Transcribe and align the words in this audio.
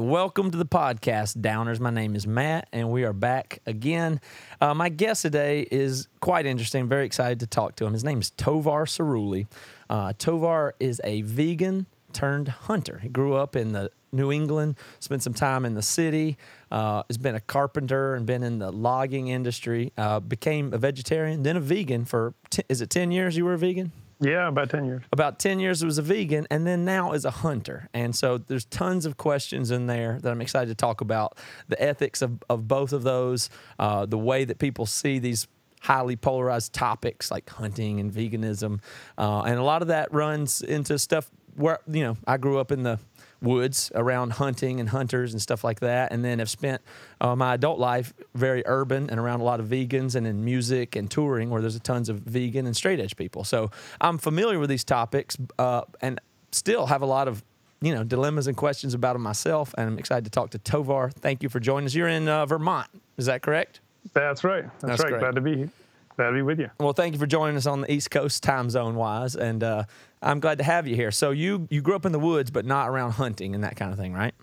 welcome 0.00 0.50
to 0.50 0.58
the 0.58 0.66
podcast, 0.66 1.36
Downers. 1.38 1.80
My 1.80 1.90
name 1.90 2.14
is 2.14 2.26
Matt, 2.26 2.68
and 2.72 2.90
we 2.90 3.04
are 3.04 3.12
back 3.12 3.60
again. 3.66 4.20
Uh, 4.60 4.74
my 4.74 4.88
guest 4.88 5.22
today 5.22 5.68
is 5.70 6.08
quite 6.20 6.46
interesting. 6.46 6.88
Very 6.88 7.04
excited 7.04 7.40
to 7.40 7.46
talk 7.46 7.76
to 7.76 7.84
him. 7.84 7.92
His 7.92 8.04
name 8.04 8.20
is 8.20 8.30
Tovar 8.30 8.86
Cerulli. 8.86 9.46
Uh, 9.90 10.12
Tovar 10.16 10.74
is 10.80 11.00
a 11.04 11.20
vegan 11.22 11.86
turned 12.12 12.48
hunter. 12.48 12.98
He 13.02 13.08
grew 13.08 13.34
up 13.34 13.56
in 13.56 13.72
the 13.72 13.90
New 14.12 14.32
England, 14.32 14.76
spent 15.00 15.22
some 15.22 15.34
time 15.34 15.64
in 15.64 15.74
the 15.74 15.82
city, 15.82 16.36
uh, 16.72 17.02
has 17.08 17.18
been 17.18 17.34
a 17.34 17.40
carpenter 17.40 18.14
and 18.14 18.24
been 18.26 18.42
in 18.42 18.58
the 18.58 18.70
logging 18.72 19.28
industry. 19.28 19.92
Uh, 19.98 20.18
became 20.20 20.72
a 20.72 20.78
vegetarian, 20.78 21.42
then 21.42 21.56
a 21.56 21.60
vegan 21.60 22.04
for 22.04 22.34
t- 22.50 22.62
is 22.68 22.80
it 22.80 22.90
ten 22.90 23.12
years? 23.12 23.36
You 23.36 23.44
were 23.44 23.52
a 23.54 23.58
vegan 23.58 23.92
Yeah, 24.20 24.48
about 24.48 24.70
10 24.70 24.84
years. 24.84 25.02
about 25.12 25.38
10 25.38 25.60
years 25.60 25.84
was 25.84 25.98
a 25.98 26.02
vegan 26.02 26.46
and 26.50 26.66
then 26.66 26.84
now 26.84 27.12
is 27.12 27.24
a 27.24 27.30
hunter 27.30 27.88
and 27.94 28.14
so 28.14 28.36
there's 28.38 28.66
tons 28.66 29.06
of 29.06 29.16
questions 29.16 29.70
in 29.70 29.86
there 29.86 30.18
that 30.20 30.30
i'm 30.30 30.42
excited 30.42 30.68
to 30.68 30.74
talk 30.74 31.00
about 31.00 31.38
the 31.68 31.80
ethics 31.82 32.20
of, 32.20 32.32
of 32.50 32.68
both 32.68 32.92
of 32.92 33.02
those 33.02 33.48
uh, 33.78 34.04
the 34.04 34.18
way 34.18 34.44
that 34.44 34.58
people 34.58 34.84
see 34.84 35.18
these 35.18 35.48
highly 35.80 36.16
polarized 36.16 36.72
topics 36.72 37.30
like 37.30 37.48
hunting 37.50 38.00
and 38.00 38.12
veganism 38.12 38.80
uh, 39.18 39.42
and 39.42 39.58
a 39.58 39.62
lot 39.62 39.82
of 39.82 39.88
that 39.88 40.12
runs 40.12 40.62
into 40.62 40.98
stuff 40.98 41.30
where 41.54 41.78
you 41.90 42.02
know 42.02 42.16
i 42.26 42.36
grew 42.36 42.58
up 42.58 42.70
in 42.70 42.82
the 42.82 42.98
woods 43.42 43.90
around 43.94 44.32
hunting 44.34 44.80
and 44.80 44.90
hunters 44.90 45.32
and 45.32 45.40
stuff 45.40 45.64
like 45.64 45.80
that 45.80 46.12
and 46.12 46.24
then 46.24 46.38
have 46.38 46.50
spent 46.50 46.82
uh, 47.20 47.34
my 47.34 47.54
adult 47.54 47.78
life 47.78 48.12
very 48.34 48.62
urban 48.66 49.08
and 49.08 49.18
around 49.18 49.40
a 49.40 49.44
lot 49.44 49.60
of 49.60 49.66
vegans 49.66 50.14
and 50.14 50.26
in 50.26 50.44
music 50.44 50.96
and 50.96 51.10
touring 51.10 51.50
where 51.50 51.60
there's 51.60 51.78
tons 51.80 52.08
of 52.08 52.18
vegan 52.20 52.66
and 52.66 52.76
straight 52.76 53.00
edge 53.00 53.16
people. 53.16 53.44
So 53.44 53.70
i'm 54.00 54.18
familiar 54.18 54.58
with 54.58 54.70
these 54.70 54.84
topics 54.84 55.36
uh, 55.58 55.82
and 56.00 56.20
still 56.52 56.86
have 56.86 57.02
a 57.02 57.06
lot 57.06 57.28
of 57.28 57.42
you 57.80 57.94
know 57.94 58.04
dilemmas 58.04 58.46
and 58.46 58.56
questions 58.56 58.92
about 58.92 59.14
them 59.14 59.22
myself 59.22 59.74
and 59.78 59.88
i'm 59.88 59.98
excited 59.98 60.24
to 60.24 60.30
talk 60.30 60.50
to 60.50 60.58
tovar. 60.58 61.10
Thank 61.10 61.42
you 61.42 61.48
for 61.48 61.60
joining 61.60 61.86
us. 61.86 61.94
You're 61.94 62.08
in 62.08 62.28
uh, 62.28 62.44
vermont. 62.44 62.88
Is 63.16 63.26
that 63.26 63.42
correct 63.42 63.80
That's 64.12 64.44
right. 64.44 64.64
That's, 64.80 64.84
That's 64.98 65.02
right. 65.02 65.10
great. 65.10 65.20
Glad 65.20 65.34
to 65.36 65.40
be 65.40 65.68
glad 66.16 66.28
to 66.28 66.34
be 66.34 66.42
with 66.42 66.58
you. 66.60 66.68
well 66.78 66.92
thank 66.92 67.14
you 67.14 67.18
for 67.18 67.26
joining 67.26 67.56
us 67.56 67.64
on 67.66 67.80
the 67.80 67.90
east 67.90 68.10
coast 68.10 68.42
time 68.42 68.68
zone 68.68 68.94
wise 68.94 69.36
and 69.36 69.62
uh, 69.64 69.84
i'm 70.20 70.38
glad 70.38 70.58
to 70.58 70.64
have 70.64 70.86
you 70.86 70.94
here 70.94 71.10
so 71.10 71.30
you 71.30 71.66
you 71.70 71.80
grew 71.80 71.94
up 71.96 72.04
in 72.04 72.12
the 72.12 72.18
woods 72.18 72.50
but 72.50 72.66
not 72.66 72.90
around 72.90 73.12
hunting 73.12 73.54
and 73.54 73.64
that 73.64 73.74
kind 73.74 73.90
of 73.90 73.98
thing 73.98 74.12
right 74.12 74.34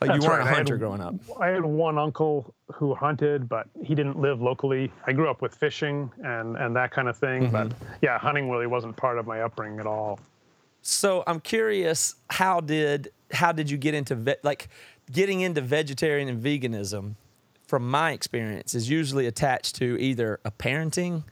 like 0.00 0.10
you 0.20 0.26
weren't 0.26 0.38
right. 0.38 0.40
a 0.40 0.42
I 0.42 0.46
had- 0.48 0.56
hunter 0.56 0.76
growing 0.78 1.00
up 1.00 1.14
I 1.40 1.48
had 1.48 1.64
one 1.64 1.98
uncle 1.98 2.52
who 2.74 2.94
hunted, 2.94 3.48
but 3.48 3.66
he 3.84 3.94
didn't 3.94 4.18
live 4.18 4.40
locally. 4.40 4.90
I 5.06 5.12
grew 5.12 5.28
up 5.30 5.40
with 5.42 5.54
fishing 5.54 6.10
and 6.24 6.56
and 6.56 6.74
that 6.74 6.90
kind 6.90 7.06
of 7.08 7.16
thing, 7.18 7.50
but 7.50 7.68
Mm-hmm. 7.68 7.92
yeah, 8.00 8.18
hunting 8.18 8.48
really 8.50 8.66
wasn't 8.66 8.96
part 8.96 9.18
of 9.18 9.26
my 9.26 9.42
upbringing 9.42 9.78
at 9.78 9.86
all. 9.86 10.18
So 10.82 11.22
I'm 11.26 11.38
curious, 11.40 12.14
how 12.30 12.60
did 12.60 13.12
how 13.32 13.52
did 13.52 13.70
you 13.70 13.76
get 13.76 13.94
into 13.94 14.14
ve- 14.14 14.36
like 14.42 14.68
getting 15.12 15.40
into 15.42 15.60
vegetarian 15.60 16.28
and 16.28 16.42
veganism? 16.42 17.14
From 17.72 17.90
my 17.90 18.12
experience, 18.12 18.74
is 18.74 18.90
usually 18.90 19.26
attached 19.26 19.76
to 19.76 19.98
either 19.98 20.40
a 20.44 20.50
parenting 20.50 21.24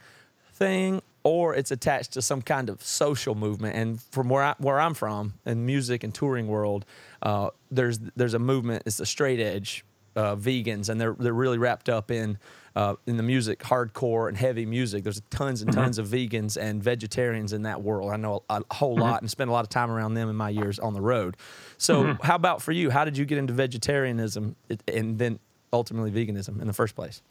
thing 0.55 1.03
or 1.23 1.55
it's 1.55 1.71
attached 1.71 2.13
to 2.13 2.23
some 2.23 2.41
kind 2.41 2.71
of 2.71 2.83
social 2.83 3.35
movement. 3.35 3.77
And 3.77 4.01
from 4.01 4.31
where 4.31 4.43
I, 4.43 4.55
where 4.57 4.81
I'm 4.81 4.95
from, 4.95 5.35
in 5.45 5.67
music 5.67 6.03
and 6.03 6.15
touring 6.15 6.49
world, 6.49 6.87
uh, 7.21 7.51
there's 7.71 7.99
there's 8.17 8.33
a 8.33 8.39
movement. 8.39 8.85
It's 8.87 8.97
the 8.97 9.05
straight 9.05 9.39
edge 9.39 9.85
uh, 10.17 10.35
vegans, 10.35 10.89
and 10.89 10.99
they're 10.99 11.15
they're 11.19 11.35
really 11.35 11.59
wrapped 11.59 11.91
up 11.91 12.11
in 12.11 12.39
uh, 12.75 12.95
in 13.07 13.19
the 13.19 13.23
music, 13.23 13.59
hardcore 13.59 14.27
and 14.27 14.35
heavy 14.35 14.65
music. 14.65 15.05
There's 15.05 15.21
tons 15.29 15.61
and 15.61 15.71
tons 15.71 15.99
of 15.99 16.07
vegans 16.07 16.57
and 16.57 16.83
vegetarians 16.83 17.53
in 17.53 17.65
that 17.65 17.83
world. 17.83 18.11
I 18.11 18.17
know 18.17 18.45
a, 18.49 18.63
a 18.71 18.75
whole 18.75 18.97
lot 18.97 19.21
and 19.21 19.31
spent 19.31 19.51
a 19.51 19.53
lot 19.53 19.67
of 19.67 19.69
time 19.69 19.91
around 19.91 20.15
them 20.15 20.31
in 20.31 20.37
my 20.37 20.49
years 20.49 20.79
on 20.79 20.95
the 20.95 21.03
road. 21.03 21.37
So, 21.77 22.17
how 22.23 22.37
about 22.37 22.63
for 22.63 22.73
you? 22.73 22.89
How 22.89 23.05
did 23.05 23.19
you 23.19 23.27
get 23.27 23.37
into 23.37 23.53
vegetarianism 23.53 24.57
and 24.89 25.19
then 25.19 25.39
ultimately 25.73 26.11
veganism 26.11 26.61
in 26.61 26.67
the 26.67 26.73
first 26.73 26.95
place? 26.95 27.23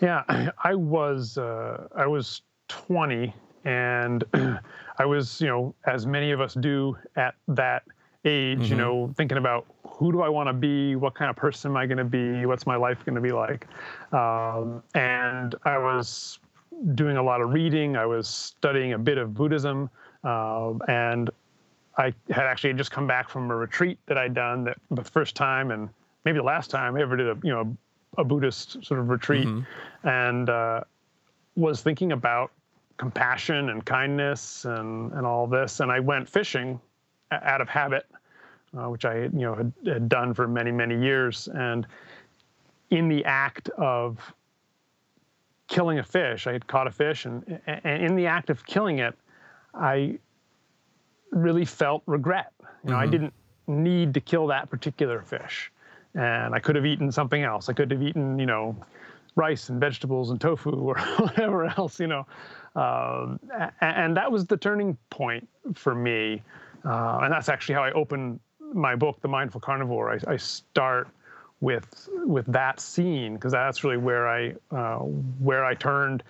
Yeah, 0.00 0.24
I 0.64 0.74
was 0.74 1.38
uh, 1.38 1.88
I 1.94 2.06
was 2.06 2.42
20, 2.68 3.32
and 3.64 4.24
I 4.98 5.04
was 5.04 5.40
you 5.40 5.48
know 5.48 5.74
as 5.86 6.06
many 6.06 6.30
of 6.32 6.40
us 6.40 6.54
do 6.54 6.96
at 7.16 7.34
that 7.48 7.82
age, 8.24 8.68
you 8.70 8.76
know, 8.76 9.12
thinking 9.16 9.38
about 9.38 9.66
who 9.86 10.10
do 10.10 10.20
I 10.20 10.28
want 10.28 10.48
to 10.48 10.52
be, 10.52 10.96
what 10.96 11.14
kind 11.14 11.30
of 11.30 11.36
person 11.36 11.70
am 11.70 11.76
I 11.76 11.86
going 11.86 11.98
to 11.98 12.04
be, 12.04 12.44
what's 12.44 12.66
my 12.66 12.74
life 12.74 13.04
going 13.04 13.14
to 13.14 13.20
be 13.20 13.30
like, 13.30 13.66
um, 14.12 14.82
and 14.94 15.54
I 15.64 15.78
was 15.78 16.40
doing 16.94 17.16
a 17.16 17.22
lot 17.22 17.40
of 17.40 17.52
reading. 17.52 17.96
I 17.96 18.04
was 18.04 18.28
studying 18.28 18.92
a 18.92 18.98
bit 18.98 19.16
of 19.16 19.32
Buddhism, 19.32 19.88
um, 20.24 20.82
and 20.88 21.30
I 21.96 22.12
had 22.28 22.44
actually 22.44 22.74
just 22.74 22.90
come 22.90 23.06
back 23.06 23.30
from 23.30 23.50
a 23.50 23.56
retreat 23.56 23.98
that 24.06 24.18
I'd 24.18 24.34
done 24.34 24.64
that 24.64 24.78
the 24.90 25.04
first 25.04 25.34
time 25.34 25.70
and 25.70 25.88
maybe 26.26 26.38
the 26.38 26.44
last 26.44 26.70
time 26.70 26.96
I 26.96 27.00
ever 27.00 27.16
did 27.16 27.28
a 27.28 27.38
you 27.42 27.52
know 27.52 27.76
a 28.18 28.24
Buddhist 28.24 28.84
sort 28.84 29.00
of 29.00 29.08
retreat, 29.08 29.46
and 30.02 30.50
uh, 30.50 30.80
was 31.54 31.80
thinking 31.80 32.12
about 32.12 32.50
compassion 32.98 33.70
and 33.70 33.86
kindness 33.86 34.66
and 34.66 35.12
and 35.12 35.24
all 35.24 35.46
this. 35.46 35.80
And 35.80 35.90
I 35.90 36.00
went 36.00 36.28
fishing 36.28 36.78
out 37.30 37.60
of 37.60 37.68
habit, 37.68 38.06
uh, 38.76 38.90
which 38.90 39.04
I 39.04 39.22
you 39.22 39.30
know 39.30 39.54
had, 39.54 39.72
had 39.86 40.08
done 40.08 40.34
for 40.34 40.46
many 40.46 40.72
many 40.72 41.00
years. 41.00 41.48
And 41.54 41.86
in 42.90 43.08
the 43.08 43.24
act 43.24 43.68
of 43.70 44.18
killing 45.68 45.98
a 45.98 46.04
fish, 46.04 46.46
I 46.46 46.52
had 46.52 46.66
caught 46.66 46.86
a 46.86 46.90
fish, 46.90 47.24
and, 47.24 47.60
and 47.66 48.02
in 48.02 48.16
the 48.16 48.26
act 48.26 48.50
of 48.50 48.66
killing 48.66 48.98
it, 48.98 49.14
I 49.74 50.18
really 51.30 51.64
felt 51.64 52.02
regret. 52.06 52.52
You 52.84 52.90
know, 52.90 52.96
I 52.98 53.06
didn't 53.06 53.32
need 53.66 54.14
to 54.14 54.20
kill 54.20 54.46
that 54.48 54.70
particular 54.70 55.22
fish, 55.22 55.72
and 56.16 56.54
I 56.54 56.58
could 56.58 56.76
have 56.76 56.86
eaten 56.86 57.12
something 57.12 57.42
else. 57.42 57.68
I 57.68 57.72
could 57.72 57.90
have 57.90 58.02
eaten, 58.02 58.38
you 58.38 58.46
know, 58.46 58.76
rice 59.36 59.68
and 59.68 59.78
vegetables 59.78 60.30
and 60.30 60.40
tofu 60.40 60.70
or 60.70 60.98
whatever 61.18 61.66
else, 61.66 62.00
you 62.00 62.06
know. 62.06 62.26
Um, 62.74 63.38
and 63.80 64.16
that 64.16 64.30
was 64.30 64.46
the 64.46 64.56
turning 64.56 64.96
point 65.10 65.46
for 65.74 65.94
me, 65.94 66.42
uh, 66.84 67.20
and 67.22 67.32
that's 67.32 67.48
actually 67.48 67.74
how 67.74 67.84
I 67.84 67.92
open 67.92 68.40
my 68.72 68.96
book, 68.96 69.20
The 69.20 69.28
Mindful 69.28 69.60
Carnivore. 69.60 70.12
I, 70.12 70.32
I 70.32 70.36
start 70.36 71.08
with 71.60 72.08
with 72.12 72.44
that 72.52 72.80
scene 72.80 73.34
because 73.34 73.52
that's 73.52 73.82
really 73.82 73.96
where 73.96 74.28
I 74.28 74.54
uh, 74.70 74.98
where 74.98 75.64
I 75.64 75.74
turned 75.74 76.22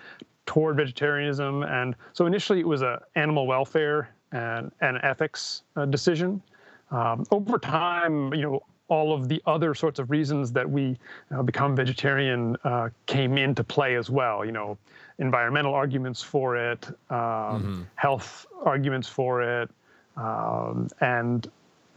toward 0.45 0.77
vegetarianism. 0.77 1.63
And 1.63 1.95
so 2.13 2.25
initially 2.25 2.59
it 2.59 2.67
was 2.67 2.81
a 2.81 3.01
animal 3.15 3.45
welfare 3.45 4.09
and 4.31 4.71
an 4.81 4.97
ethics 5.03 5.63
uh, 5.75 5.85
decision. 5.85 6.41
Um, 6.89 7.25
over 7.31 7.59
time, 7.59 8.33
you 8.33 8.41
know, 8.41 8.63
all 8.89 9.13
of 9.13 9.27
the 9.27 9.41
other 9.45 9.75
sorts 9.75 9.99
of 9.99 10.09
reasons 10.09 10.51
that 10.53 10.69
we 10.69 10.97
uh, 11.31 11.41
become 11.43 11.75
vegetarian 11.75 12.55
uh, 12.63 12.89
came 13.05 13.37
into 13.37 13.63
play 13.63 13.95
as 13.95 14.09
well. 14.09 14.45
You 14.45 14.51
know, 14.51 14.77
environmental 15.19 15.73
arguments 15.73 16.21
for 16.21 16.55
it, 16.55 16.87
um, 17.11 17.87
health 17.95 18.45
arguments 18.63 19.07
for 19.07 19.41
it, 19.41 19.69
um, 20.15 20.87
and 21.01 21.49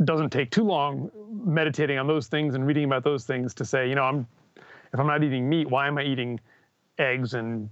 doesn't 0.05 0.31
take 0.31 0.51
too 0.51 0.65
long 0.65 1.11
meditating 1.45 1.99
on 1.99 2.07
those 2.07 2.27
things 2.27 2.55
and 2.55 2.67
reading 2.67 2.85
about 2.85 3.05
those 3.05 3.25
things 3.25 3.53
to 3.55 3.65
say, 3.65 3.89
you 3.89 3.95
know, 3.95 4.05
I'm 4.05 4.27
if 4.93 4.99
I'm 4.99 5.07
not 5.07 5.23
eating 5.23 5.49
meat, 5.49 5.71
why 5.71 5.87
am 5.87 5.99
I 5.99 6.03
eating 6.03 6.41
eggs 6.99 7.35
and 7.35 7.69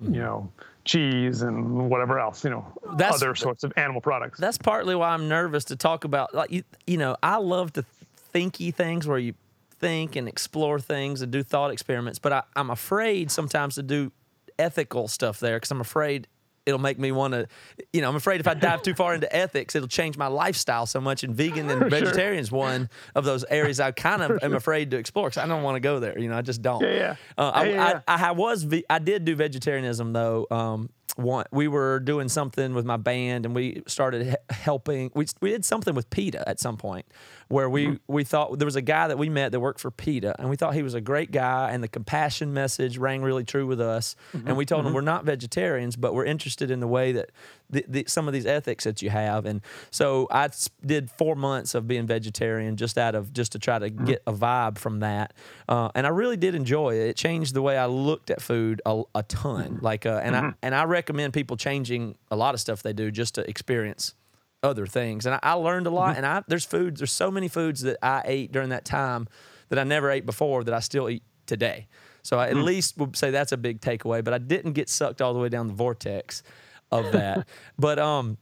you 0.00 0.20
know 0.20 0.50
cheese 0.84 1.42
and 1.42 1.90
whatever 1.90 2.18
else, 2.18 2.42
you 2.44 2.50
know, 2.50 2.64
That's- 2.96 3.22
other 3.22 3.34
sorts 3.34 3.64
of 3.64 3.72
animal 3.76 4.00
products. 4.00 4.40
That's 4.40 4.58
partly 4.58 4.94
why 4.94 5.10
I'm 5.10 5.28
nervous 5.28 5.64
to 5.66 5.76
talk 5.76 6.04
about 6.04 6.34
like 6.34 6.50
you, 6.50 6.62
you 6.86 6.96
know, 6.96 7.16
I 7.22 7.36
love 7.36 7.72
to 7.74 7.84
thinky 8.32 8.74
things 8.74 9.06
where 9.06 9.18
you 9.18 9.34
think 9.78 10.16
and 10.16 10.28
explore 10.28 10.78
things 10.78 11.22
and 11.22 11.32
do 11.32 11.42
thought 11.42 11.70
experiments, 11.70 12.18
but 12.18 12.32
I, 12.32 12.42
I'm 12.54 12.70
afraid 12.70 13.30
sometimes 13.30 13.76
to 13.76 13.82
do 13.82 14.12
ethical 14.58 15.08
stuff 15.08 15.40
there 15.40 15.56
because 15.56 15.70
I'm 15.70 15.80
afraid 15.80 16.28
it'll 16.66 16.80
make 16.80 16.98
me 16.98 17.10
want 17.10 17.32
to, 17.32 17.46
you 17.92 18.00
know, 18.00 18.08
I'm 18.08 18.16
afraid 18.16 18.40
if 18.40 18.46
I 18.46 18.54
dive 18.54 18.82
too 18.82 18.94
far 18.94 19.14
into 19.14 19.34
ethics, 19.34 19.74
it'll 19.74 19.88
change 19.88 20.16
my 20.16 20.26
lifestyle 20.26 20.86
so 20.86 21.00
much. 21.00 21.24
And 21.24 21.34
vegan 21.34 21.68
and 21.70 21.90
vegetarian 21.90 22.40
is 22.40 22.52
one 22.52 22.88
of 23.14 23.24
those 23.24 23.44
areas 23.44 23.80
I 23.80 23.92
kind 23.92 24.22
of 24.22 24.38
am 24.42 24.54
afraid 24.54 24.90
to 24.92 24.98
explore 24.98 25.28
because 25.28 25.42
I 25.42 25.46
don't 25.46 25.62
want 25.62 25.76
to 25.76 25.80
go 25.80 26.00
there. 26.00 26.18
You 26.18 26.28
know, 26.28 26.36
I 26.36 26.42
just 26.42 26.62
don't. 26.62 26.82
Yeah, 26.82 26.92
yeah. 26.92 27.16
Uh, 27.36 27.50
I, 27.54 27.64
Yeah, 27.64 27.70
yeah, 27.70 27.88
yeah. 27.88 28.00
I, 28.06 28.28
I, 28.28 28.32
was, 28.32 28.66
I 28.88 28.98
did 28.98 29.24
do 29.24 29.34
vegetarianism 29.34 30.12
though. 30.12 30.46
Um, 30.50 30.90
one, 31.16 31.46
we 31.50 31.68
were 31.68 32.00
doing 32.00 32.28
something 32.28 32.74
with 32.74 32.84
my 32.84 32.96
band 32.96 33.44
and 33.46 33.54
we 33.54 33.82
started 33.86 34.26
he- 34.26 34.54
helping. 34.54 35.10
We, 35.14 35.26
we 35.40 35.50
did 35.50 35.64
something 35.64 35.94
with 35.94 36.10
PETA 36.10 36.48
at 36.48 36.60
some 36.60 36.76
point 36.76 37.06
where 37.48 37.68
we, 37.68 37.86
Mm-hmm. 37.86 38.12
we 38.12 38.24
thought 38.24 38.58
there 38.58 38.66
was 38.66 38.76
a 38.76 38.82
guy 38.82 39.08
that 39.08 39.18
we 39.18 39.28
met 39.28 39.52
that 39.52 39.60
worked 39.60 39.80
for 39.80 39.90
PETA 39.90 40.36
and 40.38 40.48
we 40.50 40.56
thought 40.56 40.74
he 40.74 40.82
was 40.82 40.94
a 40.94 41.00
great 41.00 41.32
guy 41.32 41.70
and 41.72 41.82
the 41.82 41.88
compassion 41.88 42.52
message 42.52 42.98
rang 42.98 43.22
really 43.22 43.44
true 43.44 43.66
with 43.66 43.80
us. 43.80 44.14
Mm-hmm. 44.34 44.48
And 44.48 44.56
we 44.56 44.64
told 44.66 44.86
him 44.86 44.92
we're 44.92 45.00
not 45.00 45.24
vegetarians, 45.24 45.96
but 45.96 46.14
we're 46.14 46.24
interested 46.26 46.70
in 46.70 46.80
the 46.80 46.86
way 46.88 47.12
that 47.12 47.30
the, 47.70 47.84
the, 47.88 48.04
some 48.06 48.26
of 48.26 48.34
these 48.34 48.46
ethics 48.46 48.84
that 48.84 49.02
you 49.02 49.10
have. 49.10 49.46
And 49.46 49.62
so 49.90 50.26
I 50.30 50.48
did 50.84 51.10
four 51.10 51.34
months 51.34 51.74
of 51.74 51.86
being 51.86 52.06
vegetarian 52.06 52.76
just 52.76 52.98
out 52.98 53.14
of 53.14 53.32
just 53.32 53.52
to 53.52 53.58
try 53.58 53.78
to 53.78 53.90
get 53.90 54.22
a 54.26 54.32
vibe 54.32 54.78
from 54.78 55.00
that. 55.00 55.32
Uh, 55.68 55.90
and 55.94 56.06
I 56.06 56.10
really 56.10 56.36
did 56.36 56.54
enjoy 56.54 56.94
it. 56.94 57.08
It 57.08 57.16
changed 57.16 57.54
the 57.54 57.62
way 57.62 57.76
I 57.76 57.86
looked 57.86 58.30
at 58.30 58.42
food 58.42 58.82
a, 58.84 59.02
a 59.14 59.22
ton. 59.22 59.78
Like, 59.80 60.06
uh, 60.06 60.20
and 60.22 60.36
I 60.36 60.52
and 60.62 60.74
I 60.74 60.84
recommend 60.84 61.32
people 61.32 61.56
changing 61.56 62.16
a 62.30 62.36
lot 62.36 62.54
of 62.54 62.60
stuff 62.60 62.82
they 62.82 62.92
do 62.92 63.10
just 63.10 63.36
to 63.36 63.48
experience 63.48 64.14
other 64.62 64.86
things. 64.86 65.26
And 65.26 65.34
I, 65.36 65.38
I 65.42 65.52
learned 65.54 65.86
a 65.86 65.90
lot. 65.90 66.16
And 66.16 66.26
I 66.26 66.42
there's 66.46 66.64
foods. 66.64 67.00
There's 67.00 67.12
so 67.12 67.30
many 67.30 67.48
foods 67.48 67.82
that 67.82 67.98
I 68.02 68.22
ate 68.24 68.52
during 68.52 68.70
that 68.70 68.84
time 68.84 69.28
that 69.68 69.78
I 69.78 69.84
never 69.84 70.10
ate 70.10 70.26
before 70.26 70.64
that 70.64 70.74
I 70.74 70.80
still 70.80 71.08
eat 71.08 71.22
today. 71.46 71.86
So 72.22 72.38
I 72.38 72.48
at 72.48 72.56
least 72.56 72.98
would 72.98 73.16
say 73.16 73.30
that's 73.30 73.52
a 73.52 73.56
big 73.56 73.80
takeaway. 73.80 74.22
But 74.22 74.34
I 74.34 74.38
didn't 74.38 74.72
get 74.72 74.88
sucked 74.88 75.22
all 75.22 75.32
the 75.32 75.40
way 75.40 75.48
down 75.48 75.68
the 75.68 75.72
vortex 75.72 76.42
of 76.90 77.12
that. 77.12 77.46
but 77.78 77.98
um, 77.98 78.38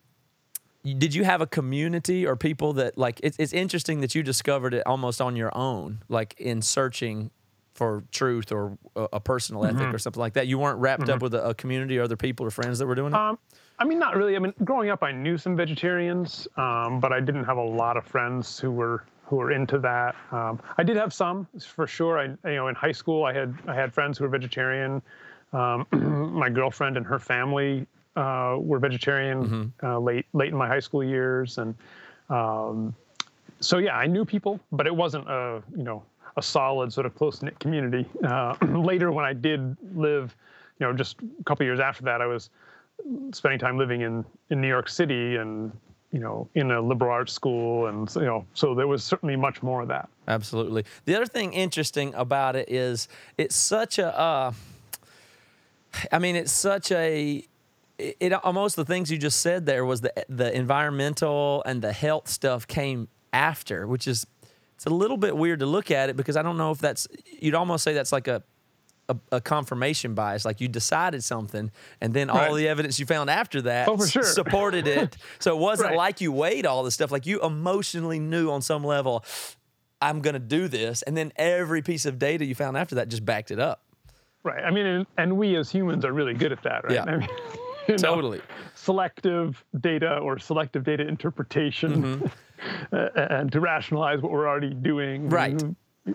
did 0.85 1.15
you 1.15 1.25
have 1.25 1.41
a 1.41 1.47
community 1.47 2.27
or 2.27 2.37
people 2.37 2.75
that 2.75 2.97
like? 2.97 3.21
It's 3.23 3.37
it's 3.39 3.53
interesting 3.53 4.01
that 4.01 4.15
you 4.15 4.23
discovered 4.23 4.75
it 4.75 4.87
almost 4.87 5.21
on 5.21 5.37
your 5.37 5.57
own, 5.57 6.03
like 6.09 6.35
in 6.39 6.63
searching 6.63 7.31
for 7.75 8.03
truth 8.11 8.51
or 8.51 8.77
a, 8.97 9.09
a 9.15 9.21
personal 9.21 9.65
ethic 9.65 9.95
or 9.95 9.99
something 9.99 10.21
like 10.21 10.33
that. 10.33 10.49
You 10.49 10.59
weren't 10.59 10.81
wrapped 10.81 11.09
up 11.09 11.23
with 11.23 11.33
a, 11.33 11.51
a 11.51 11.55
community 11.55 11.97
or 11.97 12.03
other 12.03 12.17
people 12.17 12.45
or 12.45 12.51
friends 12.51 12.81
that 12.81 12.87
were 12.87 12.97
doing 12.97 13.13
it. 13.13 13.17
Um, 13.17 13.39
I 13.79 13.85
mean, 13.85 14.01
not 14.01 14.17
really. 14.17 14.35
I 14.35 14.41
mean, 14.41 14.53
growing 14.65 14.91
up, 14.91 15.05
I 15.05 15.13
knew 15.13 15.39
some 15.39 15.57
vegetarians, 15.57 16.49
um, 16.57 16.99
but 16.99 17.13
I 17.13 17.21
didn't 17.21 17.45
have 17.45 17.57
a 17.57 17.65
lot 17.65 17.97
of 17.97 18.05
friends 18.05 18.59
who 18.59 18.73
were 18.73 19.05
who 19.25 19.37
were 19.37 19.53
into 19.53 19.79
that. 19.79 20.17
Um, 20.33 20.59
I 20.79 20.83
did 20.83 20.97
have 20.97 21.13
some, 21.13 21.47
for 21.61 21.87
sure. 21.87 22.19
I, 22.19 22.25
you 22.51 22.57
know, 22.57 22.69
in 22.69 22.75
high 22.75 22.93
school, 22.93 23.25
I 23.25 23.33
had 23.33 23.55
I 23.69 23.75
had 23.75 23.93
friends 23.93 24.19
who 24.19 24.25
were 24.25 24.31
vegetarian. 24.31 25.01
Um, 25.53 25.87
my 26.33 26.51
girlfriend 26.51 26.97
and 26.97 27.07
her 27.07 27.19
family 27.19 27.87
uh, 28.19 28.57
were 28.59 28.79
vegetarian 28.79 29.73
uh, 29.83 29.99
late 29.99 30.27
late 30.33 30.49
in 30.49 30.57
my 30.57 30.67
high 30.67 30.81
school 30.81 31.05
years, 31.05 31.59
and 31.59 31.75
um, 32.29 32.95
so 33.61 33.79
yeah, 33.79 33.97
I 33.97 34.07
knew 34.07 34.25
people, 34.25 34.59
but 34.73 34.87
it 34.87 34.95
wasn't 34.95 35.29
a 35.29 35.63
you 35.77 35.85
know 35.85 36.03
a 36.37 36.43
solid 36.43 36.93
sort 36.93 37.07
of 37.07 37.15
close 37.15 37.43
knit 37.43 37.59
community. 37.61 38.07
Uh, 38.25 38.55
later, 38.67 39.13
when 39.13 39.25
I 39.25 39.33
did 39.33 39.77
live, 39.95 40.35
you 40.79 40.87
know, 40.87 40.93
just 40.93 41.17
a 41.41 41.45
couple 41.45 41.65
years 41.65 41.81
after 41.81 42.03
that, 42.05 42.21
I 42.21 42.27
was 42.27 42.51
spending 43.33 43.61
time 43.61 43.79
living 43.79 44.01
in 44.01 44.25
in 44.51 44.61
New 44.61 44.69
York 44.69 44.89
City 44.89 45.37
and 45.37 45.71
you 46.11 46.19
know 46.19 46.49
in 46.57 46.73
a 46.73 46.81
liberal 46.81 47.13
arts 47.13 47.33
school, 47.33 47.87
and 47.87 48.13
you 48.17 48.23
know, 48.23 48.45
so 48.53 48.75
there 48.75 48.89
was 48.89 49.05
certainly 49.05 49.37
much 49.37 49.63
more 49.63 49.81
of 49.83 49.89
that. 49.89 50.09
Absolutely. 50.27 50.85
The 51.05 51.15
other 51.15 51.27
thing 51.27 51.53
interesting 51.53 52.13
about 52.15 52.57
it 52.57 52.69
is 52.69 53.09
it's 53.37 53.55
such 53.55 53.99
a. 54.01 54.19
Uh, 54.19 54.53
I 56.11 56.19
mean, 56.19 56.35
it's 56.35 56.53
such 56.53 56.91
a. 56.91 57.45
It, 57.99 58.17
it 58.21 58.33
almost 58.33 58.77
the 58.77 58.85
things 58.85 59.11
you 59.11 59.19
just 59.19 59.41
said 59.41 59.67
there 59.67 59.85
was 59.85 60.01
the 60.01 60.13
the 60.29 60.55
environmental 60.55 61.63
and 61.67 61.83
the 61.83 61.93
health 61.93 62.29
stuff 62.29 62.67
came 62.67 63.09
after, 63.33 63.87
which 63.87 64.07
is 64.07 64.27
it's 64.75 64.87
a 64.87 64.91
little 64.91 65.17
bit 65.17 65.37
weird 65.37 65.59
to 65.61 65.67
look 65.67 65.91
at 65.91 66.09
it 66.09 66.17
because 66.17 66.37
I 66.37 66.43
don't 66.43 66.57
know 66.57 66.71
if 66.71 66.79
that's 66.79 67.09
you'd 67.41 67.55
almost 67.55 67.85
say 67.85 67.93
that's 67.95 68.13
like 68.13 68.29
a 68.29 68.43
a, 69.11 69.17
a 69.33 69.41
confirmation 69.41 70.15
bias. 70.15 70.45
Like 70.45 70.61
you 70.61 70.69
decided 70.69 71.25
something, 71.25 71.71
and 72.01 72.13
then 72.13 72.29
all 72.31 72.55
the 72.55 72.69
evidence 72.69 72.99
you 73.01 73.07
found 73.07 73.31
after 73.31 73.63
that 73.63 73.89
Oh, 73.89 74.05
sure. 74.05 74.23
supported 74.23 74.87
it. 74.87 75.17
so 75.39 75.57
it 75.57 75.59
wasn't 75.61 75.89
Right. 75.91 75.97
like 75.97 76.21
you 76.21 76.31
weighed 76.31 76.67
all 76.67 76.83
the 76.85 76.91
stuff. 76.91 77.11
Like 77.11 77.25
you 77.27 77.41
emotionally 77.43 78.19
knew 78.19 78.51
on 78.51 78.61
some 78.61 78.85
level, 78.85 79.25
I'm 80.03 80.21
going 80.21 80.35
to 80.35 80.39
do 80.41 80.69
this, 80.69 81.01
and 81.03 81.17
then 81.17 81.33
every 81.37 81.81
piece 81.83 82.05
of 82.05 82.19
data 82.19 82.45
you 82.45 82.55
found 82.55 82.77
after 82.77 82.97
that 82.97 83.09
just 83.09 83.25
backed 83.25 83.51
it 83.51 83.59
up. 83.59 83.83
Right. 84.45 84.63
I 84.63 84.71
mean, 84.71 84.85
and, 84.87 85.07
and 85.17 85.37
we 85.39 85.57
as 85.57 85.71
humans 85.71 86.05
are 86.05 86.13
really 86.13 86.35
good 86.35 86.53
at 86.53 86.63
that, 86.65 86.85
right? 86.85 86.93
Yeah. 86.93 87.05
I 87.05 87.17
mean, 87.17 87.29
you 87.93 87.97
know, 87.97 88.15
Totally. 88.15 88.41
selective 88.75 89.65
data 89.81 90.19
or 90.19 90.39
selective 90.39 90.85
data 90.85 91.07
interpretation 91.09 92.31
uh, 92.93 93.09
and 93.17 93.51
to 93.53 93.61
rationalize 93.61 94.21
what 94.21 94.31
we're 94.31 94.49
already 94.49 94.75
doing. 94.75 95.23
Mm-hmm. 95.23 95.35
Right. 95.35 95.63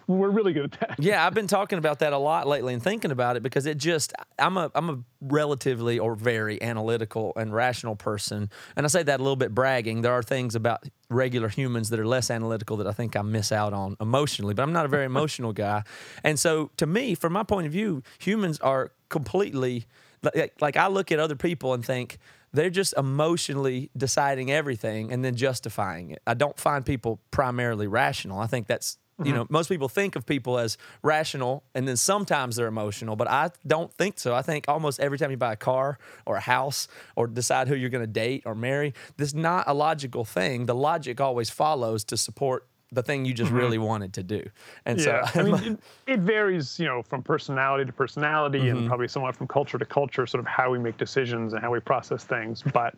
We're 0.07 0.29
really 0.29 0.53
good 0.53 0.73
at 0.73 0.79
that. 0.79 0.95
Yeah, 0.99 1.25
I've 1.25 1.33
been 1.33 1.47
talking 1.59 1.77
about 1.77 1.99
that 1.99 2.13
a 2.13 2.17
lot 2.17 2.47
lately 2.47 2.73
and 2.73 2.81
thinking 2.81 3.11
about 3.11 3.37
it 3.37 3.43
because 3.43 3.65
it 3.65 3.77
just 3.77 4.13
I'm 4.39 4.57
a 4.57 4.71
I'm 4.73 4.89
a 4.89 4.99
relatively 5.21 5.99
or 5.99 6.15
very 6.15 6.61
analytical 6.61 7.33
and 7.35 7.53
rational 7.53 7.95
person. 7.95 8.49
And 8.75 8.85
I 8.85 8.89
say 8.89 9.03
that 9.03 9.19
a 9.19 9.23
little 9.23 9.35
bit 9.35 9.53
bragging. 9.53 10.01
There 10.01 10.13
are 10.13 10.23
things 10.23 10.55
about 10.55 10.83
regular 11.09 11.47
humans 11.47 11.89
that 11.89 11.99
are 11.99 12.07
less 12.07 12.31
analytical 12.31 12.77
that 12.77 12.87
I 12.87 12.91
think 12.91 13.15
I 13.15 13.21
miss 13.21 13.51
out 13.51 13.73
on 13.73 13.95
emotionally, 13.99 14.53
but 14.53 14.63
I'm 14.63 14.73
not 14.73 14.85
a 14.85 14.89
very 14.89 15.05
emotional 15.05 15.53
guy. 15.53 15.83
And 16.23 16.39
so 16.39 16.71
to 16.77 16.87
me, 16.87 17.13
from 17.13 17.33
my 17.33 17.43
point 17.43 17.67
of 17.67 17.71
view, 17.71 18.03
humans 18.17 18.59
are 18.59 18.91
completely 19.09 19.85
like, 20.23 20.53
like 20.59 20.77
I 20.77 20.87
look 20.87 21.11
at 21.11 21.19
other 21.19 21.35
people 21.35 21.73
and 21.73 21.85
think 21.85 22.17
they're 22.53 22.69
just 22.69 22.93
emotionally 22.95 23.89
deciding 23.97 24.51
everything 24.51 25.11
and 25.11 25.25
then 25.25 25.35
justifying 25.35 26.11
it. 26.11 26.21
I 26.25 26.35
don't 26.35 26.57
find 26.59 26.85
people 26.85 27.19
primarily 27.31 27.87
rational. 27.87 28.39
I 28.39 28.47
think 28.47 28.67
that's 28.67 28.97
you 29.19 29.25
mm-hmm. 29.25 29.35
know 29.35 29.47
most 29.49 29.69
people 29.69 29.89
think 29.89 30.15
of 30.15 30.25
people 30.25 30.57
as 30.57 30.77
rational 31.03 31.63
and 31.75 31.87
then 31.87 31.95
sometimes 31.95 32.55
they're 32.55 32.67
emotional 32.67 33.15
but 33.15 33.29
i 33.29 33.49
don't 33.67 33.93
think 33.93 34.17
so 34.17 34.33
i 34.33 34.41
think 34.41 34.65
almost 34.67 34.99
every 34.99 35.19
time 35.19 35.29
you 35.29 35.37
buy 35.37 35.53
a 35.53 35.57
car 35.57 35.99
or 36.25 36.35
a 36.37 36.41
house 36.41 36.87
or 37.15 37.27
decide 37.27 37.67
who 37.67 37.75
you're 37.75 37.91
going 37.91 38.03
to 38.03 38.11
date 38.11 38.41
or 38.45 38.55
marry 38.55 38.91
this 39.17 39.29
is 39.29 39.35
not 39.35 39.65
a 39.67 39.73
logical 39.73 40.25
thing 40.25 40.65
the 40.65 40.75
logic 40.75 41.21
always 41.21 41.51
follows 41.51 42.03
to 42.03 42.17
support 42.17 42.67
the 42.93 43.03
thing 43.03 43.25
you 43.25 43.33
just 43.33 43.51
really 43.51 43.77
wanted 43.77 44.13
to 44.13 44.23
do 44.23 44.41
and 44.85 44.99
Yeah, 44.99 45.25
so 45.25 45.39
I 45.39 45.43
mean, 45.43 45.55
it, 45.55 45.79
it 46.13 46.19
varies, 46.19 46.79
you 46.79 46.85
know, 46.85 47.01
from 47.01 47.23
personality 47.23 47.85
to 47.85 47.93
personality, 47.93 48.59
Mm-hmm. 48.59 48.77
and 48.77 48.87
probably 48.87 49.07
somewhat 49.07 49.35
from 49.35 49.47
culture 49.47 49.77
to 49.77 49.85
culture, 49.85 50.25
sort 50.27 50.39
of 50.39 50.47
how 50.47 50.69
we 50.71 50.79
make 50.79 50.97
decisions 50.97 51.53
and 51.53 51.61
how 51.61 51.71
we 51.71 51.79
process 51.79 52.23
things. 52.23 52.63
But 52.73 52.95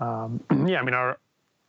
um, 0.00 0.40
yeah, 0.66 0.80
I 0.80 0.82
mean, 0.82 0.94
our 0.94 1.18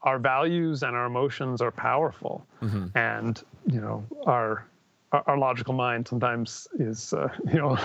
our 0.04 0.18
values 0.18 0.82
and 0.84 0.96
our 0.96 1.06
emotions 1.06 1.62
are 1.62 1.72
powerful, 1.72 2.46
Mm-hmm. 2.62 2.98
and 2.98 3.42
you 3.68 3.82
know, 3.82 4.04
our 4.26 4.66
our, 5.12 5.38
logical 5.38 5.74
mind 5.74 6.08
sometimes 6.08 6.68
is, 6.80 7.12
uh, 7.14 7.28
you 7.54 7.60
know, 7.60 7.78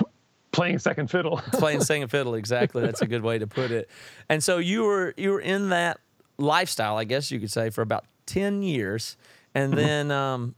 playing 0.53 0.79
second 0.79 1.11
fiddle. 1.11 1.39
playing 1.53 1.81
second 1.81 2.09
fiddle 2.09 2.35
exactly 2.37 2.83
that's 2.83 3.03
a 3.03 3.07
good 3.07 3.23
way 3.23 3.37
to 3.39 3.47
put 3.47 3.71
it 3.71 3.91
and 4.31 4.43
so 4.43 4.57
you 4.59 4.85
were 4.85 5.13
you 5.17 5.31
were 5.33 5.41
in 5.41 5.69
that 5.71 5.99
lifestyle 6.39 6.97
i 6.97 7.05
guess 7.05 7.31
you 7.31 7.39
could 7.41 7.51
say 7.51 7.69
for 7.69 7.83
about 7.83 8.05
10 8.27 8.63
years 8.63 9.17
and 9.57 9.73
mm-hmm. 9.73 9.81
then 9.81 10.11
um 10.11 10.55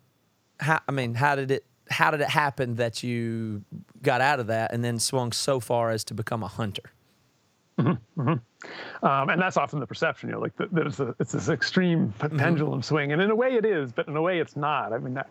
how, 0.60 0.80
i 0.88 0.92
mean 0.92 1.14
how 1.14 1.34
did 1.34 1.50
it 1.50 1.64
how 1.90 2.10
did 2.10 2.20
it 2.20 2.28
happen 2.28 2.74
that 2.74 3.02
you 3.02 3.64
got 4.02 4.20
out 4.20 4.40
of 4.40 4.48
that 4.48 4.72
and 4.72 4.84
then 4.84 4.98
swung 4.98 5.32
so 5.32 5.60
far 5.60 5.90
as 5.90 6.04
to 6.04 6.14
become 6.14 6.42
a 6.42 6.48
hunter 6.48 6.92
mm-hmm. 7.78 8.20
Mm-hmm. 8.20 9.06
Um, 9.06 9.30
and 9.30 9.40
that's 9.40 9.56
often 9.56 9.78
the 9.78 9.86
perception, 9.86 10.28
you 10.28 10.34
know, 10.34 10.40
like 10.40 10.56
th- 10.58 10.70
there's 10.72 10.98
a, 10.98 11.14
it's 11.20 11.30
this 11.30 11.48
extreme 11.48 12.12
p- 12.20 12.28
pendulum 12.28 12.82
swing, 12.82 13.12
and 13.12 13.22
in 13.22 13.30
a 13.30 13.34
way 13.34 13.54
it 13.54 13.64
is, 13.64 13.92
but 13.92 14.08
in 14.08 14.16
a 14.16 14.20
way 14.20 14.40
it's 14.40 14.56
not. 14.56 14.92
I 14.92 14.98
mean, 14.98 15.14
that, 15.14 15.30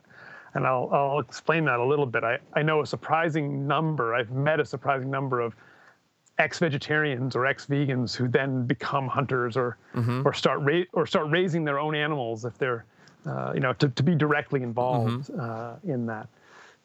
and 0.54 0.66
I'll 0.66 0.90
I'll 0.94 1.20
explain 1.20 1.66
that 1.66 1.80
a 1.80 1.84
little 1.84 2.06
bit. 2.06 2.24
I 2.24 2.38
I 2.54 2.62
know 2.62 2.82
a 2.82 2.86
surprising 2.86 3.68
number. 3.68 4.16
I've 4.16 4.32
met 4.32 4.62
a 4.62 4.66
surprising 4.66 5.12
number 5.12 5.42
of 5.42 5.56
ex-vegetarians 6.40 7.36
or 7.36 7.46
ex-vegans 7.46 8.16
who 8.16 8.30
then 8.30 8.66
become 8.66 9.08
hunters 9.08 9.58
or 9.58 9.78
or 10.24 10.34
start 10.34 10.62
ra- 10.62 10.90
or 10.94 11.06
start 11.06 11.30
raising 11.30 11.66
their 11.66 11.80
own 11.80 11.96
animals 11.96 12.46
if 12.46 12.58
they're 12.58 12.86
uh, 13.28 13.52
you 13.54 13.60
know 13.60 13.74
to, 13.74 13.90
to 13.90 14.04
be 14.04 14.16
directly 14.16 14.64
involved 14.64 15.30
uh, 15.40 15.76
in 15.84 16.06
that. 16.06 16.28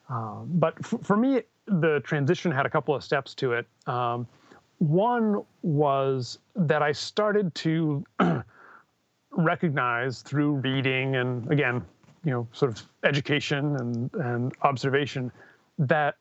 Um, 0.09 0.49
but 0.55 0.75
f- 0.81 1.01
for 1.03 1.17
me, 1.17 1.43
the 1.67 2.01
transition 2.05 2.51
had 2.51 2.67
a 2.67 2.71
couple 2.71 2.95
of 2.95 3.05
steps 3.05 3.35
to 3.37 3.53
it. 3.53 3.67
Um, 3.87 4.27
one 4.79 5.43
was 5.63 6.39
that 6.57 6.83
I 6.83 6.93
started 6.93 7.55
to 7.57 8.05
recognize 9.31 10.23
through 10.23 10.55
reading 10.55 11.17
and 11.17 11.51
again, 11.51 11.85
you 12.25 12.33
know, 12.33 12.49
sort 12.53 12.73
of 12.73 12.83
education 13.05 13.77
and, 13.77 14.11
and 14.15 14.53
observation 14.63 15.31
that 15.79 16.17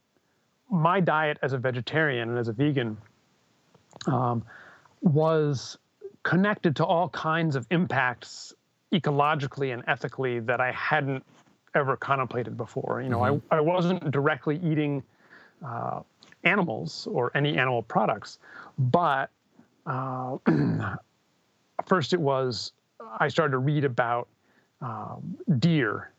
my 0.70 1.00
diet 1.00 1.38
as 1.42 1.54
a 1.54 1.58
vegetarian 1.58 2.30
and 2.30 2.38
as 2.38 2.48
a 2.48 2.54
vegan 2.54 2.98
um, 4.08 4.44
was 5.02 5.78
connected 6.24 6.76
to 6.76 6.86
all 6.86 7.10
kinds 7.10 7.56
of 7.56 7.66
impacts 7.72 8.54
ecologically 8.94 9.74
and 9.74 9.84
ethically 9.88 10.40
that 10.40 10.60
I 10.60 10.72
hadn't 10.72 11.24
ever 11.76 11.96
contemplated 11.96 12.58
before. 12.58 13.02
You 13.02 13.10
know, 13.10 13.24
I, 13.24 13.40
I 13.56 13.62
wasn't 13.62 14.12
directly 14.12 14.60
eating 14.64 15.04
uh, 15.66 16.02
animals 16.44 17.08
or 17.12 17.32
any 17.36 17.58
animal 17.58 17.84
products, 17.84 18.40
but 18.78 19.30
uh, 19.86 20.38
first 21.86 22.14
it 22.14 22.20
was 22.20 22.74
I 23.20 23.28
started 23.28 23.52
to 23.52 23.58
read 23.58 23.86
about 23.86 24.28
um, 24.82 25.38
deer 25.60 26.12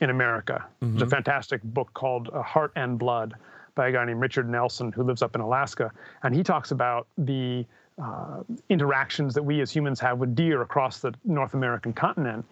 in 0.00 0.10
America. 0.10 0.64
There's 0.80 1.02
a 1.02 1.06
fantastic 1.06 1.62
book 1.62 1.92
called 1.94 2.30
uh, 2.32 2.42
Heart 2.42 2.72
and 2.76 2.98
Blood 2.98 3.34
by 3.74 3.88
a 3.88 3.92
guy 3.92 4.04
named 4.04 4.20
Richard 4.20 4.48
Nelson 4.48 4.92
who 4.92 5.02
lives 5.02 5.22
up 5.22 5.34
in 5.34 5.40
Alaska, 5.40 5.90
and 6.22 6.34
he 6.34 6.42
talks 6.42 6.70
about 6.70 7.06
the 7.18 7.64
uh, 8.02 8.42
interactions 8.68 9.34
that 9.34 9.42
we 9.42 9.60
as 9.60 9.70
humans 9.70 10.00
have 10.00 10.18
with 10.18 10.34
deer 10.34 10.62
across 10.62 11.00
the 11.00 11.12
North 11.24 11.54
American 11.54 11.92
continent, 11.92 12.44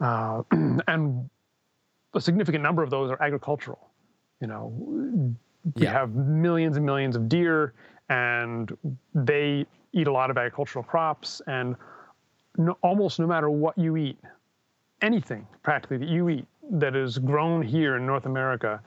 uh, 0.00 0.42
and 0.88 1.28
a 2.14 2.20
significant 2.20 2.62
number 2.62 2.82
of 2.82 2.90
those 2.90 3.10
are 3.10 3.20
agricultural. 3.22 3.90
You 4.40 4.46
know, 4.48 4.72
we 5.74 5.82
Yeah. 5.84 5.92
have 5.92 6.14
millions 6.14 6.76
and 6.76 6.86
millions 6.86 7.16
of 7.16 7.28
deer, 7.28 7.74
and 8.08 8.76
they 9.14 9.66
eat 9.92 10.06
a 10.06 10.12
lot 10.12 10.30
of 10.30 10.38
agricultural 10.38 10.84
crops. 10.84 11.42
And 11.46 11.76
no, 12.56 12.76
almost 12.82 13.18
no 13.20 13.26
matter 13.26 13.50
what 13.50 13.76
you 13.76 13.96
eat, 13.96 14.18
anything 15.02 15.46
practically 15.62 15.98
that 15.98 16.08
you 16.08 16.28
eat 16.28 16.46
that 16.70 16.96
is 16.96 17.18
grown 17.18 17.62
here 17.62 17.96
in 17.96 18.06
North 18.06 18.26
America, 18.26 18.80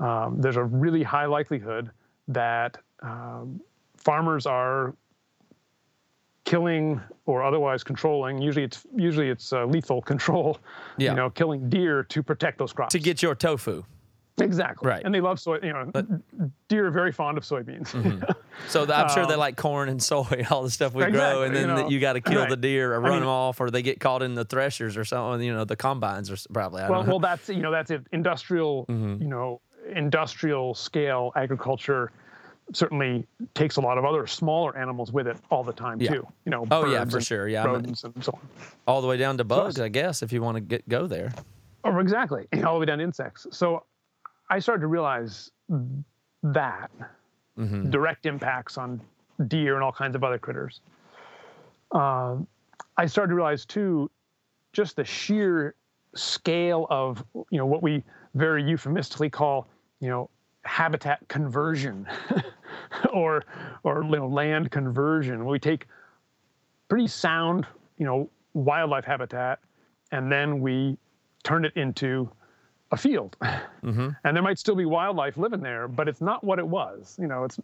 um, 0.00 0.40
there's 0.40 0.56
a 0.56 0.64
really 0.64 1.02
high 1.02 1.26
likelihood 1.26 1.90
that 2.28 2.78
um, 3.02 3.60
farmers 3.96 4.46
are 4.46 4.94
killing 6.48 7.00
or 7.26 7.42
otherwise 7.42 7.84
controlling. 7.84 8.40
Usually, 8.40 8.64
it's 8.64 8.86
usually 8.96 9.28
it's 9.28 9.52
uh, 9.52 9.64
lethal 9.66 10.00
control. 10.00 10.58
Yeah. 10.96 11.10
You 11.10 11.16
know, 11.16 11.30
killing 11.30 11.68
deer 11.68 12.02
to 12.04 12.22
protect 12.22 12.58
those 12.58 12.72
crops. 12.72 12.92
To 12.92 12.98
get 12.98 13.22
your 13.22 13.34
tofu. 13.34 13.84
exactly. 14.40 14.88
Right. 14.88 15.02
And 15.04 15.12
they 15.14 15.20
love 15.20 15.38
soy. 15.40 15.58
You 15.62 15.72
know, 15.74 15.92
deer 16.68 16.86
are 16.86 16.90
very 16.90 17.12
fond 17.12 17.36
of 17.38 17.44
soybeans. 17.44 17.88
So 18.66 18.84
the, 18.84 18.92
I'm 18.96 19.08
sure 19.08 19.24
they 19.24 19.34
Um, 19.34 19.38
like 19.40 19.56
corn 19.56 19.88
and 19.88 20.02
soy, 20.02 20.44
all 20.50 20.64
the 20.64 20.70
stuff 20.70 20.92
we 20.92 21.04
grow, 21.04 21.42
and 21.42 21.54
then 21.54 21.68
you 21.68 21.74
the- 21.76 21.82
know, 21.82 21.88
you 21.88 22.00
got 22.00 22.14
to 22.14 22.20
kill 22.20 22.40
right. 22.40 22.50
the 22.50 22.56
deer 22.56 22.92
or 22.92 22.96
I 22.96 22.98
run 22.98 23.10
mean- 23.12 23.20
them 23.20 23.28
off, 23.28 23.60
or 23.60 23.70
they 23.70 23.82
get 23.82 24.00
caught 24.00 24.20
in 24.22 24.34
the 24.34 24.44
threshers 24.44 24.96
or 24.96 25.04
something. 25.04 25.46
You 25.46 25.54
know, 25.54 25.64
the 25.64 25.76
combines 25.76 26.28
or 26.28 26.34
s- 26.34 26.46
probably. 26.52 26.82
I 26.82 26.88
well, 26.90 27.00
don't 27.00 27.06
know. 27.06 27.12
well, 27.12 27.20
that's 27.20 27.48
you 27.48 27.62
know 27.62 27.70
that's 27.70 27.90
it. 27.92 28.02
Industrial, 28.12 28.84
Mm-hmm. 28.86 29.22
you 29.22 29.28
know, 29.28 29.60
industrial 29.94 30.74
scale 30.74 31.30
agriculture 31.36 32.10
certainly 32.72 33.26
takes 33.54 33.76
a 33.76 33.80
lot 33.80 33.98
of 33.98 34.04
other 34.04 34.26
smaller 34.26 34.76
animals 34.76 35.12
with 35.12 35.26
it 35.26 35.36
all 35.50 35.64
the 35.64 35.72
time 35.72 36.00
Yeah. 36.00 36.10
too. 36.10 36.26
You 36.44 36.50
know, 36.50 36.66
Oh, 36.70 36.86
yeah, 36.86 37.00
birds 37.04 37.14
for 37.14 37.20
sure, 37.20 37.48
yeah, 37.48 37.62
I 37.62 37.66
mean- 37.66 37.74
rodents 37.76 38.04
and 38.04 38.22
so 38.24 38.32
on. 38.34 38.40
all 38.86 39.00
the 39.00 39.06
way 39.06 39.16
down 39.16 39.38
to 39.38 39.44
bugs, 39.44 39.76
it's- 39.76 39.84
I 39.84 39.88
guess, 39.88 40.22
if 40.22 40.32
you 40.32 40.42
want 40.42 40.56
to 40.56 40.60
get 40.60 40.88
go 40.88 41.06
there. 41.06 41.32
Oh, 41.84 41.98
exactly, 41.98 42.46
all 42.64 42.74
the 42.74 42.80
way 42.80 42.86
down 42.86 42.98
to 42.98 43.04
insects. 43.04 43.46
So 43.50 43.84
I 44.50 44.58
started 44.58 44.80
to 44.82 44.86
realize 44.88 45.50
that 46.42 46.90
Mm-hmm. 47.58 47.90
direct 47.90 48.24
impacts 48.26 48.78
on 48.78 49.00
deer 49.48 49.74
and 49.74 49.82
all 49.82 49.90
kinds 49.90 50.14
of 50.14 50.22
other 50.22 50.38
critters. 50.38 50.80
Um, 51.90 52.46
I 52.96 53.06
started 53.06 53.30
to 53.30 53.34
realize 53.34 53.64
too, 53.64 54.10
just 54.72 54.94
the 54.94 55.04
sheer 55.04 55.74
scale 56.14 56.86
of 56.90 57.24
you 57.50 57.58
know 57.58 57.66
what 57.66 57.82
we 57.82 58.02
very 58.34 58.62
euphemistically 58.62 59.28
call 59.28 59.66
you 60.00 60.08
know 60.08 60.30
habitat 60.64 61.26
conversion 61.28 62.06
or 63.12 63.44
or 63.82 64.02
you 64.04 64.16
know, 64.16 64.28
land 64.28 64.70
conversion. 64.70 65.44
We 65.44 65.58
take 65.58 65.86
pretty 66.88 67.06
sound 67.06 67.66
you 67.96 68.06
know 68.06 68.30
wildlife 68.54 69.04
habitat 69.04 69.60
and 70.10 70.30
then 70.32 70.60
we 70.60 70.96
turn 71.42 71.64
it 71.64 71.72
into 71.76 72.30
a 72.90 72.96
field. 72.96 73.36
And 74.24 74.36
there 74.36 74.42
might 74.42 74.58
still 74.58 74.74
be 74.74 74.84
wildlife 74.84 75.36
living 75.36 75.60
there, 75.60 75.86
but 75.88 76.08
it's 76.08 76.20
not 76.20 76.42
what 76.42 76.58
it 76.58 76.66
was. 76.66 77.16
You 77.20 77.26
know, 77.26 77.44
it's 77.44 77.58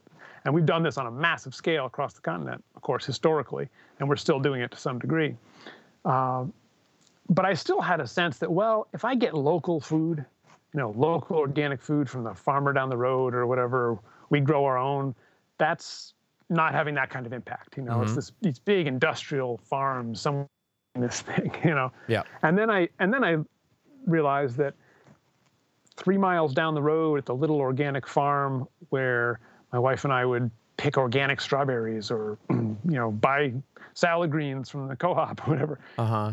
and 0.45 0.55
we've 0.55 0.67
done 0.67 0.83
this 0.83 0.99
on 0.99 1.07
a 1.07 1.11
massive 1.11 1.55
scale 1.55 1.87
across 1.87 2.13
the 2.15 2.21
continent, 2.21 2.63
of 2.77 2.83
course, 2.83 3.05
historically, 3.05 3.69
and 3.99 4.09
we're 4.09 4.17
still 4.17 4.39
doing 4.39 4.61
it 4.61 4.71
to 4.73 4.77
some 4.77 4.99
degree. 4.99 5.37
Uh, 6.05 6.45
but 7.31 7.47
I 7.47 7.55
still 7.55 7.81
had 7.81 8.01
a 8.01 8.07
sense 8.07 8.39
that, 8.39 8.51
well, 8.51 8.87
if 8.93 9.05
I 9.05 9.15
get 9.15 9.35
local 9.35 9.81
food, 9.81 10.25
you 10.75 10.81
know, 10.81 10.93
local 10.97 11.37
organic 11.37 11.81
food 11.81 12.11
from 12.11 12.25
the 12.25 12.35
farmer 12.35 12.73
down 12.73 12.91
the 12.91 12.97
road 12.97 13.35
or 13.35 13.47
whatever, 13.47 13.99
we 14.31 14.41
grow 14.41 14.65
our 14.65 14.79
own, 14.79 15.15
that's 15.59 16.15
not 16.51 16.73
having 16.73 16.95
that 16.95 17.11
kind 17.11 17.27
of 17.27 17.33
impact. 17.33 17.77
You 17.77 17.85
know, 17.85 18.03
it's 18.03 18.15
this 18.15 18.33
these 18.41 18.59
big 18.59 18.87
industrial 18.87 19.59
farms, 19.59 20.21
some 20.21 20.47
this 20.95 21.21
thing, 21.23 21.55
you 21.65 21.75
know. 21.75 21.93
Yeah. 22.09 22.23
And 22.43 22.57
then 22.57 22.71
I 22.71 22.89
and 22.99 23.13
then 23.13 23.25
I 23.25 23.39
realized 24.07 24.57
that 24.59 24.75
three 25.97 26.19
miles 26.19 26.55
down 26.55 26.75
the 26.75 26.83
road 26.83 27.19
at 27.19 27.27
the 27.27 27.35
little 27.35 27.59
organic 27.59 28.07
farm 28.07 28.69
where 28.91 29.41
my 29.73 29.79
wife 29.79 30.05
and 30.05 30.13
I 30.13 30.25
would 30.25 30.51
pick 30.77 30.99
organic 30.99 31.41
strawberries 31.41 32.11
or 32.11 32.39
you 32.51 32.77
know 32.85 33.11
buy 33.13 33.53
salad 33.95 34.31
greens 34.31 34.69
from 34.69 34.89
the 34.89 34.97
co-op 34.97 35.47
or 35.47 35.51
whatever. 35.51 35.81
Uh 35.99 36.07
huh. 36.07 36.33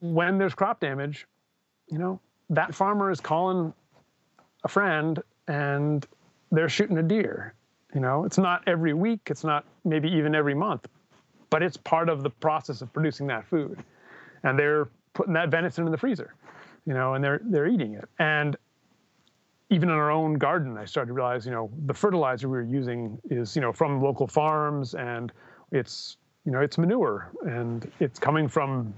When 0.00 0.38
there's 0.38 0.54
crop 0.54 0.80
damage, 0.80 1.26
you 1.88 1.98
know 1.98 2.20
that 2.50 2.74
farmer 2.74 3.10
is 3.10 3.20
calling 3.20 3.72
a 4.64 4.68
friend 4.68 5.22
and 5.48 6.06
they're 6.54 6.68
shooting 6.68 6.98
a 6.98 7.02
deer. 7.02 7.54
You 7.94 8.00
know, 8.00 8.24
it's 8.24 8.38
not 8.38 8.62
every 8.66 8.92
week, 8.94 9.20
it's 9.26 9.44
not 9.44 9.64
maybe 9.84 10.08
even 10.10 10.34
every 10.34 10.54
month, 10.54 10.88
but 11.50 11.62
it's 11.62 11.76
part 11.76 12.08
of 12.08 12.22
the 12.22 12.30
process 12.30 12.82
of 12.82 12.92
producing 12.92 13.26
that 13.28 13.46
food. 13.46 13.78
And 14.42 14.58
they're 14.58 14.88
putting 15.12 15.32
that 15.34 15.48
venison 15.50 15.86
in 15.86 15.92
the 15.92 15.98
freezer, 15.98 16.34
you 16.86 16.94
know, 16.94 17.14
and 17.14 17.22
they're 17.22 17.40
they're 17.44 17.68
eating 17.68 17.94
it. 17.94 18.08
And 18.18 18.56
even 19.70 19.88
in 19.88 19.94
our 19.94 20.10
own 20.10 20.34
garden, 20.34 20.76
I 20.76 20.84
started 20.84 21.08
to 21.08 21.12
realize, 21.14 21.46
you 21.46 21.52
know, 21.52 21.70
the 21.86 21.94
fertilizer 21.94 22.48
we 22.48 22.58
were 22.58 22.62
using 22.64 23.18
is, 23.30 23.56
you 23.56 23.62
know, 23.62 23.72
from 23.72 24.02
local 24.02 24.26
farms 24.26 24.94
and 24.94 25.32
it's, 25.72 26.16
you 26.44 26.52
know, 26.52 26.60
it's 26.60 26.78
manure 26.78 27.30
and 27.46 27.90
it's 28.00 28.18
coming 28.18 28.48
from 28.48 28.92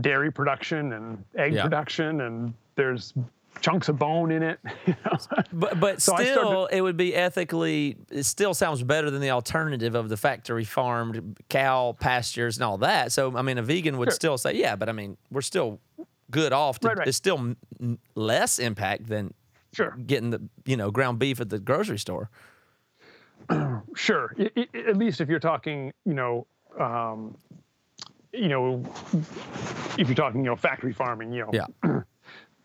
dairy 0.00 0.30
production 0.32 0.92
and 0.94 1.24
egg 1.36 1.54
Yeah. 1.54 1.62
production 1.62 2.22
and 2.22 2.52
there's 2.74 3.14
chunks 3.60 3.88
of 3.88 3.98
bone 3.98 4.30
in 4.30 4.42
it. 4.42 4.58
You 4.86 4.94
know? 5.04 5.18
But 5.52 5.80
but 5.80 6.02
So 6.02 6.14
still, 6.16 6.66
it 6.66 6.80
would 6.80 6.96
be 6.96 7.14
ethically. 7.14 7.96
It 8.10 8.24
still 8.24 8.54
sounds 8.54 8.82
better 8.82 9.10
than 9.10 9.20
the 9.20 9.30
alternative 9.30 9.94
of 9.94 10.08
the 10.08 10.16
factory 10.16 10.64
farmed 10.64 11.36
cow 11.48 11.96
pastures 11.98 12.56
and 12.56 12.64
all 12.64 12.78
that. 12.78 13.12
So 13.12 13.36
I 13.36 13.42
mean, 13.42 13.58
a 13.58 13.62
vegan 13.62 13.98
would 13.98 14.08
Sure. 14.08 14.14
still 14.14 14.38
say, 14.38 14.54
yeah, 14.54 14.76
but 14.76 14.88
I 14.88 14.92
mean, 14.92 15.16
we're 15.30 15.40
still 15.42 15.80
good 16.30 16.52
off. 16.52 16.78
To, 16.80 16.88
Right, 16.88 16.98
right. 16.98 17.08
It's 17.08 17.16
still 17.16 17.38
m- 17.80 17.98
less 18.14 18.58
impact 18.58 19.06
than 19.08 19.34
Sure. 19.72 19.96
getting 20.06 20.30
the 20.30 20.40
you 20.64 20.76
know 20.76 20.90
ground 20.90 21.18
beef 21.18 21.40
at 21.40 21.48
the 21.50 21.58
grocery 21.58 21.98
store. 21.98 22.30
Sure. 23.94 24.34
I- 24.38 24.50
I- 24.74 24.78
at 24.88 24.96
least 24.96 25.20
if 25.20 25.28
you're 25.28 25.40
talking, 25.40 25.92
you 26.04 26.14
know, 26.14 26.46
um, 26.78 27.36
you 28.32 28.48
know, 28.48 28.82
if 29.98 30.06
you're 30.06 30.14
talking, 30.14 30.40
you 30.44 30.50
know, 30.50 30.56
factory 30.56 30.92
farming, 30.92 31.32
you 31.32 31.40
know, 31.40 31.50
Yeah. 31.52 31.66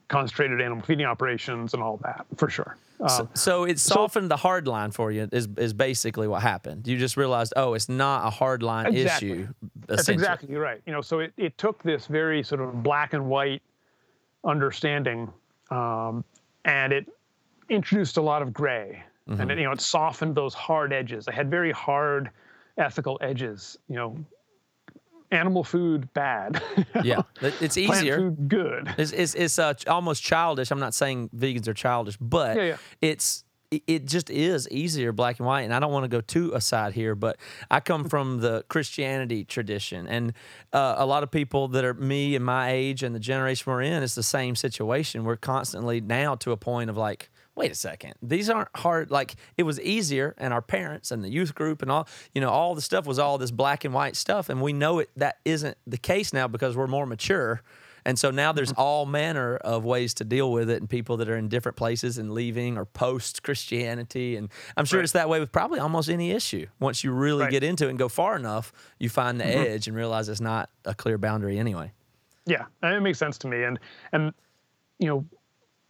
concentrated 0.07 0.61
animal 0.61 0.83
feeding 0.83 1.05
operations 1.05 1.73
and 1.73 1.81
all 1.81 1.97
that, 2.03 2.25
for 2.37 2.49
sure. 2.49 2.77
Um, 2.99 3.09
So, 3.09 3.29
so 3.33 3.63
it 3.63 3.79
softened 3.79 4.29
the 4.29 4.37
hard 4.37 4.67
line 4.67 4.91
for 4.91 5.11
you. 5.11 5.27
Is 5.31 5.47
is 5.57 5.73
basically 5.73 6.27
what 6.27 6.41
happened. 6.41 6.87
You 6.87 6.97
just 6.97 7.17
realized, 7.17 7.53
oh, 7.55 7.73
it's 7.73 7.89
not 7.89 8.27
a 8.27 8.29
hard 8.29 8.63
line 8.63 8.87
Exactly. 8.95 9.31
issue. 9.31 9.47
That's 9.87 10.09
exactly 10.09 10.55
right. 10.55 10.81
You 10.85 10.93
know, 10.93 11.01
so 11.01 11.19
it, 11.19 11.33
it 11.37 11.57
took 11.57 11.81
this 11.83 12.07
very 12.07 12.43
sort 12.43 12.61
of 12.61 12.83
black 12.83 13.13
and 13.13 13.25
white 13.27 13.61
understanding, 14.43 15.31
um, 15.71 16.23
and 16.65 16.93
it 16.93 17.07
introduced 17.69 18.17
a 18.17 18.21
lot 18.21 18.41
of 18.41 18.53
gray, 18.53 19.03
and 19.27 19.49
it, 19.51 19.57
you 19.57 19.63
know, 19.63 19.71
it 19.71 19.81
softened 19.81 20.35
those 20.35 20.53
hard 20.53 20.93
edges. 20.93 21.27
I 21.27 21.33
had 21.33 21.49
very 21.49 21.71
hard 21.71 22.29
ethical 22.77 23.17
edges. 23.21 23.77
You 23.87 23.95
know, 23.95 24.17
animal 25.33 25.63
food 25.63 26.13
bad, 26.13 26.61
Yeah, 27.03 27.23
It- 27.41 27.61
it's 27.61 27.75
plant 27.75 28.01
easier. 28.03 28.17
food 28.17 28.47
good. 28.47 28.93
It's 28.97 29.11
it's, 29.11 29.33
it's 29.35 29.59
uh, 29.59 29.73
almost 29.87 30.23
childish. 30.23 30.71
I'm 30.71 30.79
not 30.79 30.93
saying 30.93 31.29
vegans 31.35 31.67
are 31.67 31.73
childish, 31.73 32.17
but 32.17 32.55
Yeah, 32.57 32.63
yeah. 32.63 32.77
it's 33.01 33.43
it- 33.71 33.83
it 33.87 34.05
just 34.05 34.29
is 34.29 34.69
easier 34.69 35.11
black 35.11 35.39
and 35.39 35.47
white. 35.47 35.63
And 35.63 35.73
I 35.73 35.79
don't 35.79 35.91
want 35.91 36.03
to 36.03 36.07
go 36.07 36.21
too 36.21 36.51
aside 36.53 36.93
here, 36.93 37.15
but 37.15 37.37
I 37.71 37.79
come 37.79 38.07
from 38.07 38.39
the 38.39 38.63
Christianity 38.69 39.43
tradition, 39.45 40.07
and 40.07 40.33
uh, 40.71 40.95
a 40.97 41.05
lot 41.07 41.23
of 41.23 41.31
people 41.31 41.67
that 41.69 41.83
are 41.83 41.95
me 41.95 42.35
and 42.35 42.45
my 42.45 42.69
age 42.71 43.01
and 43.01 43.15
the 43.15 43.19
generation 43.19 43.71
we're 43.71 43.81
in, 43.81 44.03
it's 44.03 44.13
the 44.15 44.21
same 44.23 44.55
situation. 44.55 45.23
We're 45.23 45.37
constantly 45.37 46.01
now 46.01 46.35
to 46.35 46.51
a 46.51 46.57
point 46.57 46.89
of 46.91 46.97
like. 46.97 47.29
Wait 47.55 47.71
a 47.71 47.75
second. 47.75 48.15
These 48.21 48.49
aren't 48.49 48.75
hard. 48.75 49.11
Like 49.11 49.35
it 49.57 49.63
was 49.63 49.79
easier, 49.81 50.33
and 50.37 50.53
our 50.53 50.61
parents 50.61 51.11
and 51.11 51.23
the 51.23 51.29
youth 51.29 51.53
group 51.53 51.81
and 51.81 51.91
all, 51.91 52.07
you 52.33 52.41
know, 52.41 52.49
all 52.49 52.73
the 52.73 52.81
stuff 52.81 53.05
was 53.05 53.19
all 53.19 53.37
this 53.37 53.51
black 53.51 53.85
and 53.85 53.93
white 53.93 54.15
stuff, 54.15 54.49
and 54.49 54.61
we 54.61 54.73
know 54.73 54.99
it 54.99 55.09
that 55.17 55.37
isn't 55.45 55.77
the 55.85 55.97
case 55.97 56.33
now 56.33 56.47
because 56.47 56.75
we're 56.75 56.87
more 56.87 57.05
mature. 57.05 57.61
And 58.05 58.19
so 58.19 58.31
now 58.31 58.51
there's 58.51 58.71
mm-hmm. 58.71 58.81
all 58.81 59.05
manner 59.05 59.55
of 59.57 59.85
ways 59.85 60.13
to 60.15 60.25
deal 60.25 60.51
with 60.51 60.69
it, 60.69 60.79
and 60.81 60.89
people 60.89 61.17
that 61.17 61.29
are 61.29 61.37
in 61.37 61.47
different 61.47 61.77
places 61.77 62.17
and 62.17 62.33
leaving 62.33 62.77
or 62.77 62.85
post 62.85 63.43
Christianity. 63.43 64.35
And 64.35 64.49
I'm 64.75 64.85
sure 64.85 64.99
Right. 64.99 65.03
it's 65.03 65.13
that 65.13 65.29
way 65.29 65.39
with 65.39 65.51
probably 65.51 65.79
almost 65.79 66.09
any 66.09 66.31
issue. 66.31 66.67
Once 66.79 67.03
you 67.03 67.11
really 67.11 67.43
Right. 67.43 67.51
get 67.51 67.63
into 67.63 67.85
it 67.85 67.91
and 67.91 67.99
go 67.99 68.09
far 68.09 68.35
enough, 68.35 68.73
you 68.99 69.09
find 69.09 69.39
the 69.39 69.45
mm-hmm. 69.45 69.73
edge 69.73 69.87
and 69.87 69.95
realize 69.95 70.27
it's 70.27 70.41
not 70.41 70.69
a 70.85 70.93
clear 70.93 71.17
boundary 71.17 71.57
anyway. 71.57 71.91
Yeah, 72.45 72.65
it 72.81 73.01
makes 73.01 73.19
sense 73.19 73.37
to 73.39 73.47
me. 73.47 73.63
And 73.63 73.79
and 74.11 74.33
you 74.99 75.07
know, 75.07 75.25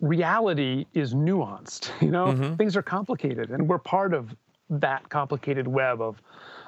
reality 0.04 0.86
is 0.94 1.14
nuanced. 1.14 1.90
You 2.02 2.12
know, 2.12 2.28
mm-hmm. 2.28 2.56
things 2.56 2.76
are 2.76 2.82
complicated, 2.82 3.50
and 3.50 3.68
we're 3.68 3.78
part 3.78 4.14
of 4.14 4.36
that 4.70 5.08
complicated 5.10 5.68
web 5.68 6.02
of 6.02 6.22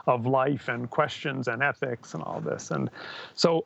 of 0.07 0.25
life 0.25 0.69
and 0.69 0.89
questions 0.89 1.47
and 1.47 1.63
ethics 1.63 2.13
and 2.13 2.23
all 2.23 2.39
this. 2.39 2.71
And 2.71 2.89
so 3.33 3.65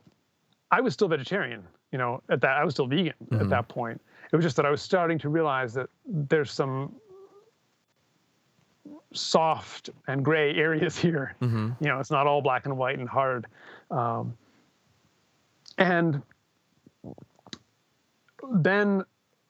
I 0.72 0.80
was 0.82 0.94
still 0.94 1.10
vegetarian, 1.10 1.64
you 1.92 1.98
know, 1.98 2.24
at 2.30 2.42
that 2.42 2.58
I 2.58 2.64
was 2.64 2.74
still 2.74 2.88
vegan 2.88 3.14
at 3.20 3.30
mm-hmm. 3.30 3.50
that 3.50 3.68
point. 3.68 4.02
It 4.32 4.36
was 4.36 4.46
just 4.46 4.56
that 4.56 4.66
I 4.66 4.70
was 4.70 4.82
starting 4.82 5.20
to 5.20 5.30
realize 5.30 5.74
that 5.74 5.90
there's 6.06 6.52
some 6.52 6.96
soft 9.14 9.90
and 10.08 10.24
gray 10.24 10.56
areas 10.56 10.98
here. 11.06 11.36
Mm-hmm. 11.42 11.72
You 11.84 11.90
know, 11.90 12.00
it's 12.00 12.12
not 12.12 12.26
all 12.26 12.42
black 12.42 12.66
and 12.66 12.78
white 12.78 12.98
and 13.00 13.10
hard. 13.10 13.48
Um, 13.92 14.38
and 15.78 16.22
then 18.54 19.04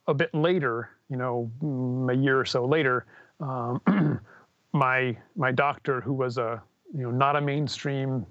a 0.10 0.14
bit 0.14 0.34
later, 0.34 0.90
you 1.10 1.18
know, 1.18 1.52
mm, 1.62 2.12
a 2.12 2.16
year 2.16 2.40
or 2.40 2.46
so 2.46 2.66
later, 2.66 3.06
um, 3.40 3.82
my 4.74 5.16
my 5.36 5.52
doctor, 5.52 6.02
who 6.02 6.14
was 6.14 6.38
a 6.38 6.62
you 6.94 7.04
know 7.04 7.12
not 7.12 7.36
a 7.36 7.42
mainstream 7.42 8.26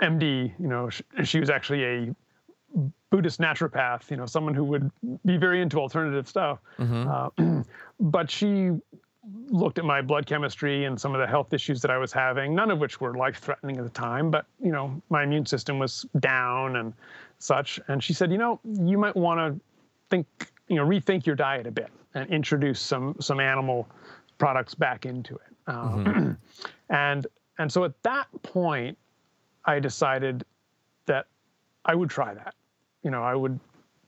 MD, 0.00 0.52
you 0.58 0.68
know, 0.68 0.88
sh- 0.88 1.02
she 1.24 1.38
was 1.38 1.50
actually 1.50 1.84
a 1.84 2.14
Buddhist 3.10 3.40
naturopath, 3.40 4.10
you 4.10 4.16
know, 4.16 4.26
someone 4.26 4.54
who 4.54 4.64
would 4.64 4.90
be 5.24 5.36
very 5.36 5.60
into 5.60 5.78
alternative 5.78 6.26
stuff. 6.26 6.58
Uh, 7.38 7.62
but 8.00 8.30
she 8.30 8.70
looked 9.50 9.78
at 9.78 9.84
my 9.84 10.02
blood 10.02 10.26
chemistry 10.26 10.86
and 10.86 11.00
some 11.00 11.14
of 11.14 11.20
the 11.20 11.26
health 11.26 11.52
issues 11.52 11.80
that 11.82 11.90
I 11.90 11.98
was 11.98 12.12
having, 12.12 12.54
none 12.54 12.70
of 12.70 12.78
which 12.78 13.00
were 13.00 13.14
life 13.14 13.38
threatening 13.38 13.76
at 13.76 13.84
the 13.84 13.90
time, 13.90 14.30
but 14.30 14.46
you 14.60 14.72
know, 14.72 15.00
my 15.10 15.22
immune 15.22 15.46
system 15.46 15.78
was 15.78 16.06
down 16.18 16.76
and 16.76 16.92
such. 17.38 17.78
And 17.88 18.02
she 18.02 18.14
said, 18.14 18.32
you 18.32 18.38
know, 18.38 18.58
you 18.64 18.98
might 18.98 19.14
want 19.14 19.38
to 19.38 19.60
think, 20.10 20.26
you 20.72 20.78
know, 20.78 20.86
rethink 20.86 21.26
your 21.26 21.36
diet 21.36 21.66
a 21.66 21.70
bit 21.70 21.90
and 22.14 22.28
introduce 22.30 22.80
some 22.80 23.14
some 23.20 23.40
animal 23.40 23.86
products 24.38 24.74
back 24.74 25.04
into 25.04 25.34
it. 25.34 25.52
Um, 25.66 26.38
and 26.88 27.26
and 27.58 27.70
so 27.70 27.84
at 27.84 27.92
that 28.04 28.26
point, 28.42 28.96
I 29.66 29.78
decided 29.78 30.44
that 31.06 31.26
I 31.84 31.94
would 31.94 32.08
try 32.08 32.32
that. 32.32 32.54
You 33.02 33.10
know, 33.10 33.22
I 33.22 33.34
would 33.34 33.60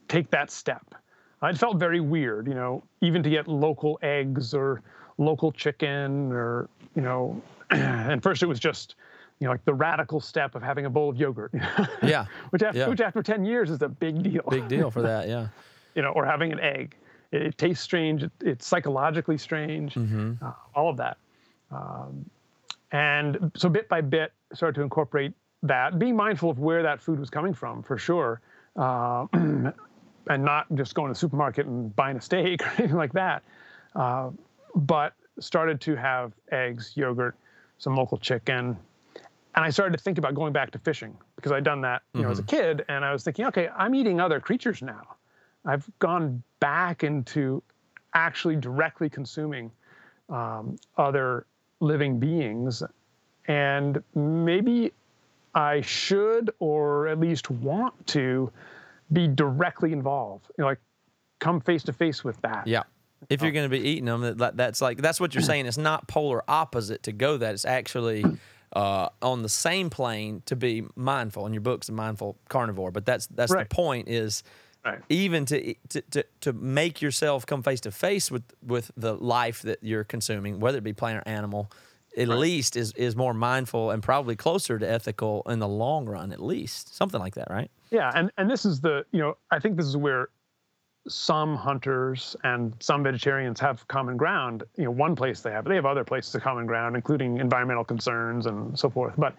take 0.08 0.30
that 0.30 0.50
step. 0.50 0.94
It 1.42 1.58
felt 1.58 1.76
very 1.76 2.00
weird, 2.00 2.46
you 2.46 2.54
know, 2.54 2.82
even 3.02 3.22
to 3.22 3.28
get 3.28 3.46
local 3.46 3.98
eggs 4.00 4.54
or 4.54 4.80
local 5.18 5.52
chicken 5.52 6.32
or, 6.32 6.70
you 6.96 7.02
know, 7.02 7.42
and 7.70 8.22
first 8.22 8.42
it 8.42 8.46
was 8.46 8.58
just, 8.58 8.94
you 9.40 9.44
know, 9.44 9.50
like 9.50 9.62
the 9.66 9.74
radical 9.74 10.20
step 10.20 10.54
of 10.54 10.62
having 10.62 10.86
a 10.86 10.90
bowl 10.90 11.10
of 11.10 11.18
yogurt. 11.18 11.52
Yeah. 12.02 12.24
which 12.48 12.62
after 12.62 12.78
Yeah. 12.78 12.88
which 12.88 13.02
after 13.02 13.22
10 13.22 13.44
years 13.44 13.70
is 13.70 13.82
a 13.82 13.90
big 13.90 14.22
deal. 14.22 14.42
Big 14.48 14.68
deal 14.68 14.90
for 14.90 15.02
that. 15.02 15.28
Yeah. 15.34 15.48
You 15.94 16.02
know, 16.02 16.10
or 16.10 16.24
having 16.24 16.52
an 16.52 16.60
egg. 16.60 16.96
It, 17.32 17.42
it 17.42 17.58
tastes 17.58 17.82
strange. 17.82 18.22
It, 18.22 18.32
it's 18.40 18.66
psychologically 18.66 19.38
strange. 19.38 19.96
Uh, 20.44 20.52
all 20.74 20.88
of 20.88 20.96
that. 20.96 21.18
Um, 21.70 22.28
and 22.92 23.50
so 23.56 23.68
bit 23.68 23.88
by 23.88 24.00
bit, 24.00 24.32
started 24.52 24.74
to 24.76 24.82
incorporate 24.82 25.32
that, 25.62 25.98
being 25.98 26.14
mindful 26.14 26.50
of 26.50 26.58
where 26.58 26.82
that 26.82 27.00
food 27.00 27.18
was 27.18 27.30
coming 27.30 27.54
from, 27.54 27.82
for 27.82 27.98
sure, 27.98 28.40
uh, 28.76 29.26
and 29.32 29.72
not 30.44 30.66
just 30.74 30.94
going 30.94 31.08
to 31.08 31.14
the 31.14 31.18
supermarket 31.18 31.66
and 31.66 31.94
buying 31.96 32.16
a 32.16 32.20
steak 32.20 32.62
or 32.66 32.70
anything 32.78 32.96
like 32.96 33.12
that. 33.12 33.42
Uh, 33.94 34.30
but 34.74 35.14
started 35.40 35.80
to 35.80 35.96
have 35.96 36.32
eggs, 36.52 36.92
yogurt, 36.94 37.36
some 37.78 37.96
local 37.96 38.18
chicken, 38.18 38.76
and 39.56 39.64
I 39.64 39.70
started 39.70 39.96
to 39.96 40.02
think 40.02 40.18
about 40.18 40.34
going 40.34 40.52
back 40.52 40.70
to 40.72 40.78
fishing 40.78 41.16
because 41.36 41.52
I'd 41.52 41.64
done 41.64 41.80
that, 41.82 42.02
you 42.12 42.22
know, 42.22 42.30
as 42.30 42.38
a 42.38 42.42
kid, 42.42 42.84
and 42.88 43.04
I 43.04 43.12
was 43.12 43.22
thinking, 43.22 43.44
okay, 43.46 43.68
I'm 43.76 43.94
eating 43.94 44.20
other 44.20 44.40
creatures 44.40 44.82
now. 44.82 45.16
I've 45.64 45.88
gone 45.98 46.42
back 46.60 47.04
into 47.04 47.62
actually 48.14 48.56
directly 48.56 49.08
consuming 49.08 49.70
um, 50.28 50.76
other 50.96 51.46
living 51.80 52.18
beings, 52.18 52.82
and 53.48 54.02
maybe 54.14 54.92
I 55.54 55.80
should, 55.82 56.52
or 56.58 57.08
at 57.08 57.18
least 57.20 57.50
want 57.50 58.06
to, 58.08 58.50
be 59.12 59.28
directly 59.28 59.92
involved. 59.92 60.46
You 60.58 60.62
know, 60.62 60.68
like 60.68 60.80
come 61.40 61.60
face 61.60 61.82
to 61.84 61.92
face 61.92 62.24
with 62.24 62.40
that. 62.42 62.66
Yeah. 62.66 62.84
If 63.30 63.40
you're 63.42 63.52
going 63.52 63.64
to 63.70 63.74
be 63.74 63.80
eating 63.86 64.04
them, 64.04 64.20
that- 64.22 64.38
that, 64.38 64.56
that's 64.56 64.80
like 64.82 64.98
that's 64.98 65.18
what 65.20 65.34
you're 65.34 65.42
saying. 65.42 65.66
It's 65.66 65.78
not 65.78 66.06
polar 66.08 66.42
opposite 66.48 67.02
to 67.04 67.12
go 67.12 67.36
that. 67.38 67.54
It's 67.54 67.64
actually 67.64 68.24
uh, 68.74 69.08
on 69.22 69.42
the 69.42 69.48
same 69.48 69.88
plane 69.88 70.42
to 70.46 70.56
be 70.56 70.84
mindful. 70.94 71.46
And 71.46 71.54
your 71.54 71.62
book's 71.62 71.88
a 71.88 71.92
mindful 71.92 72.36
carnivore, 72.48 72.90
but 72.90 73.06
that's 73.06 73.26
that's 73.28 73.52
Right. 73.52 73.68
the 73.68 73.74
point. 73.74 74.08
Is 74.08 74.42
Right. 74.84 75.00
even 75.08 75.46
to, 75.46 75.74
to 75.88 76.00
to 76.02 76.24
to 76.42 76.52
make 76.52 77.00
yourself 77.00 77.46
come 77.46 77.62
face 77.62 77.80
to 77.82 77.90
face 77.90 78.30
with 78.30 78.42
with 78.62 78.90
the 78.96 79.14
life 79.14 79.62
that 79.62 79.78
you're 79.82 80.04
consuming, 80.04 80.60
whether 80.60 80.78
it 80.78 80.84
be 80.84 80.92
plant 80.92 81.18
or 81.18 81.28
animal, 81.28 81.70
at 82.16 82.28
least 82.28 82.76
is 82.76 82.92
is 82.92 83.16
more 83.16 83.32
mindful 83.32 83.90
and 83.90 84.02
probably 84.02 84.36
closer 84.36 84.78
to 84.78 84.88
ethical 84.88 85.42
in 85.46 85.58
the 85.58 85.68
long 85.68 86.06
run. 86.06 86.32
At 86.32 86.42
least 86.42 86.94
something 86.94 87.20
like 87.20 87.34
that, 87.34 87.48
right? 87.50 87.70
Yeah, 87.90 88.12
and 88.14 88.30
and 88.36 88.50
this 88.50 88.64
is 88.66 88.80
the 88.80 89.06
you 89.10 89.20
know 89.20 89.36
I 89.50 89.58
think 89.58 89.76
this 89.76 89.86
is 89.86 89.96
where 89.96 90.28
some 91.08 91.56
hunters 91.56 92.34
and 92.44 92.74
some 92.80 93.02
vegetarians 93.02 93.60
have 93.60 93.86
common 93.88 94.16
ground. 94.16 94.64
You 94.76 94.84
know, 94.84 94.90
one 94.90 95.14
place 95.14 95.40
they 95.40 95.50
have, 95.50 95.64
they 95.64 95.74
have 95.74 95.86
other 95.86 96.04
places 96.04 96.34
of 96.34 96.42
common 96.42 96.66
ground, 96.66 96.96
including 96.96 97.38
environmental 97.38 97.84
concerns 97.84 98.46
and 98.46 98.78
so 98.78 98.88
forth. 98.88 99.14
But 99.18 99.34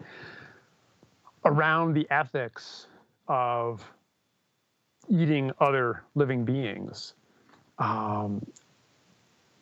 around 1.44 1.94
the 1.94 2.08
ethics 2.12 2.88
of 3.28 3.84
eating 5.10 5.52
other 5.60 6.04
living 6.16 6.46
beings, 6.46 7.14
um, 7.80 8.46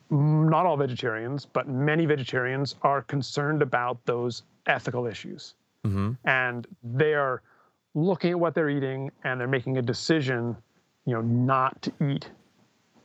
not 0.10 0.66
all 0.66 0.78
vegetarians, 0.78 1.46
but 1.46 1.68
many 1.68 2.06
vegetarians 2.06 2.76
are 2.82 3.02
concerned 3.02 3.62
about 3.62 4.04
those 4.06 4.44
ethical 4.68 5.08
issues 5.08 5.56
and 6.26 6.68
they 6.84 7.14
are 7.14 7.42
looking 7.96 8.32
at 8.32 8.40
what 8.40 8.56
they're 8.56 8.70
eating 8.70 9.12
and 9.24 9.40
they're 9.40 9.48
making 9.48 9.78
a 9.78 9.82
decision, 9.82 10.56
you 11.06 11.14
know, 11.14 11.22
not 11.22 11.82
to 11.82 11.92
eat 12.12 12.30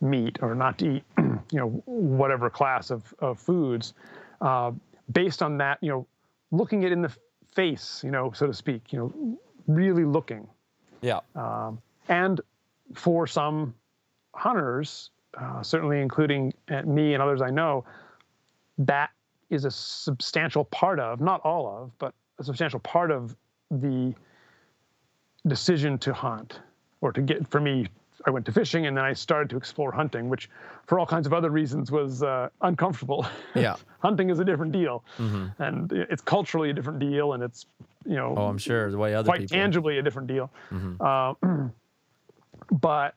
meat 0.00 0.38
or 0.42 0.54
not 0.54 0.78
to 0.78 0.96
eat, 0.96 1.04
you 1.18 1.58
know, 1.58 1.82
whatever 1.86 2.48
class 2.48 2.90
of, 2.90 3.12
of 3.18 3.38
foods, 3.38 3.94
uh, 4.40 4.70
based 5.12 5.42
on 5.42 5.58
that, 5.58 5.78
you 5.80 5.88
know, 5.88 6.06
looking 6.52 6.82
it 6.84 6.92
in 6.92 7.02
the 7.02 7.12
face, 7.54 8.02
you 8.04 8.10
know, 8.10 8.30
so 8.32 8.46
to 8.46 8.54
speak, 8.54 8.92
you 8.92 8.98
know, 8.98 9.38
really 9.66 10.04
looking. 10.04 10.46
Yeah. 11.00 11.20
And 12.08 12.40
for 12.94 13.26
some 13.26 13.74
hunters, 14.34 15.10
uh, 15.38 15.62
certainly 15.62 16.00
including 16.00 16.52
uh, 16.70 16.82
me 16.82 17.14
and 17.14 17.22
others 17.22 17.42
I 17.42 17.50
know, 17.50 17.84
that 18.78 19.10
is 19.50 19.64
a 19.64 19.70
substantial 19.70 20.64
part 20.66 21.00
of, 21.00 21.20
not 21.20 21.40
all 21.42 21.66
of, 21.82 21.90
but 21.98 22.14
a 22.38 22.44
substantial 22.44 22.80
part 22.80 23.10
of 23.10 23.36
the 23.70 24.14
decision 25.46 25.98
to 25.98 26.12
hunt 26.12 26.60
or 27.00 27.12
to 27.12 27.20
get, 27.22 27.46
for 27.48 27.60
me, 27.60 27.86
I 28.26 28.30
went 28.30 28.44
to 28.46 28.52
fishing 28.52 28.86
and 28.86 28.96
then 28.96 29.04
I 29.04 29.12
started 29.12 29.48
to 29.50 29.56
explore 29.56 29.92
hunting, 29.92 30.28
which 30.28 30.50
for 30.86 30.98
all 30.98 31.06
kinds 31.06 31.26
of 31.26 31.32
other 31.32 31.50
reasons 31.50 31.90
was 31.92 32.22
uh, 32.22 32.48
uncomfortable. 32.62 33.26
Yeah. 33.54 33.76
hunting 34.00 34.30
is 34.30 34.38
a 34.38 34.44
different 34.44 34.72
deal. 34.72 35.02
And 35.58 35.90
it's 35.92 36.22
culturally 36.22 36.70
a 36.70 36.72
different 36.72 36.98
deal 36.98 37.32
and 37.32 37.42
it's, 37.42 37.66
you 38.06 38.14
know, 38.16 38.34
Oh, 38.36 38.46
I'm 38.46 38.58
sure 38.58 38.90
the 38.90 38.98
way 38.98 39.14
other 39.14 39.26
quite 39.26 39.40
people. 39.40 39.56
tangibly 39.56 39.98
a 39.98 40.02
different 40.02 40.28
deal. 40.28 40.50
Uh, 41.00 41.34
but 42.70 43.14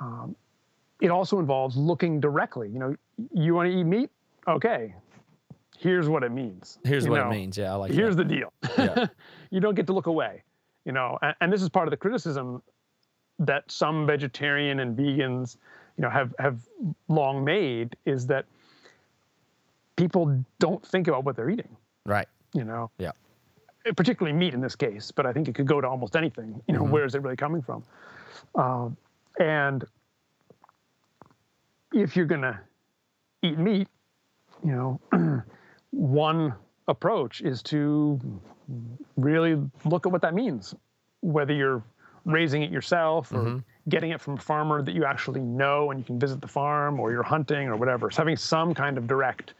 um, 0.00 0.34
it 1.00 1.10
also 1.10 1.38
involves 1.38 1.76
looking 1.76 2.20
directly. 2.20 2.68
You 2.68 2.78
know, 2.78 2.96
you 3.32 3.54
want 3.54 3.70
to 3.70 3.76
eat 3.78 3.84
meat? 3.84 4.10
Okay, 4.48 4.94
here's 5.78 6.08
what 6.08 6.22
it 6.22 6.32
means. 6.32 6.78
Here's 6.84 7.04
You 7.04 7.10
what 7.12 7.20
know, 7.20 7.26
it 7.28 7.30
means. 7.30 7.56
Yeah, 7.58 7.72
I 7.72 7.76
like 7.76 7.92
Here's 7.92 8.16
that. 8.16 8.28
the 8.28 8.34
deal. 8.36 8.52
Yeah. 8.78 9.06
you 9.50 9.60
don't 9.60 9.74
get 9.74 9.86
to 9.86 9.92
look 9.92 10.06
away. 10.06 10.42
You 10.84 10.92
know, 10.92 11.18
and, 11.22 11.34
and 11.40 11.52
this 11.52 11.62
is 11.62 11.68
part 11.68 11.86
of 11.86 11.90
the 11.90 11.96
criticism 11.96 12.62
that 13.38 13.70
some 13.70 14.06
vegetarian 14.06 14.80
and 14.80 14.96
vegans, 14.96 15.56
you 15.96 16.02
know, 16.02 16.10
have 16.10 16.34
have 16.38 16.58
long 17.08 17.44
made 17.44 17.96
is 18.04 18.26
that 18.26 18.46
people 19.96 20.44
don't 20.58 20.84
think 20.84 21.08
about 21.08 21.24
what 21.24 21.36
they're 21.36 21.50
eating. 21.50 21.76
right. 22.06 22.26
You 22.54 22.64
know, 22.64 22.90
Yeah. 22.98 23.12
particularly 23.96 24.36
meat 24.36 24.52
in 24.52 24.60
this 24.60 24.76
case, 24.76 25.10
but 25.10 25.24
I 25.24 25.32
think 25.32 25.48
it 25.48 25.54
could 25.54 25.66
go 25.66 25.80
to 25.80 25.88
almost 25.88 26.16
anything. 26.16 26.60
You 26.68 26.74
know, 26.74 26.82
where 26.84 27.04
is 27.06 27.14
it 27.14 27.22
really 27.22 27.36
coming 27.36 27.62
from? 27.62 27.82
Um, 28.54 28.96
and 29.38 29.84
if 31.92 32.16
you're 32.16 32.26
gonna 32.26 32.60
eat 33.42 33.58
meat, 33.58 33.88
you 34.64 34.72
know, 34.72 35.42
one 35.90 36.54
approach 36.88 37.40
is 37.42 37.62
to 37.62 38.20
really 39.16 39.60
look 39.84 40.06
at 40.06 40.12
what 40.12 40.22
that 40.22 40.34
means, 40.34 40.74
whether 41.20 41.52
you're 41.52 41.82
raising 42.24 42.62
it 42.62 42.70
yourself 42.70 43.32
or 43.32 43.62
getting 43.88 44.10
it 44.10 44.20
from 44.20 44.34
a 44.34 44.40
farmer 44.40 44.80
that 44.82 44.94
you 44.94 45.04
actually 45.04 45.40
know 45.40 45.90
and 45.90 45.98
you 45.98 46.04
can 46.04 46.18
visit 46.18 46.40
the 46.40 46.46
farm, 46.46 47.00
or 47.00 47.10
you're 47.10 47.22
hunting 47.22 47.68
or 47.68 47.76
whatever. 47.76 48.10
So 48.10 48.18
having 48.18 48.36
some 48.36 48.74
kind 48.74 48.96
of 48.96 49.06
direct 49.06 49.54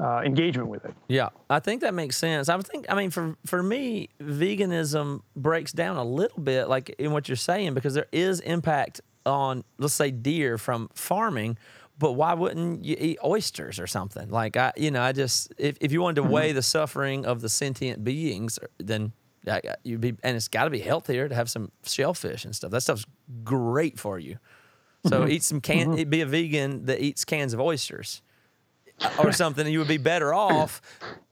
uh, 0.00 0.22
engagement 0.24 0.68
with 0.68 0.84
it. 0.84 0.94
Yeah, 1.08 1.30
I 1.48 1.60
think 1.60 1.80
that 1.80 1.94
makes 1.94 2.16
sense. 2.16 2.48
I 2.48 2.58
think, 2.58 2.86
I 2.88 2.94
mean, 2.94 3.10
for 3.10 3.36
for 3.46 3.62
me, 3.62 4.10
veganism 4.20 5.22
breaks 5.34 5.72
down 5.72 5.96
a 5.96 6.04
little 6.04 6.42
bit, 6.42 6.68
like 6.68 6.94
in 6.98 7.12
what 7.12 7.28
you're 7.28 7.36
saying, 7.36 7.74
because 7.74 7.94
there 7.94 8.08
is 8.12 8.40
impact 8.40 9.00
on, 9.24 9.64
let's 9.78 9.94
say, 9.94 10.10
deer 10.10 10.58
from 10.58 10.88
farming, 10.94 11.58
but 11.98 12.12
why 12.12 12.34
wouldn't 12.34 12.84
you 12.84 12.96
eat 12.98 13.18
oysters 13.24 13.80
or 13.80 13.86
something? 13.86 14.28
Like 14.30 14.56
I, 14.56 14.72
you 14.76 14.90
know, 14.90 15.02
I 15.02 15.12
just 15.12 15.52
if, 15.58 15.76
if 15.80 15.92
you 15.92 16.02
wanted 16.02 16.16
to 16.16 16.22
mm-hmm. 16.22 16.32
weigh 16.32 16.52
the 16.52 16.62
suffering 16.62 17.24
of 17.26 17.40
the 17.40 17.48
sentient 17.48 18.04
beings, 18.04 18.58
uh, 18.58 18.66
then 18.78 19.12
I- 19.46 19.56
I- 19.56 19.76
you'd 19.82 20.00
be, 20.00 20.14
and 20.22 20.36
it's 20.36 20.48
got 20.48 20.64
to 20.64 20.70
be 20.70 20.80
healthier 20.80 21.28
to 21.28 21.34
have 21.34 21.48
some 21.48 21.72
shellfish 21.84 22.44
and 22.44 22.54
stuff. 22.54 22.70
That 22.70 22.82
stuff's 22.82 23.06
great 23.44 23.98
for 23.98 24.18
you. 24.18 24.38
So 25.06 25.20
mm-hmm. 25.20 25.30
eat 25.30 25.42
some 25.42 25.60
can, 25.60 25.96
mm-hmm. 25.96 26.10
be 26.10 26.20
a 26.20 26.26
vegan 26.26 26.86
that 26.86 27.00
eats 27.00 27.24
cans 27.24 27.54
of 27.54 27.60
oysters 27.60 28.22
or 29.18 29.32
something, 29.32 29.66
you 29.66 29.78
would 29.78 29.88
be 29.88 29.98
better 29.98 30.32
off, 30.32 30.80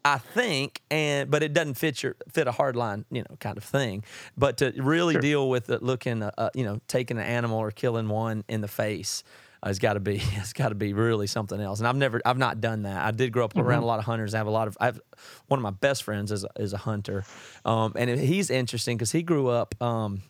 I 0.05 0.18
think. 0.18 0.83
And 0.90 1.31
but 1.31 1.42
it 1.42 1.53
doesn't 1.53 1.74
fit 1.74 2.03
your 2.03 2.16
fit 2.33 2.46
a 2.46 2.53
hard 2.53 2.77
line, 2.77 3.05
you 3.11 3.22
know, 3.22 3.37
kind 3.40 3.57
of 3.57 3.64
thing. 3.64 4.05
But 4.37 4.59
to 4.59 4.72
really 4.77 5.16
deal 5.16 5.48
with 5.48 5.66
the 5.66 5.79
looking, 5.83 6.22
uh, 6.22 6.31
uh, 6.37 6.50
you 6.55 6.64
know, 6.64 6.81
taking 6.88 7.18
an 7.18 7.24
animal 7.24 7.59
or 7.59 7.70
killing 7.70 8.09
one 8.09 8.44
in 8.48 8.61
the 8.61 8.68
face. 8.68 9.22
Uh, 9.62 9.70
it's 9.70 9.79
got 9.79 9.94
to 9.94 10.00
be 10.00 10.16
it's 10.35 10.53
got 10.53 10.68
to 10.68 10.74
be 10.74 10.92
really 10.92 11.27
something 11.27 11.59
else 11.59 11.79
and 11.79 11.88
i've 11.88 11.96
never 11.96 12.20
i've 12.27 12.37
not 12.37 12.61
done 12.61 12.83
that 12.83 13.03
i 13.03 13.11
did 13.11 13.33
grow 13.33 13.46
up 13.46 13.57
around 13.57 13.83
a 13.83 13.87
lot 13.87 13.98
of 13.98 14.05
hunters 14.05 14.35
i 14.35 14.37
have 14.37 14.46
a 14.46 14.50
lot 14.50 14.68
of 14.68 14.77
i 14.79 14.85
have 14.85 15.00
one 15.46 15.59
of 15.59 15.62
my 15.62 15.70
best 15.70 16.03
friends 16.03 16.31
is 16.31 16.44
a, 16.44 16.48
is 16.59 16.74
a 16.74 16.77
hunter 16.77 17.24
um, 17.64 17.94
and 17.96 18.11
he's 18.20 18.50
interesting 18.50 18.98
because 18.98 19.11
he 19.11 19.22
grew 19.22 19.48
up 19.48 19.74
um, 19.81 20.20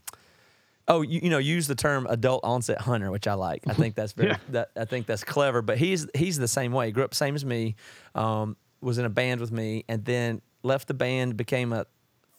Oh, 0.87 1.01
you, 1.03 1.21
you 1.23 1.31
know, 1.31 1.39
use 1.39 1.67
the 1.67 1.75
term 1.75 2.07
adult 2.11 2.45
onset 2.45 2.81
hunter, 2.83 3.11
which 3.11 3.27
I 3.27 3.35
like. 3.35 3.63
I 3.67 3.73
think 3.75 3.95
that's 3.95 4.13
very 4.21 4.31
Yeah. 4.31 4.37
that 4.51 4.71
I 4.77 4.85
think 4.85 5.07
that's 5.07 5.25
clever. 5.25 5.63
But 5.63 5.79
he's 5.79 6.07
he's 6.15 6.37
the 6.39 6.49
same 6.49 6.73
way. 6.73 6.91
Grew 6.91 7.05
up 7.05 7.15
same 7.15 7.35
as 7.35 7.45
me. 7.45 7.77
Um, 8.15 8.57
was 8.81 8.99
in 8.99 9.07
a 9.07 9.11
band 9.11 9.41
with 9.41 9.51
me, 9.51 9.85
and 9.89 10.05
then 10.05 10.43
left 10.63 10.89
the 10.89 10.95
band, 10.95 11.37
became 11.39 11.73
a 11.73 11.87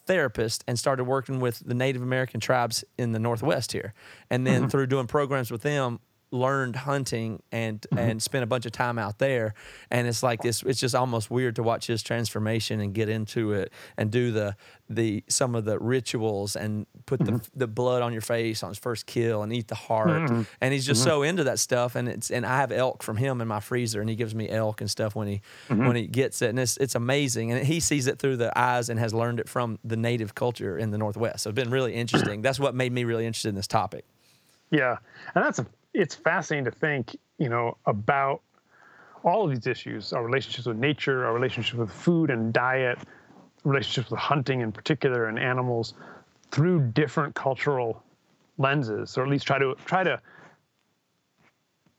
therapist, 0.06 0.62
and 0.68 0.78
started 0.78 1.02
working 1.04 1.40
with 1.40 1.58
the 1.66 1.74
Native 1.74 2.02
American 2.02 2.38
tribes 2.38 2.84
in 2.96 3.10
the 3.10 3.18
Northwest 3.18 3.72
here. 3.72 3.94
And 4.30 4.46
then 4.46 4.68
through 4.70 4.86
doing 4.86 5.08
programs 5.08 5.50
with 5.50 5.62
them, 5.62 5.98
learned 6.30 6.76
hunting 6.76 7.42
and 7.52 7.80
mm-hmm. 7.80 7.98
and 7.98 8.22
spent 8.22 8.42
a 8.42 8.46
bunch 8.46 8.66
of 8.66 8.72
time 8.72 8.98
out 8.98 9.18
there. 9.18 9.54
And 9.90 10.06
it's 10.06 10.22
like 10.22 10.42
this. 10.42 10.62
It's 10.62 10.80
just 10.80 10.94
almost 10.94 11.30
weird 11.30 11.56
to 11.56 11.62
watch 11.62 11.86
his 11.86 12.02
transformation 12.02 12.80
and 12.80 12.94
get 12.94 13.08
into 13.08 13.52
it 13.52 13.72
and 13.96 14.10
do 14.10 14.32
the 14.32 14.56
the 14.88 15.24
some 15.28 15.54
of 15.54 15.64
the 15.64 15.78
rituals 15.78 16.56
and 16.56 16.86
put 17.06 17.20
the 17.20 17.32
mm-hmm. 17.32 17.58
the 17.58 17.66
blood 17.66 18.02
on 18.02 18.12
your 18.12 18.22
face 18.22 18.62
on 18.62 18.70
his 18.70 18.78
first 18.78 19.06
kill 19.06 19.42
and 19.42 19.52
eat 19.52 19.68
the 19.68 19.74
heart. 19.74 20.08
Mm-hmm. 20.08 20.42
And 20.60 20.72
he's 20.72 20.86
just 20.86 21.02
so 21.02 21.22
into 21.22 21.44
that 21.44 21.58
stuff. 21.58 21.96
And 21.96 22.08
it's 22.08 22.30
and 22.30 22.44
I 22.44 22.56
have 22.56 22.72
elk 22.72 23.02
from 23.02 23.16
him 23.16 23.40
in 23.40 23.48
my 23.48 23.60
freezer, 23.60 24.00
and 24.00 24.10
he 24.10 24.16
gives 24.16 24.34
me 24.34 24.48
elk 24.48 24.80
and 24.80 24.90
stuff 24.90 25.14
when 25.14 25.28
he 25.28 25.40
when 25.68 25.96
he 25.96 26.06
gets 26.06 26.42
it, 26.42 26.50
and 26.50 26.58
it's 26.58 26.76
it's 26.78 26.94
amazing. 26.94 27.52
And 27.52 27.66
he 27.66 27.80
sees 27.80 28.06
it 28.06 28.18
through 28.18 28.36
the 28.36 28.56
eyes 28.58 28.88
and 28.88 28.98
has 28.98 29.14
learned 29.14 29.40
it 29.40 29.48
from 29.48 29.78
the 29.84 29.96
native 29.96 30.34
culture 30.34 30.76
in 30.78 30.90
the 30.90 30.98
Northwest. 30.98 31.40
So 31.40 31.50
it's 31.50 31.56
been 31.56 31.70
really 31.70 31.94
interesting. 31.94 32.42
That's 32.42 32.60
what 32.60 32.74
made 32.74 32.92
me 32.92 33.04
really 33.04 33.26
interested 33.26 33.48
in 33.48 33.54
this 33.54 33.66
topic. 33.66 34.04
Yeah, 34.70 34.96
and 35.34 35.44
that's 35.44 35.58
a, 35.60 35.66
it's 35.96 36.14
fascinating 36.14 36.66
to 36.66 36.70
think, 36.70 37.16
you 37.38 37.48
know, 37.48 37.76
about 37.86 38.42
all 39.24 39.44
of 39.44 39.50
these 39.50 39.66
issues: 39.66 40.12
our 40.12 40.24
relationships 40.24 40.66
with 40.66 40.76
nature, 40.76 41.26
our 41.26 41.32
relationship 41.32 41.78
with 41.78 41.90
food 41.90 42.30
and 42.30 42.52
diet, 42.52 42.98
relationships 43.64 44.10
with 44.10 44.20
hunting 44.20 44.60
in 44.60 44.72
particular, 44.72 45.26
and 45.26 45.38
animals, 45.38 45.94
through 46.50 46.80
different 46.92 47.34
cultural 47.34 48.02
lenses, 48.58 49.16
or 49.16 49.24
at 49.24 49.30
least 49.30 49.46
try 49.46 49.58
to 49.58 49.74
try 49.86 50.04
to 50.04 50.20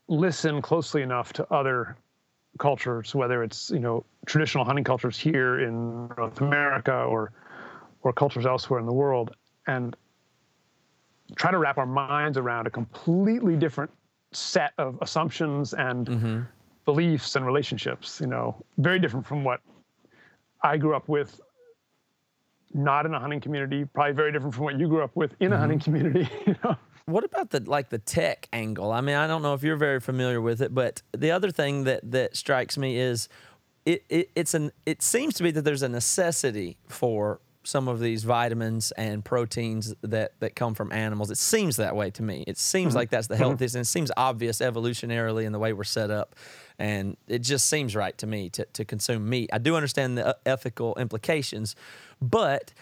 listen 0.06 0.62
closely 0.62 1.02
enough 1.02 1.32
to 1.34 1.52
other 1.52 1.96
cultures, 2.58 3.14
whether 3.14 3.42
it's 3.42 3.70
you 3.70 3.80
know 3.80 4.04
traditional 4.26 4.64
hunting 4.64 4.84
cultures 4.84 5.18
here 5.18 5.60
in 5.60 6.08
North 6.16 6.40
America 6.40 6.94
or 6.94 7.32
or 8.02 8.12
cultures 8.12 8.46
elsewhere 8.46 8.78
in 8.78 8.86
the 8.86 8.92
world, 8.92 9.34
and 9.66 9.96
try 11.36 11.50
to 11.50 11.58
wrap 11.58 11.78
our 11.78 11.86
minds 11.86 12.38
around 12.38 12.66
a 12.66 12.70
completely 12.70 13.56
different 13.56 13.90
set 14.32 14.72
of 14.78 14.98
assumptions 15.00 15.74
and 15.74 16.06
mm-hmm. 16.06 16.40
beliefs 16.84 17.36
and 17.36 17.46
relationships 17.46 18.20
you 18.20 18.26
know 18.26 18.54
very 18.78 18.98
different 18.98 19.26
from 19.26 19.44
what 19.44 19.60
i 20.62 20.76
grew 20.76 20.94
up 20.94 21.08
with 21.08 21.40
not 22.74 23.06
in 23.06 23.14
a 23.14 23.20
hunting 23.20 23.40
community 23.40 23.84
probably 23.84 24.12
very 24.12 24.32
different 24.32 24.54
from 24.54 24.64
what 24.64 24.78
you 24.78 24.88
grew 24.88 25.02
up 25.02 25.14
with 25.14 25.34
in 25.40 25.48
a 25.48 25.50
mm-hmm. 25.50 25.60
hunting 25.60 25.78
community 25.80 26.28
you 26.46 26.54
know. 26.64 26.76
What 27.08 27.24
about 27.24 27.48
the 27.48 27.60
like 27.60 27.88
the 27.88 27.96
tech 27.96 28.50
angle? 28.52 28.92
I 28.92 29.00
mean, 29.00 29.16
I 29.16 29.26
don't 29.26 29.40
know 29.40 29.54
if 29.54 29.62
you're 29.62 29.76
very 29.76 29.98
familiar 29.98 30.42
with 30.42 30.60
it, 30.60 30.74
but 30.74 31.00
the 31.16 31.30
other 31.30 31.50
thing 31.50 31.84
that 31.84 32.10
that 32.10 32.36
strikes 32.36 32.76
me 32.76 32.98
is 32.98 33.30
it, 33.86 34.04
it 34.10 34.30
it's 34.36 34.52
an 34.52 34.72
it 34.84 35.00
seems 35.00 35.32
to 35.36 35.42
be 35.42 35.50
that 35.52 35.62
there's 35.62 35.82
a 35.82 35.88
necessity 35.88 36.76
for 36.86 37.40
some 37.68 37.86
of 37.86 38.00
these 38.00 38.24
vitamins 38.24 38.92
and 38.92 39.22
proteins 39.22 39.94
that 40.00 40.32
that 40.40 40.56
come 40.56 40.74
from 40.74 40.90
animals. 40.90 41.30
It 41.30 41.36
seems 41.36 41.76
that 41.76 41.94
way 41.94 42.10
to 42.12 42.22
me. 42.22 42.42
It 42.46 42.56
seems 42.56 42.90
mm-hmm. 42.90 42.96
like 42.96 43.10
that's 43.10 43.26
the 43.26 43.34
mm-hmm. 43.34 43.42
healthiest, 43.42 43.74
and 43.74 43.82
it 43.82 43.86
seems 43.86 44.10
obvious 44.16 44.58
evolutionarily 44.58 45.44
in 45.44 45.52
the 45.52 45.58
way 45.58 45.74
we're 45.74 45.84
set 45.84 46.10
up, 46.10 46.34
and 46.78 47.16
it 47.26 47.40
just 47.40 47.66
seems 47.66 47.94
right 47.94 48.16
to 48.18 48.26
me 48.26 48.48
to 48.50 48.64
to 48.72 48.84
consume 48.84 49.28
meat. 49.28 49.50
I 49.52 49.58
do 49.58 49.76
understand 49.76 50.16
the 50.16 50.28
uh, 50.28 50.32
ethical 50.46 50.94
implications, 50.98 51.76
but 52.22 52.72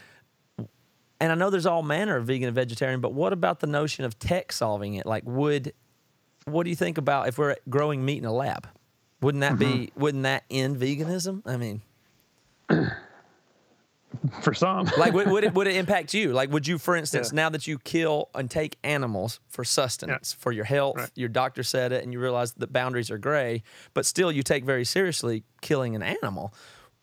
and 1.21 1.33
I 1.33 1.35
know 1.35 1.51
there's 1.51 1.67
all 1.67 1.83
manner 1.83 2.17
of 2.17 2.27
vegan 2.27 2.47
and 2.47 2.55
vegetarian, 2.55 3.01
but 3.01 3.13
what 3.13 3.33
about 3.33 3.59
the 3.59 3.67
notion 3.67 4.05
of 4.05 4.19
tech 4.21 4.53
solving 4.53 4.95
it? 4.95 5.05
Like, 5.05 5.25
would 5.27 5.73
what 6.45 6.63
do 6.63 6.71
you 6.71 6.77
think 6.77 6.97
about 6.97 7.27
if 7.27 7.39
we're 7.39 7.57
growing 7.69 8.05
meat 8.05 8.19
in 8.19 8.25
a 8.25 8.33
lab? 8.33 8.69
Wouldn't 9.21 9.41
that 9.41 9.59
be 9.59 9.67
mm-hmm. 9.67 10.01
wouldn't 10.01 10.23
that 10.23 10.45
end 10.49 10.77
veganism? 10.77 11.43
I 11.45 11.57
mean, 11.57 11.83
for 14.43 14.55
some 14.55 14.91
like 14.99 15.13
would, 15.13 15.29
would 15.31 15.45
it 15.45 15.55
would 15.55 15.67
it 15.67 15.77
impact 15.85 16.15
you? 16.15 16.33
Like, 16.33 16.51
would 16.51 16.67
you, 16.67 16.79
for 16.79 16.97
instance, 16.97 17.33
now 17.33 17.49
that 17.51 17.67
you 17.67 17.79
kill 17.79 18.29
and 18.35 18.51
take 18.51 18.79
animals 18.85 19.41
for 19.49 19.65
sustenance, 19.65 20.33
for 20.33 20.53
your 20.53 20.65
health, 20.65 20.97
Right. 20.97 21.11
your 21.15 21.29
doctor 21.29 21.63
said 21.63 21.93
it, 21.93 22.03
and 22.05 22.13
you 22.13 22.21
realize 22.21 22.53
the 22.53 22.67
boundaries 22.67 23.11
are 23.11 23.19
gray, 23.19 23.63
but 23.95 24.07
still 24.07 24.31
you 24.33 24.43
take 24.43 24.65
very 24.65 24.85
seriously 24.85 25.45
killing 25.61 25.95
an 25.97 26.03
animal. 26.03 26.53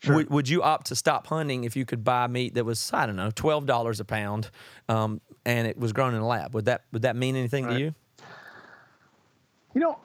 Would, 0.06 0.30
would 0.32 0.49
you 0.49 0.62
opt 0.62 0.88
to 0.88 0.97
stop 0.97 1.28
hunting 1.28 1.63
if 1.63 1.78
you 1.78 1.86
could 1.86 2.04
buy 2.04 2.28
meat 2.28 2.56
that 2.56 2.65
was 2.65 2.91
I 2.93 3.06
don't 3.06 3.15
know 3.15 3.32
twelve 3.34 3.65
dollars 3.65 4.02
a 4.02 4.06
pound, 4.06 4.49
um, 4.89 5.21
and 5.45 5.65
it 5.65 5.78
was 5.78 5.93
grown 5.93 6.13
in 6.13 6.19
a 6.19 6.28
lab? 6.28 6.54
Would 6.56 6.65
that 6.65 6.84
would 6.91 7.04
that 7.04 7.15
mean 7.15 7.38
anything 7.38 7.67
to 7.67 7.80
you? 7.80 7.95
You 9.73 9.82
know, 9.82 9.99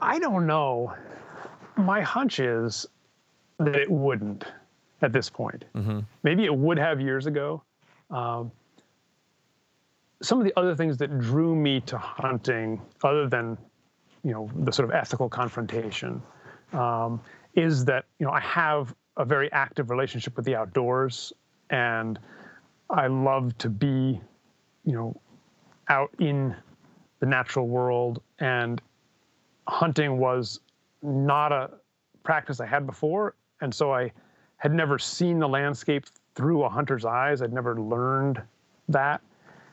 I 0.00 0.18
don't 0.18 0.46
know. 0.46 0.94
My 1.76 2.02
hunch 2.02 2.38
is 2.38 2.86
that 3.58 3.74
it 3.76 3.90
wouldn't 3.90 4.44
at 5.02 5.12
this 5.12 5.30
point. 5.30 5.64
Maybe 6.22 6.44
it 6.44 6.54
would 6.54 6.78
have 6.78 7.00
years 7.00 7.26
ago. 7.26 7.62
Um, 8.10 8.50
some 10.22 10.38
of 10.38 10.44
the 10.44 10.52
other 10.58 10.74
things 10.74 10.98
that 10.98 11.18
drew 11.18 11.54
me 11.54 11.80
to 11.82 11.96
hunting, 11.96 12.80
other 13.02 13.28
than 13.28 13.56
you 14.22 14.32
know 14.32 14.50
the 14.64 14.72
sort 14.72 14.88
of 14.88 14.94
ethical 14.94 15.28
confrontation, 15.28 16.22
um, 16.72 17.20
is 17.54 17.84
that 17.86 18.04
you 18.18 18.26
know 18.26 18.32
I 18.32 18.40
have 18.40 18.94
a 19.16 19.24
very 19.24 19.50
active 19.52 19.90
relationship 19.90 20.36
with 20.36 20.44
the 20.44 20.56
outdoors, 20.56 21.32
and 21.70 22.18
I 22.90 23.06
love 23.06 23.56
to 23.58 23.70
be, 23.70 24.20
you 24.84 24.92
know, 24.92 25.20
out 25.88 26.10
in 26.18 26.54
the 27.20 27.26
natural 27.26 27.68
world 27.68 28.22
and 28.38 28.80
hunting 29.68 30.18
was 30.18 30.60
not 31.02 31.52
a 31.52 31.70
practice 32.24 32.60
I 32.60 32.66
had 32.66 32.86
before. 32.86 33.34
And 33.60 33.74
so 33.74 33.92
I 33.92 34.10
had 34.60 34.72
never 34.72 34.98
seen 34.98 35.38
the 35.38 35.48
landscape 35.48 36.06
through 36.34 36.62
a 36.62 36.68
hunter's 36.68 37.04
eyes. 37.04 37.42
I'd 37.42 37.52
never 37.52 37.80
learned 37.80 38.40
that. 38.88 39.20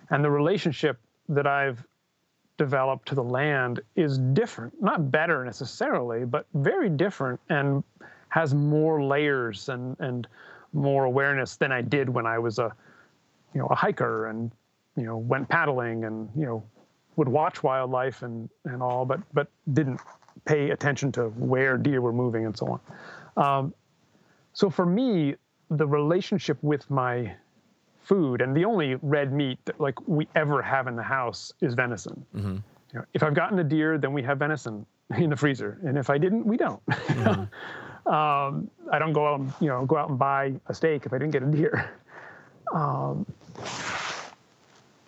And 0.10 0.24
the 0.24 0.32
relationship 0.32 0.98
that 1.30 1.46
I've 1.46 1.86
developed 2.58 3.08
to 3.10 3.16
the 3.16 3.24
land 3.24 3.82
is 3.96 4.18
different, 4.18 4.74
not 4.82 5.12
better 5.12 5.44
necessarily, 5.46 6.26
but 6.26 6.48
very 6.54 6.90
different 6.90 7.40
and 7.50 7.84
has 8.30 8.54
more 8.56 9.04
layers 9.04 9.70
and, 9.70 9.96
and 10.00 10.28
more 10.74 11.04
awareness 11.04 11.58
than 11.58 11.72
I 11.72 11.82
did 11.82 12.10
when 12.10 12.26
I 12.26 12.40
was 12.40 12.58
a, 12.58 12.74
you 13.54 13.60
know, 13.60 13.68
a 13.68 13.76
hiker 13.76 14.28
and, 14.28 14.52
you 14.96 15.04
know, 15.04 15.18
went 15.18 15.48
paddling 15.50 16.06
and, 16.06 16.30
you 16.36 16.46
know, 16.46 16.64
would 17.18 17.28
watch 17.28 17.62
wildlife 17.62 18.22
and, 18.22 18.50
and 18.66 18.82
all, 18.82 19.04
but 19.06 19.20
but 19.34 19.50
didn't 19.74 20.00
pay 20.46 20.70
attention 20.70 21.12
to 21.12 21.30
where 21.30 21.78
deer 21.78 22.00
were 22.00 22.14
moving 22.14 22.46
and 22.46 22.58
so 22.58 22.80
on. 22.80 22.80
Um, 23.44 23.74
so 24.58 24.72
for 24.72 24.88
me, 24.88 25.36
the 25.70 25.86
relationship 25.86 26.58
with 26.64 26.90
my 26.90 27.32
food 28.02 28.42
and 28.42 28.58
the 28.58 28.66
only 28.66 28.96
red 29.04 29.32
meat 29.32 29.60
that 29.66 29.80
like 29.80 29.94
we 30.08 30.28
ever 30.34 30.64
have 30.64 30.88
in 30.88 30.96
the 30.96 31.04
house 31.04 31.54
is 31.62 31.76
venison. 31.76 32.26
Mm-hmm. 32.36 32.56
You 32.56 33.00
know, 33.00 33.06
if 33.14 33.22
I've 33.22 33.36
gotten 33.36 33.60
a 33.60 33.64
deer, 33.64 34.00
then 34.00 34.14
we 34.14 34.24
have 34.24 34.40
venison 34.40 34.84
in 35.16 35.30
the 35.30 35.36
freezer, 35.36 35.78
and 35.86 35.96
if 35.96 36.10
I 36.10 36.18
didn't, 36.18 36.44
we 36.44 36.58
don't. 36.58 36.84
Mm-hmm. 36.88 38.12
um, 38.12 38.68
I 38.92 38.98
don't 38.98 39.14
go 39.14 39.28
out 39.28 39.42
and 39.42 39.54
you 39.62 39.68
know 39.68 39.86
go 39.86 39.96
out 39.96 40.10
and 40.10 40.18
buy 40.18 40.54
a 40.66 40.74
steak 40.74 41.06
if 41.06 41.14
I 41.14 41.20
didn't 41.20 41.34
get 41.34 41.44
a 41.44 41.52
deer. 41.52 41.92
Um, 42.74 43.26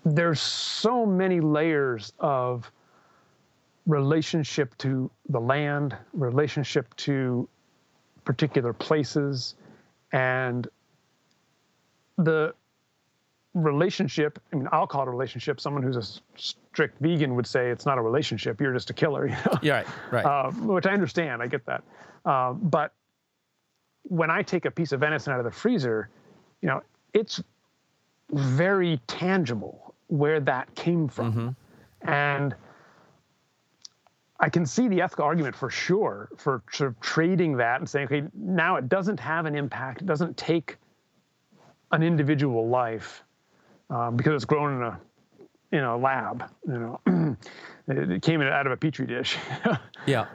there's 0.05 0.39
so 0.39 1.05
many 1.05 1.41
layers 1.41 2.13
of 2.17 2.71
relationship 3.85 4.77
to 4.77 5.11
the 5.27 5.41
land, 5.41 5.97
relationship 6.13 6.95
to 6.97 7.49
particular 8.29 8.73
places, 8.73 9.55
and 10.11 10.67
the 12.19 12.53
relationship. 13.55 14.37
I 14.53 14.57
mean, 14.57 14.69
I'll 14.71 14.85
call 14.85 15.01
it 15.01 15.07
a 15.07 15.11
relationship. 15.11 15.59
Someone 15.59 15.81
who's 15.81 15.97
a 15.97 16.03
strict 16.39 16.99
vegan 17.01 17.33
would 17.35 17.47
say 17.47 17.71
it's 17.71 17.87
not 17.87 17.97
a 17.97 18.01
relationship. 18.03 18.61
You're 18.61 18.71
just 18.71 18.91
a 18.91 18.93
killer. 18.93 19.25
You 19.29 19.33
know? 19.33 19.59
Yeah, 19.63 19.73
right, 19.73 19.87
right. 20.11 20.25
uh, 20.25 20.51
which 20.51 20.85
I 20.85 20.91
understand. 20.91 21.41
I 21.41 21.47
get 21.47 21.65
that. 21.65 21.83
Uh, 22.23 22.53
but 22.53 22.93
when 24.03 24.29
I 24.29 24.43
take 24.43 24.65
a 24.65 24.71
piece 24.71 24.91
of 24.91 24.99
venison 24.99 25.33
out 25.33 25.39
of 25.39 25.45
the 25.45 25.51
freezer, 25.51 26.09
you 26.61 26.67
know, 26.67 26.83
it's 27.15 27.41
very 28.31 29.01
tangible 29.07 29.95
where 30.05 30.39
that 30.41 30.75
came 30.75 31.07
from. 31.07 31.55
And 32.03 32.53
I 34.39 34.49
can 34.49 34.65
see 34.65 34.87
the 34.87 35.01
ethical 35.01 35.25
argument 35.25 35.55
for 35.55 35.69
sure 35.69 36.29
for 36.37 36.63
sort 36.71 36.89
of 36.91 36.99
trading 37.01 37.57
that 37.57 37.79
and 37.81 37.89
saying, 37.89 38.05
okay, 38.05 38.23
now 38.33 38.77
it 38.77 38.87
doesn't 38.87 39.19
have 39.19 39.45
an 39.45 39.55
impact. 39.55 40.01
It 40.01 40.05
doesn't 40.05 40.37
take 40.37 40.77
an 41.91 42.03
individual 42.03 42.67
life 42.69 43.23
um, 43.89 44.15
because 44.15 44.33
it's 44.35 44.45
grown 44.45 44.77
in 44.77 44.83
a 44.83 44.99
in 45.71 45.83
a 45.83 45.97
lab. 45.97 46.49
You 46.67 46.99
know, 47.05 47.37
it 47.87 48.21
came 48.21 48.41
out 48.41 48.65
of 48.65 48.71
a 48.71 48.77
petri 48.77 49.05
dish. 49.05 49.37
yeah. 50.05 50.25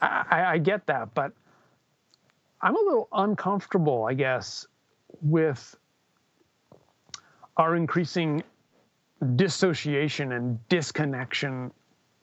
I- 0.00 0.44
I 0.54 0.58
get 0.58 0.86
that, 0.86 1.14
but 1.14 1.32
I'm 2.60 2.74
a 2.74 2.80
little 2.80 3.08
uncomfortable, 3.12 4.04
I 4.04 4.14
guess, 4.14 4.66
with 5.20 5.76
our 7.56 7.76
increasing 7.76 8.42
dissociation 9.36 10.32
and 10.32 10.58
disconnection 10.68 11.70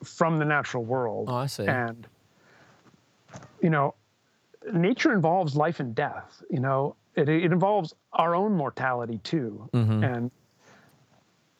from 0.04 0.38
the 0.38 0.46
natural 0.46 0.84
world. 0.84 1.28
Oh, 1.30 1.36
I 1.36 1.46
see. 1.48 1.66
And, 1.66 2.08
you 3.62 3.70
know, 3.70 3.96
nature 4.74 5.12
involves 5.14 5.56
life 5.56 5.80
and 5.80 5.96
death, 5.96 6.44
you 6.50 6.60
know, 6.60 6.96
it, 7.16 7.28
it 7.28 7.52
involves 7.52 7.94
our 8.14 8.36
own 8.36 8.54
mortality 8.54 9.20
too. 9.24 9.70
Mm-hmm. 9.74 10.04
And, 10.04 10.32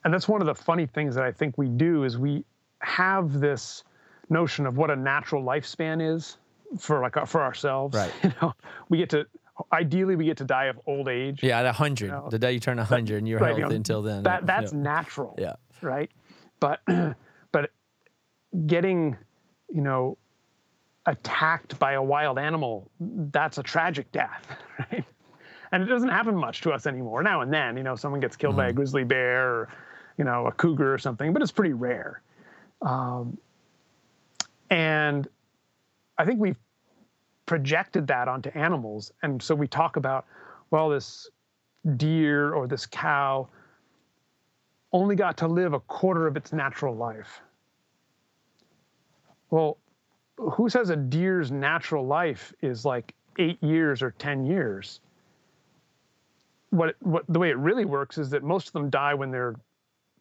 and 0.04 0.14
that's 0.14 0.28
one 0.28 0.42
of 0.42 0.48
the 0.48 0.56
funny 0.56 0.86
things 0.86 1.16
that 1.16 1.24
I 1.24 1.32
think 1.32 1.58
we 1.58 1.68
do 1.68 2.04
is 2.04 2.18
we 2.18 2.46
have 2.80 3.40
this 3.40 3.84
notion 4.30 4.66
of 4.66 4.78
what 4.78 4.90
a 4.90 4.96
natural 4.96 5.44
lifespan 5.44 6.16
is 6.16 6.38
for 6.78 7.02
like 7.02 7.16
for 7.28 7.42
ourselves. 7.42 7.96
Right. 7.96 8.12
You 8.24 8.34
know, 8.42 8.54
we 8.90 8.98
get 8.98 9.10
to 9.10 9.26
ideally 9.74 10.16
we 10.16 10.26
get 10.26 10.38
to 10.38 10.46
die 10.46 10.66
of 10.66 10.80
old 10.88 11.10
age. 11.10 11.42
Yeah, 11.44 11.60
at 11.60 11.66
100. 11.66 12.10
know, 12.10 12.30
the 12.30 12.40
day 12.40 12.54
you 12.54 12.60
turn 12.60 12.78
100 12.78 13.18
and 13.18 13.28
you're 13.28 13.40
Right, 13.40 13.50
healthy 13.50 13.62
you 13.62 13.70
know, 13.70 13.76
until 13.76 14.02
then. 14.02 14.24
That 14.24 14.46
that's 14.46 14.72
natural. 14.72 15.36
Yeah. 15.38 15.56
Right. 15.82 16.10
But 16.60 16.82
getting, 18.66 19.18
you 19.70 19.82
know, 19.82 20.18
attacked 21.06 21.78
by 21.80 21.94
a 21.94 22.04
wild 22.04 22.38
animal, 22.38 22.90
that's 23.00 23.58
a 23.58 23.64
tragic 23.64 24.12
death, 24.12 24.48
right? 24.92 25.04
And 25.72 25.84
it 25.84 25.88
doesn't 25.88 26.10
happen 26.10 26.36
much 26.36 26.62
to 26.62 26.72
us 26.72 26.88
anymore. 26.88 27.22
Now 27.24 27.42
and 27.42 27.54
then, 27.54 27.78
you 27.78 27.84
know, 27.84 27.96
someone 27.96 28.20
gets 28.20 28.36
killed 28.36 28.56
by 28.56 28.64
Mm-hmm. 28.64 28.70
a 28.72 28.74
grizzly 28.74 29.04
bear 29.04 29.48
or, 29.48 29.70
you 30.18 30.26
know, 30.26 30.48
a 30.48 30.52
cougar 30.52 30.94
or 30.94 30.98
something, 30.98 31.32
but 31.34 31.42
it's 31.42 31.52
pretty 31.52 31.74
rare. 31.74 32.22
Um, 32.82 33.38
and 34.70 35.28
I 36.18 36.26
think 36.26 36.40
we've 36.40 36.58
projected 37.46 38.08
that 38.08 38.28
onto 38.28 38.50
animals. 38.52 39.12
And 39.24 39.42
so 39.42 39.56
we 39.56 39.68
talk 39.68 39.96
about, 39.96 40.26
well, 40.72 40.90
this 40.90 41.30
deer 41.98 42.54
or 42.54 42.68
this 42.68 42.86
cow 42.86 43.48
only 44.92 45.16
got 45.16 45.38
to 45.38 45.48
live 45.48 45.74
a 45.74 45.80
quarter 45.80 46.28
of 46.28 46.36
its 46.36 46.52
natural 46.52 46.96
life. 46.96 47.42
Well, 49.52 49.78
who 50.38 50.70
says 50.70 50.90
a 50.90 50.96
deer's 50.96 51.52
natural 51.52 52.06
life 52.06 52.54
is 52.62 52.86
like 52.86 53.14
eight 53.38 53.62
years 53.64 54.02
or 54.02 54.12
10 54.12 54.46
years? 54.46 55.00
What, 56.72 56.96
what 57.02 57.26
the 57.28 57.40
way 57.40 57.50
it 57.50 57.58
really 57.58 57.86
works 57.86 58.18
is 58.18 58.30
that 58.30 58.44
most 58.44 58.68
of 58.68 58.74
them 58.74 58.90
die 58.90 59.16
when 59.16 59.32
they're 59.32 59.56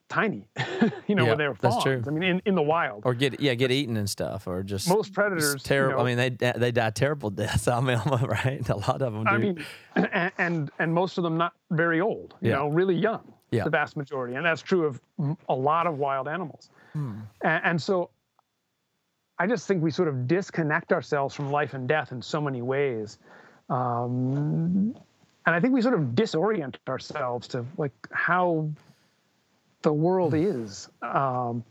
tiny, 0.09 0.49
you 1.07 1.15
know, 1.15 1.25
Yeah, 1.25 1.29
when 1.31 1.39
they're 1.39 1.53
that's 1.61 1.83
true. 1.83 2.03
I 2.07 2.11
mean, 2.11 2.23
in, 2.23 2.43
in 2.47 2.55
the 2.55 2.63
wild. 2.63 3.03
Or 3.05 3.13
get 3.13 3.39
yeah, 3.41 3.53
get 3.53 3.71
eaten 3.71 3.99
and 3.99 4.09
stuff, 4.09 4.47
or 4.47 4.63
just 4.63 4.89
Most 4.89 5.13
predators, 5.13 5.63
Terrible. 5.63 5.91
you 5.91 5.97
know- 6.17 6.23
I 6.23 6.27
mean, 6.27 6.37
they 6.39 6.53
they 6.57 6.73
die 6.73 6.89
terrible 6.91 7.29
deaths. 7.29 7.69
I 7.69 7.79
mean, 7.81 7.99
right? 8.07 8.67
A 8.71 8.77
lot 8.77 9.03
of 9.03 9.13
them 9.13 9.25
do. 9.25 9.31
I 9.31 9.37
mean, 9.37 9.65
and, 9.95 10.33
and 10.39 10.71
and 10.79 10.95
most 10.95 11.19
of 11.19 11.25
them 11.25 11.37
not 11.37 11.53
very 11.71 12.01
old, 12.01 12.35
you 12.41 12.49
Yeah. 12.51 12.57
know, 12.57 12.69
really 12.69 12.97
young. 12.97 13.31
Yeah. 13.51 13.65
The 13.65 13.71
vast 13.71 13.97
majority, 13.97 14.35
and 14.37 14.45
that's 14.47 14.61
true 14.63 14.85
of 14.87 15.01
a 15.51 15.55
lot 15.55 15.87
of 15.87 15.99
wild 15.99 16.29
animals. 16.29 16.71
Hmm. 16.95 17.13
And, 17.43 17.65
and 17.65 17.83
so, 17.83 18.09
I 19.39 19.47
just 19.47 19.67
think 19.67 19.83
we 19.83 19.91
sort 19.91 20.09
of 20.09 20.27
disconnect 20.27 20.93
ourselves 20.93 21.35
from 21.35 21.51
life 21.53 21.75
and 21.75 21.89
death 21.89 22.13
in 22.13 22.21
so 22.21 22.41
many 22.41 22.63
ways, 22.63 23.19
um, 23.71 24.95
and 25.47 25.55
I 25.57 25.61
think 25.61 25.73
we 25.75 25.81
sort 25.81 25.95
of 25.95 26.01
disorient 26.11 26.77
ourselves 26.89 27.49
to 27.49 27.65
like 27.77 27.93
how 28.13 28.69
the 29.83 29.93
world 29.93 30.35
Hmm. 30.35 30.45
is. 30.45 30.89
Um, 31.03 31.65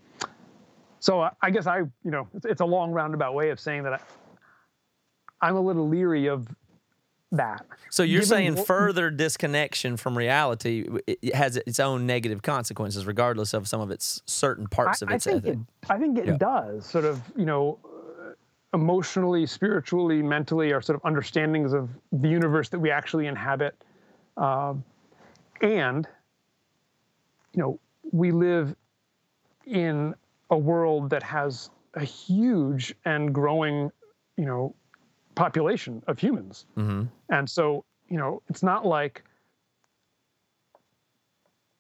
so 1.00 1.22
I, 1.22 1.32
I 1.42 1.52
guess 1.52 1.68
I, 1.68 1.80
you 1.80 1.90
know, 2.04 2.28
it's, 2.34 2.46
it's 2.46 2.62
a 2.62 2.66
long 2.66 2.92
roundabout 2.92 3.34
way 3.34 3.50
of 3.50 3.60
saying 3.60 3.84
that 3.84 3.94
I, 3.94 4.00
I'm 5.42 5.56
a 5.56 5.62
little 5.62 5.88
leery 5.88 6.28
of 6.28 6.48
that. 7.32 7.66
So 7.90 8.04
you're 8.04 8.22
Given 8.22 8.56
saying 8.56 8.66
further 8.66 9.10
disconnection 9.10 9.98
from 9.98 10.18
reality 10.18 10.88
it 11.08 11.36
has 11.36 11.58
its 11.58 11.80
own 11.80 12.06
negative 12.06 12.42
consequences, 12.42 13.06
regardless 13.06 13.54
of 13.54 13.68
some 13.68 13.82
of 13.82 13.92
its 13.92 14.22
certain 14.26 14.68
parts 14.68 15.02
of 15.02 15.10
I, 15.10 15.16
I 15.16 15.18
think 15.18 15.46
ethic. 15.46 15.54
it, 15.56 15.92
I 15.92 15.98
think 15.98 16.18
it 16.18 16.28
Yeah. 16.28 16.38
does 16.38 16.86
sort 16.86 17.06
of, 17.06 17.22
you 17.36 17.46
know, 17.46 17.80
uh, 17.86 18.32
emotionally, 18.74 19.46
spiritually, 19.46 20.22
mentally, 20.22 20.74
our 20.74 20.82
sort 20.82 20.96
of 20.96 21.06
understandings 21.06 21.74
of 21.74 21.90
the 22.12 22.30
universe 22.30 22.70
that 22.70 22.80
we 22.80 22.92
actually 22.92 23.28
inhabit, 23.28 23.76
um, 24.38 24.84
and 25.62 26.08
you 27.54 27.62
know, 27.63 27.80
we 28.12 28.32
live 28.32 28.76
in 29.66 30.13
a 30.50 30.58
world 30.58 31.10
that 31.10 31.24
has 31.24 31.70
a 31.96 32.04
huge 32.04 32.94
and 33.06 33.34
growing, 33.34 33.92
you 34.38 34.46
know, 34.46 34.76
population 35.38 36.04
of 36.08 36.17
humans, 36.19 36.65
and 36.76 37.50
so 37.50 37.86
you 38.10 38.17
know, 38.17 38.41
it's 38.50 38.63
not 38.63 38.86
like 38.86 39.23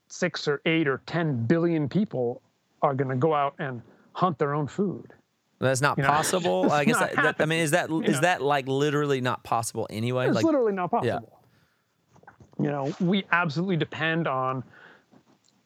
six 0.07 0.47
or 0.47 0.61
eight 0.65 0.87
or 0.87 1.01
ten 1.05 1.45
billion 1.45 1.89
people 1.89 2.41
are 2.81 2.93
going 2.93 3.09
to 3.09 3.15
go 3.15 3.33
out 3.33 3.55
and 3.59 3.81
hunt 4.13 4.37
their 4.39 4.53
own 4.53 4.67
food. 4.67 5.13
That's 5.59 5.81
not 5.81 5.97
you 5.97 6.03
know, 6.03 6.09
possible. 6.09 6.71
I 6.71 6.85
guess 6.85 6.99
that, 6.99 7.15
that- 7.15 7.35
I 7.39 7.45
mean, 7.45 7.59
is 7.59 7.71
that 7.71 7.89
is 7.89 8.15
know. 8.15 8.21
that 8.21 8.41
like 8.41 8.67
literally 8.67 9.21
not 9.21 9.43
possible 9.43 9.87
anyway? 9.89 10.27
It's 10.27 10.35
Like, 10.35 10.45
literally 10.45 10.73
not 10.73 10.91
possible. 10.91 11.33
Yeah. 12.59 12.63
You 12.63 12.71
know, 12.71 12.95
we 12.99 13.23
absolutely 13.31 13.77
depend 13.77 14.27
on 14.27 14.63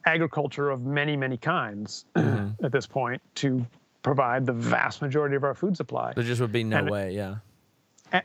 agriculture 0.05 0.69
of 0.69 0.81
many, 0.81 1.15
many 1.15 1.37
kinds 1.37 2.05
Mm-hmm. 2.15 2.65
at 2.65 2.71
this 2.71 2.85
point 2.87 3.21
to 3.35 3.65
provide 4.03 4.45
the 4.45 4.53
vast 4.53 5.01
majority 5.01 5.35
of 5.35 5.43
our 5.43 5.53
food 5.53 5.77
supply. 5.77 6.11
there 6.15 6.23
just 6.23 6.41
would 6.41 6.51
be 6.51 6.63
no 6.63 6.77
and- 6.77 6.89
way. 6.89 7.13
Yeah. 7.13 7.35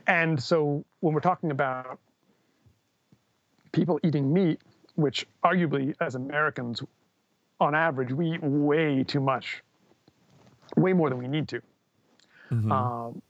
And 0.07 0.41
so 0.41 0.83
when 0.99 1.13
we're 1.13 1.19
talking 1.19 1.51
about 1.51 1.99
people 3.71 3.99
eating 4.03 4.33
meat, 4.33 4.61
which 4.95 5.27
arguably 5.43 5.95
as 6.01 6.15
Americans, 6.15 6.83
on 7.59 7.75
average, 7.75 8.11
we 8.11 8.33
eat 8.33 8.43
way 8.43 9.03
too 9.03 9.19
much, 9.19 9.63
way 10.75 10.93
more 10.93 11.09
than 11.09 11.19
we 11.19 11.27
need 11.27 11.47
to. 11.49 11.61
Um, 12.71 13.21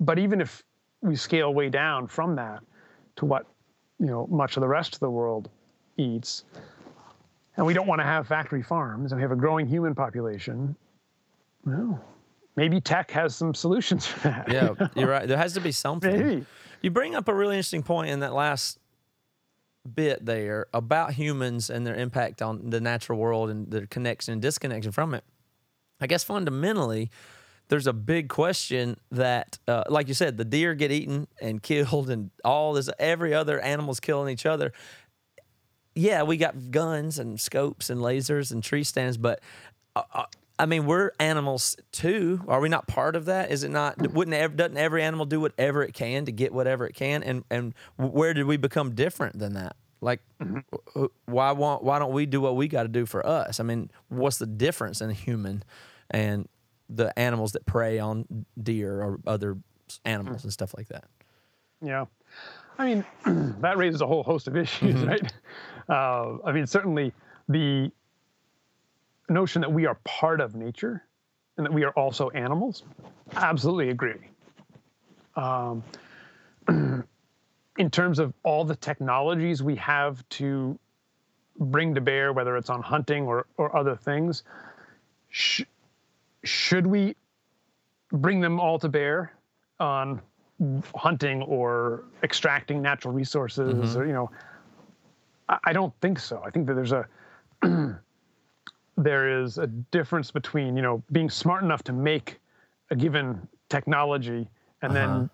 but 0.00 0.18
even 0.18 0.40
if 0.40 0.62
we 1.00 1.16
scale 1.16 1.52
way 1.54 1.68
down 1.68 2.06
from 2.06 2.36
that 2.36 2.62
to 3.16 3.24
what 3.26 3.46
you 3.98 4.06
know 4.06 4.26
much 4.28 4.56
of 4.56 4.60
the 4.60 4.68
rest 4.68 4.94
of 4.94 5.00
the 5.00 5.10
world 5.10 5.50
eats, 5.96 6.44
and 7.56 7.66
we 7.66 7.74
don't 7.74 7.86
want 7.86 8.00
to 8.00 8.04
have 8.04 8.26
factory 8.26 8.62
farms, 8.62 9.12
and 9.12 9.18
we 9.18 9.22
have 9.22 9.32
a 9.32 9.36
growing 9.36 9.66
human 9.66 9.94
population, 9.94 10.74
well, 11.64 12.02
maybe 12.56 12.80
tech 12.80 13.10
has 13.10 13.34
some 13.34 13.54
solutions 13.54 14.06
for 14.06 14.28
that. 14.28 14.50
Yeah, 14.50 14.88
you're 14.94 15.08
right. 15.08 15.26
There 15.26 15.38
has 15.38 15.54
to 15.54 15.60
be 15.60 15.72
something. 15.72 16.12
Maybe. 16.12 16.46
You 16.80 16.90
bring 16.90 17.14
up 17.14 17.28
a 17.28 17.34
really 17.34 17.56
interesting 17.56 17.82
point 17.82 18.10
in 18.10 18.20
that 18.20 18.34
last 18.34 18.78
bit 19.94 20.24
there 20.24 20.66
about 20.72 21.12
humans 21.14 21.70
and 21.70 21.86
their 21.86 21.94
impact 21.94 22.42
on 22.42 22.70
the 22.70 22.80
natural 22.80 23.18
world 23.18 23.50
and 23.50 23.70
their 23.70 23.86
connection 23.86 24.32
and 24.32 24.42
disconnection 24.42 24.92
from 24.92 25.14
it. 25.14 25.24
I 26.00 26.06
guess 26.06 26.24
fundamentally, 26.24 27.10
there's 27.68 27.86
a 27.86 27.92
big 27.92 28.28
question 28.28 28.96
that, 29.12 29.58
uh, 29.66 29.84
like 29.88 30.08
you 30.08 30.14
said, 30.14 30.36
the 30.36 30.44
deer 30.44 30.74
get 30.74 30.90
eaten 30.90 31.26
and 31.40 31.62
killed, 31.62 32.10
and 32.10 32.30
all 32.44 32.74
this, 32.74 32.90
every 32.98 33.32
other 33.32 33.60
animal's 33.60 34.00
killing 34.00 34.32
each 34.32 34.46
other. 34.46 34.72
Yeah, 35.94 36.22
we 36.22 36.36
got 36.36 36.70
guns 36.70 37.18
and 37.18 37.40
scopes 37.40 37.90
and 37.90 38.00
lasers 38.00 38.50
and 38.50 38.62
tree 38.62 38.84
stands, 38.84 39.16
but 39.16 39.40
uh, 39.94 40.02
uh, 40.12 40.24
I 40.58 40.66
mean, 40.66 40.86
we're 40.86 41.12
animals 41.18 41.76
too. 41.92 42.42
Are 42.46 42.60
we 42.60 42.68
not 42.68 42.86
part 42.86 43.16
of 43.16 43.24
that? 43.26 43.50
Is 43.50 43.64
it 43.64 43.70
not? 43.70 43.98
Wouldn't 44.12 44.34
ev- 44.34 44.56
doesn't 44.56 44.76
every 44.76 45.02
animal 45.02 45.26
do 45.26 45.40
whatever 45.40 45.82
it 45.82 45.94
can 45.94 46.24
to 46.26 46.32
get 46.32 46.52
whatever 46.52 46.86
it 46.86 46.94
can? 46.94 47.22
And 47.22 47.44
and 47.50 47.74
where 47.96 48.34
did 48.34 48.44
we 48.44 48.56
become 48.56 48.94
different 48.94 49.38
than 49.38 49.54
that? 49.54 49.76
Like, 50.00 50.20
mm-hmm. 50.42 50.58
wh- 51.00 51.28
why 51.28 51.52
want 51.52 51.82
why 51.82 51.98
don't 51.98 52.12
we 52.12 52.26
do 52.26 52.40
what 52.40 52.56
we 52.56 52.68
got 52.68 52.82
to 52.82 52.88
do 52.88 53.06
for 53.06 53.26
us? 53.26 53.60
I 53.60 53.62
mean, 53.62 53.90
what's 54.08 54.38
the 54.38 54.46
difference 54.46 55.00
in 55.00 55.10
a 55.10 55.14
human 55.14 55.64
and 56.10 56.48
the 56.88 57.16
animals 57.18 57.52
that 57.52 57.64
prey 57.66 57.98
on 57.98 58.46
deer 58.60 59.00
or 59.00 59.20
other 59.26 59.56
animals 60.04 60.42
mm. 60.42 60.44
and 60.44 60.52
stuff 60.52 60.74
like 60.76 60.88
that? 60.88 61.04
Yeah. 61.80 62.06
I 62.78 62.86
mean, 62.86 63.04
that 63.60 63.76
raises 63.76 64.00
a 64.00 64.06
whole 64.06 64.22
host 64.22 64.48
of 64.48 64.56
issues, 64.56 64.96
mm-hmm. 64.96 65.08
right? 65.08 65.32
Uh, 65.88 66.38
I 66.44 66.52
mean, 66.52 66.64
certainly 66.64 67.12
the 67.48 67.90
notion 69.28 69.60
that 69.60 69.72
we 69.72 69.86
are 69.86 69.96
part 70.04 70.40
of 70.40 70.54
nature 70.54 71.04
and 71.56 71.66
that 71.66 71.72
we 71.72 71.84
are 71.84 71.92
also 71.92 72.30
animals, 72.30 72.84
absolutely 73.34 73.90
agree. 73.90 74.28
Um, 75.36 75.82
in 77.78 77.90
terms 77.90 78.18
of 78.18 78.32
all 78.42 78.64
the 78.64 78.76
technologies 78.76 79.62
we 79.62 79.76
have 79.76 80.26
to 80.30 80.78
bring 81.58 81.94
to 81.94 82.00
bear, 82.00 82.32
whether 82.32 82.56
it's 82.56 82.70
on 82.70 82.82
hunting 82.82 83.24
or, 83.24 83.46
or 83.56 83.74
other 83.76 83.96
things, 83.96 84.42
sh- 85.30 85.62
should 86.44 86.86
we 86.86 87.16
bring 88.10 88.40
them 88.40 88.60
all 88.60 88.78
to 88.78 88.88
bear 88.88 89.32
on 89.80 90.20
hunting 90.94 91.42
or 91.42 92.04
extracting 92.22 92.80
natural 92.80 93.12
resources 93.12 93.96
or 93.96 94.06
you 94.06 94.12
know 94.12 94.30
I, 95.48 95.58
I 95.64 95.72
don't 95.72 95.92
think 96.00 96.18
so. 96.20 96.42
I 96.44 96.50
think 96.50 96.66
that 96.66 96.74
there's 96.74 96.92
a 96.92 97.08
there 98.96 99.42
is 99.42 99.58
a 99.58 99.66
difference 99.66 100.30
between 100.30 100.76
you 100.76 100.82
know 100.82 101.02
being 101.12 101.30
smart 101.30 101.62
enough 101.62 101.82
to 101.84 101.92
make 101.92 102.38
a 102.90 102.96
given 102.96 103.48
technology 103.68 104.48
and 104.82 104.94
then 104.94 105.08
uh-huh. 105.08 105.26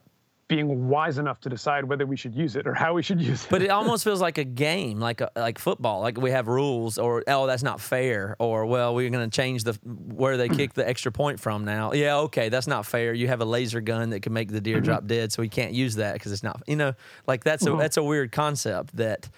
being 0.47 0.89
wise 0.89 1.19
enough 1.19 1.41
to 1.41 1.49
decide 1.49 1.85
whether 1.85 2.07
we 2.07 2.17
should 2.17 2.35
use 2.35 2.55
it 2.55 2.67
or 2.67 2.75
how 2.75 2.95
we 2.95 3.03
should 3.03 3.21
use 3.31 3.45
it 3.45 3.51
But 3.51 3.63
it 3.63 3.71
almost 3.71 4.05
feels 4.05 4.21
like 4.21 4.39
a 4.39 4.45
game, 4.45 5.01
like 5.01 5.21
a, 5.21 5.31
like 5.35 5.59
football. 5.59 6.01
Like 6.01 6.19
we 6.19 6.31
have 6.31 6.47
rules, 6.47 6.99
or 6.99 7.25
oh, 7.27 7.47
that's 7.47 7.65
not 7.65 7.81
fair, 7.81 8.37
or 8.39 8.65
well, 8.67 8.95
we're 8.95 9.11
going 9.11 9.29
to 9.29 9.35
change 9.35 9.65
the 9.65 9.73
where 9.83 10.37
they 10.37 10.49
kick 10.49 10.75
the 10.75 10.89
extra 10.89 11.11
point 11.11 11.41
from 11.41 11.65
now. 11.65 11.93
Yeah, 11.93 12.19
okay, 12.19 12.49
that's 12.49 12.69
not 12.69 12.87
fair. 12.87 13.13
You 13.13 13.27
have 13.27 13.41
a 13.41 13.45
laser 13.45 13.81
gun 13.81 14.11
that 14.11 14.21
can 14.21 14.33
make 14.33 14.51
the 14.51 14.61
deer 14.61 14.77
mm-hmm. 14.77 14.85
drop 14.85 15.07
dead, 15.07 15.33
so 15.33 15.43
we 15.43 15.49
can't 15.49 15.73
use 15.73 15.97
that 15.97 16.15
because 16.15 16.31
it's 16.31 16.45
not. 16.45 16.63
You 16.67 16.77
know, 16.77 16.93
like 17.27 17.43
that's 17.43 17.67
a 17.67 17.71
mm-hmm. 17.71 17.81
that's 17.81 17.97
a 17.97 18.03
weird 18.03 18.31
concept. 18.31 18.97
That, 18.97 19.29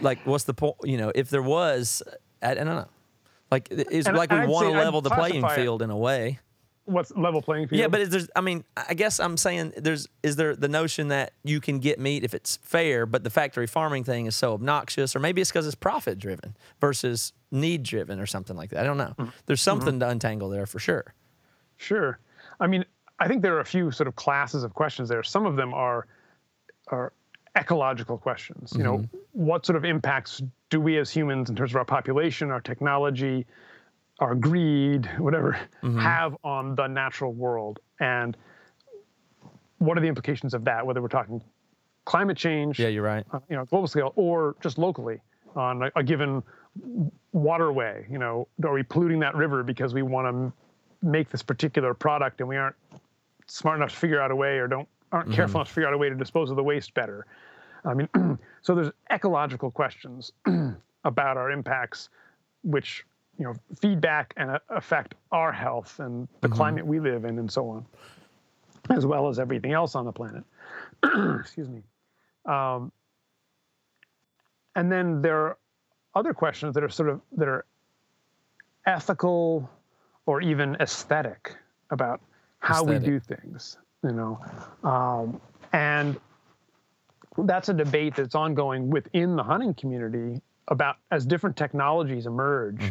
like, 0.00 0.18
what's 0.24 0.44
the 0.44 0.54
point? 0.54 0.76
You 0.84 0.96
know, 0.96 1.12
if 1.14 1.28
there 1.28 1.42
was, 1.42 2.02
I, 2.42 2.52
I 2.52 2.54
don't 2.54 2.66
know. 2.66 2.88
Like 3.50 3.68
it's 3.70 4.06
And 4.06 4.16
like 4.16 4.30
we 4.30 4.38
I'd 4.38 4.48
want 4.48 4.66
to 4.66 4.72
say 4.72 4.78
I'd 4.78 4.84
level 4.84 5.00
the 5.00 5.10
playing 5.10 5.48
field 5.48 5.82
in 5.82 5.90
a 5.90 5.96
way. 5.96 6.38
what's 6.88 7.14
level 7.16 7.42
playing 7.42 7.68
field 7.68 7.80
Yeah, 7.80 7.88
but 7.88 8.00
is 8.00 8.10
there's, 8.10 8.28
I 8.34 8.40
mean, 8.40 8.64
I 8.76 8.94
guess 8.94 9.20
I'm 9.20 9.36
saying 9.36 9.74
there's, 9.76 10.08
is 10.22 10.36
there 10.36 10.56
the 10.56 10.68
notion 10.68 11.08
that 11.08 11.32
you 11.44 11.60
can 11.60 11.78
get 11.78 11.98
meat 11.98 12.24
if 12.24 12.34
it's 12.34 12.58
fair, 12.62 13.06
but 13.06 13.24
the 13.24 13.30
factory 13.30 13.66
farming 13.66 14.04
thing 14.04 14.26
is 14.26 14.34
so 14.34 14.54
obnoxious, 14.54 15.14
or 15.14 15.18
maybe 15.20 15.40
it's 15.40 15.50
because 15.50 15.66
it's 15.66 15.74
profit 15.74 16.18
driven 16.18 16.56
versus 16.80 17.32
need 17.50 17.82
driven 17.82 18.20
or 18.20 18.26
something 18.26 18.56
like 18.56 18.70
that. 18.70 18.80
I 18.80 18.84
don't 18.84 18.98
know. 18.98 19.14
Mm-hmm. 19.18 19.30
There's 19.46 19.60
something 19.60 20.00
to 20.00 20.08
untangle 20.08 20.48
there 20.48 20.66
for 20.66 20.78
sure. 20.78 21.14
Sure. 21.76 22.18
I 22.60 22.66
mean, 22.66 22.84
I 23.18 23.28
think 23.28 23.42
there 23.42 23.56
are 23.56 23.60
a 23.60 23.64
few 23.64 23.90
sort 23.90 24.08
of 24.08 24.16
classes 24.16 24.64
of 24.64 24.74
questions 24.74 25.08
there. 25.08 25.22
Some 25.22 25.46
of 25.46 25.56
them 25.56 25.74
are 25.74 26.06
are 26.88 27.12
ecological 27.58 28.16
questions. 28.18 28.72
You 28.76 28.84
know, 28.84 28.98
mm-hmm. 28.98 29.16
what 29.32 29.66
sort 29.66 29.76
of 29.76 29.84
impacts 29.84 30.42
do 30.70 30.80
we 30.80 30.98
as 30.98 31.10
humans, 31.10 31.50
in 31.50 31.56
terms 31.56 31.72
of 31.72 31.76
our 31.76 31.84
population, 31.84 32.50
our 32.50 32.60
technology, 32.60 33.46
our 34.20 34.34
greed, 34.34 35.10
whatever, 35.18 35.58
mm-hmm. 35.82 35.98
have 35.98 36.36
on 36.44 36.74
the 36.74 36.86
natural 36.86 37.32
world, 37.32 37.80
and 38.00 38.36
what 39.78 39.96
are 39.96 40.00
the 40.00 40.08
implications 40.08 40.54
of 40.54 40.64
that? 40.64 40.86
Whether 40.86 41.00
we're 41.02 41.08
talking 41.08 41.42
climate 42.04 42.36
change, 42.36 42.80
Yeah, 42.80 42.88
you're 42.88 43.02
right. 43.02 43.24
uh, 43.32 43.40
you 43.48 43.56
know, 43.56 43.64
global 43.64 43.86
scale, 43.86 44.12
or 44.16 44.56
just 44.60 44.78
locally 44.78 45.20
on 45.54 45.82
a, 45.82 45.90
a 45.96 46.02
given 46.02 46.42
waterway. 47.32 48.06
You 48.10 48.18
know, 48.18 48.48
are 48.64 48.72
we 48.72 48.82
polluting 48.82 49.20
that 49.20 49.34
river 49.34 49.62
because 49.62 49.94
we 49.94 50.02
want 50.02 50.26
to 50.26 50.52
make 51.06 51.30
this 51.30 51.42
particular 51.42 51.94
product 51.94 52.40
and 52.40 52.48
we 52.48 52.56
aren't 52.56 52.76
smart 53.46 53.76
enough 53.76 53.90
to 53.90 53.96
figure 53.96 54.20
out 54.20 54.30
a 54.30 54.36
way, 54.36 54.58
or 54.58 54.68
don't 54.68 54.88
aren't 55.12 55.28
mm-hmm. 55.28 55.36
careful 55.36 55.60
enough 55.60 55.68
to 55.68 55.74
figure 55.74 55.88
out 55.88 55.94
a 55.94 55.98
way 55.98 56.08
to 56.08 56.14
dispose 56.14 56.50
of 56.50 56.56
the 56.56 56.62
waste 56.62 56.92
better? 56.94 57.26
I 57.84 57.94
mean, 57.94 58.08
so 58.62 58.74
there's 58.74 58.90
ecological 59.12 59.70
questions 59.70 60.32
about 61.04 61.36
our 61.36 61.50
impacts, 61.50 62.08
which 62.62 63.04
you 63.38 63.44
know 63.44 63.54
feedback 63.80 64.34
and 64.36 64.50
uh, 64.50 64.58
affect 64.70 65.14
our 65.32 65.52
health 65.52 66.00
and 66.00 66.28
the 66.40 66.48
climate 66.48 66.86
we 66.86 67.00
live 67.00 67.24
in, 67.24 67.38
and 67.38 67.50
so 67.50 67.68
on, 67.68 67.86
as 68.90 69.06
well 69.06 69.28
as 69.28 69.38
everything 69.38 69.72
else 69.72 69.94
on 69.94 70.04
the 70.04 70.12
planet. 70.12 70.44
Excuse 71.40 71.68
me. 71.68 71.82
Um, 72.44 72.92
and 74.74 74.90
then 74.90 75.22
there 75.22 75.38
are 75.38 75.58
other 76.14 76.32
questions 76.32 76.74
that 76.74 76.82
are 76.84 76.88
sort 76.88 77.08
of 77.08 77.20
that 77.36 77.48
are 77.48 77.64
ethical 78.86 79.68
or 80.26 80.40
even 80.40 80.76
aesthetic 80.80 81.54
about 81.90 82.20
how 82.60 82.82
we 82.82 82.98
do 82.98 83.20
things 83.20 83.78
you 84.02 84.12
know 84.12 84.40
um, 84.84 85.40
and 85.72 86.18
that's 87.44 87.68
a 87.68 87.74
debate 87.74 88.14
that's 88.16 88.34
ongoing 88.34 88.90
within 88.90 89.36
the 89.36 89.42
hunting 89.42 89.74
community 89.74 90.40
about 90.68 90.96
as 91.10 91.24
different 91.24 91.56
technologies 91.56 92.26
emerge 92.26 92.82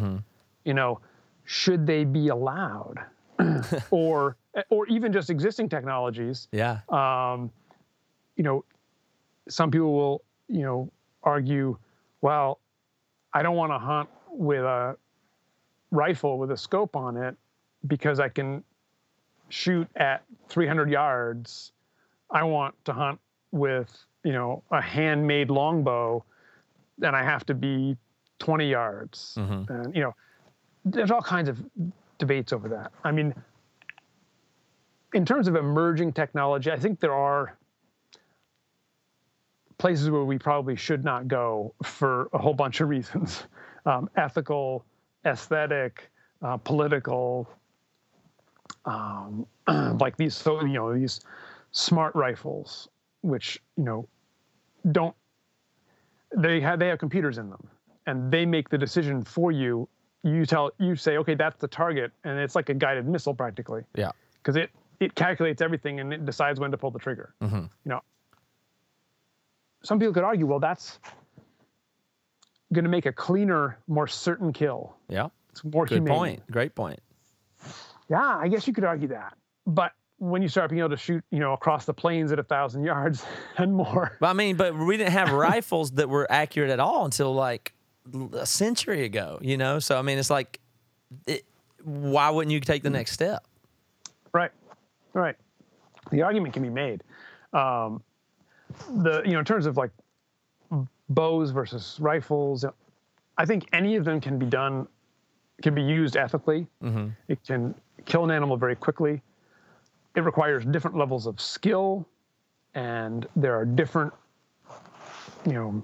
you 0.65 0.73
know 0.73 0.99
should 1.45 1.85
they 1.85 2.03
be 2.03 2.29
allowed 2.29 2.99
or 3.91 4.35
or 4.69 4.87
even 4.87 5.13
just 5.13 5.29
existing 5.29 5.69
technologies 5.69 6.47
Yeah. 6.51 6.79
um, 6.89 7.51
you 8.35 8.43
know, 8.43 8.63
some 9.49 9.71
people 9.71 9.93
will, 9.93 10.21
you 10.47 10.61
know, 10.61 10.91
argue, 11.23 11.77
well, 12.21 12.59
I 13.33 13.41
don't 13.41 13.55
want 13.55 13.71
to 13.71 13.79
hunt 13.79 14.09
with 14.29 14.63
a 14.63 14.95
rifle 15.91 16.37
with 16.37 16.51
a 16.51 16.57
scope 16.57 16.95
on 16.95 17.17
it 17.17 17.35
because 17.87 18.19
I 18.19 18.29
can 18.29 18.63
shoot 19.49 19.87
at 19.95 20.23
300 20.49 20.89
yards. 20.89 21.71
I 22.29 22.43
want 22.43 22.75
to 22.85 22.93
hunt 22.93 23.19
with, 23.51 23.95
you 24.27 24.33
know, 24.33 24.61
a 24.71 24.81
handmade 24.81 25.49
longbow 25.49 26.21
and 27.01 27.15
I 27.15 27.23
have 27.23 27.45
to 27.45 27.53
be 27.53 27.95
20 28.39 28.69
yards. 28.69 29.35
And, 29.69 29.95
you 29.95 30.01
know, 30.01 30.13
there's 30.83 31.11
all 31.11 31.21
kinds 31.21 31.47
of 31.47 31.63
debates 32.17 32.51
over 32.51 32.67
that. 32.67 32.91
I 33.05 33.13
mean, 33.13 33.33
in 35.13 35.23
terms 35.23 35.47
of 35.47 35.55
emerging 35.55 36.11
technology, 36.11 36.69
I 36.69 36.77
think 36.77 36.99
there 36.99 37.13
are 37.13 37.57
places 39.77 40.09
where 40.09 40.25
we 40.25 40.37
probably 40.37 40.75
should 40.75 41.05
not 41.05 41.29
go 41.29 41.73
for 41.81 42.27
a 42.33 42.37
whole 42.37 42.53
bunch 42.53 42.81
of 42.81 42.89
reasons 42.89 43.43
um, 43.85 44.09
ethical, 44.17 44.83
aesthetic, 45.25 46.11
uh, 46.41 46.57
political. 46.57 47.47
Um, 48.83 49.45
like 50.01 50.17
these, 50.17 50.35
so 50.35 50.59
you 50.65 50.73
know, 50.73 50.93
these 50.93 51.21
smart 51.71 52.13
rifles, 52.13 52.89
which 53.21 53.61
you 53.77 53.85
know, 53.85 54.07
don't 54.91 55.15
they 56.35 56.59
have 56.61 56.79
they 56.79 56.87
have 56.87 56.99
computers 56.99 57.37
in 57.37 57.49
them, 57.49 57.67
and 58.05 58.31
they 58.31 58.45
make 58.45 58.69
the 58.69 58.77
decision 58.77 59.23
for 59.23 59.51
you. 59.51 59.87
You 60.23 60.45
tell 60.45 60.71
you 60.79 60.95
say, 60.95 61.17
okay, 61.17 61.35
that's 61.35 61.57
the 61.57 61.67
target, 61.67 62.11
and 62.23 62.37
it's 62.37 62.55
like 62.55 62.69
a 62.69 62.73
guided 62.73 63.07
missile 63.07 63.33
practically 63.33 63.83
Yeah. 63.95 64.11
because 64.41 64.55
it 64.55 64.71
it 64.99 65.13
calculates 65.15 65.61
everything 65.61 65.99
and 65.99 66.11
it 66.11 66.25
decides 66.25 66.59
when 66.59 66.71
to 66.71 66.77
pull 66.77 66.89
the 66.91 66.99
trigger. 66.99 67.33
Mm-hmm. 67.41 67.55
You 67.57 67.69
know, 67.85 68.01
some 69.83 69.99
people 69.99 70.13
could 70.13 70.23
argue, 70.23 70.47
well, 70.47 70.59
that's 70.59 70.99
going 72.73 72.83
to 72.83 72.89
make 72.89 73.05
a 73.05 73.11
cleaner, 73.13 73.77
more 73.87 74.07
certain 74.07 74.51
kill. 74.51 74.95
Yeah. 75.07 75.27
It's 75.51 75.63
more 75.63 75.85
Good 75.85 75.97
humane. 75.99 76.13
point. 76.17 76.51
Great 76.51 76.73
point. 76.75 76.99
Yeah, 78.09 78.37
I 78.37 78.47
guess 78.47 78.67
you 78.67 78.73
could 78.73 78.83
argue 78.85 79.07
that. 79.09 79.37
But 79.67 79.93
when 80.19 80.41
you 80.41 80.47
start 80.47 80.69
being 80.69 80.79
able 80.79 80.89
to 80.89 80.97
shoot, 80.97 81.23
you 81.31 81.39
know, 81.39 81.53
across 81.53 81.85
the 81.85 81.93
plains 81.93 82.31
at 82.31 82.39
a 82.39 82.43
thousand 82.43 82.83
yards 82.83 83.25
and 83.57 83.73
more, 83.73 84.17
I 84.21 84.33
mean, 84.33 84.55
but 84.55 84.75
we 84.75 84.97
didn't 84.97 85.13
have 85.13 85.31
rifles 85.31 85.91
that 85.91 86.09
were 86.09 86.27
accurate 86.29 86.71
at 86.71 86.79
all 86.79 87.05
until 87.05 87.33
like 87.33 87.73
a 88.33 88.45
century 88.45 89.05
ago, 89.05 89.37
you 89.41 89.57
know? 89.57 89.79
So, 89.79 89.97
I 89.97 90.01
mean, 90.01 90.17
it's 90.17 90.29
like, 90.29 90.59
it, 91.25 91.45
why 91.83 92.29
wouldn't 92.29 92.51
you 92.51 92.59
take 92.59 92.83
the 92.83 92.89
next 92.89 93.11
step? 93.11 93.45
right, 94.33 94.51
right. 95.13 95.35
The 96.11 96.21
argument 96.21 96.53
can 96.53 96.63
be 96.63 96.69
made. 96.69 97.03
Um, 97.53 98.03
the 98.89 99.21
you 99.25 99.31
know, 99.31 99.39
in 99.39 99.45
terms 99.45 99.65
of 99.65 99.77
like 99.77 99.91
bows 101.09 101.51
versus 101.51 101.97
rifles, 101.99 102.65
I 103.37 103.45
think 103.45 103.67
any 103.73 103.95
of 103.95 104.05
them 104.05 104.19
can 104.21 104.37
be 104.37 104.45
done, 104.45 104.87
can 105.61 105.73
be 105.73 105.81
used 105.81 106.17
ethically. 106.17 106.67
It 107.27 107.43
can 107.45 107.73
kill 108.05 108.23
an 108.23 108.31
animal 108.31 108.57
very 108.57 108.75
quickly. 108.75 109.21
It 110.17 110.21
requires 110.21 110.65
different 110.65 110.97
levels 110.97 111.27
of 111.27 111.39
skill, 111.39 112.03
and 112.73 113.27
there 113.35 113.55
are 113.55 113.65
different, 113.65 114.11
you 115.45 115.53
know, 115.53 115.83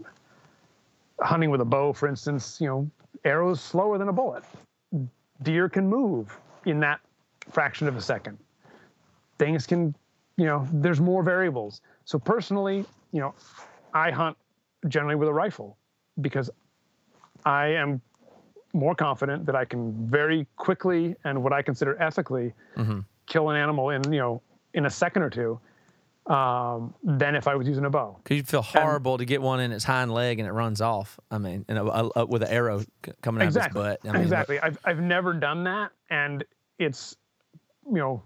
hunting 1.21 1.51
with 1.51 1.61
a 1.61 1.65
bow, 1.65 1.93
for 1.93 2.07
instance, 2.07 2.59
you 2.59 2.67
know, 2.67 2.89
arrows 3.25 3.61
slower 3.61 3.99
than 3.99 4.09
a 4.09 4.11
bullet. 4.11 4.43
Deer 5.43 5.69
can 5.69 5.87
move 5.87 6.35
in 6.65 6.79
that 6.79 6.99
fraction 7.51 7.87
of 7.87 7.95
a 7.95 8.01
second. 8.01 8.39
Things 9.37 9.67
can, 9.67 9.93
you 10.37 10.45
know, 10.45 10.67
there's 10.73 10.99
more 10.99 11.21
variables. 11.21 11.81
So 12.05 12.17
personally, 12.17 12.85
you 13.11 13.19
know, 13.19 13.35
I 13.93 14.09
hunt 14.09 14.35
generally 14.87 15.15
with 15.15 15.29
a 15.29 15.33
rifle 15.33 15.77
because 16.21 16.49
I 17.45 17.67
am 17.67 18.01
more 18.73 18.95
confident 18.95 19.45
that 19.45 19.55
I 19.55 19.65
can 19.65 19.93
very 20.09 20.47
quickly 20.55 21.15
and 21.23 21.43
what 21.43 21.53
I 21.53 21.61
consider 21.61 22.01
ethically 22.01 22.51
mm-hmm. 22.75 23.01
Kill 23.33 23.49
an 23.49 23.57
animal 23.57 23.89
in, 23.89 24.13
you 24.13 24.19
know, 24.19 24.41
in 24.75 24.85
a 24.85 24.89
second 24.89 25.23
or 25.23 25.29
two 25.29 25.59
um, 26.31 26.93
than 27.03 27.35
if 27.35 27.47
I 27.47 27.55
was 27.55 27.67
using 27.67 27.83
a 27.83 27.89
bow. 27.89 28.17
Because 28.23 28.37
you'd 28.37 28.47
feel 28.47 28.61
horrible 28.61 29.17
to 29.17 29.25
get 29.25 29.41
one 29.41 29.59
in 29.59 29.71
its 29.71 29.83
hind 29.83 30.13
leg 30.13 30.39
and 30.39 30.47
it 30.47 30.51
runs 30.51 30.79
off. 30.81 31.19
I 31.31 31.39
mean, 31.39 31.65
and 31.67 31.79
a, 31.79 31.83
a, 31.83 32.09
a- 32.17 32.25
with 32.27 32.43
an 32.43 32.49
arrow 32.49 32.79
c- 32.79 33.11
coming 33.21 33.41
out 33.41 33.47
exactly. 33.47 33.81
of 33.81 33.87
its 33.87 34.03
butt. 34.03 34.09
I 34.09 34.13
mean, 34.13 34.21
exactly. 34.21 34.59
I've 34.59 34.77
I've 34.85 35.01
never 35.01 35.33
done 35.33 35.63
that, 35.65 35.91
and 36.11 36.43
it's 36.77 37.17
you 37.87 37.97
know 37.97 38.23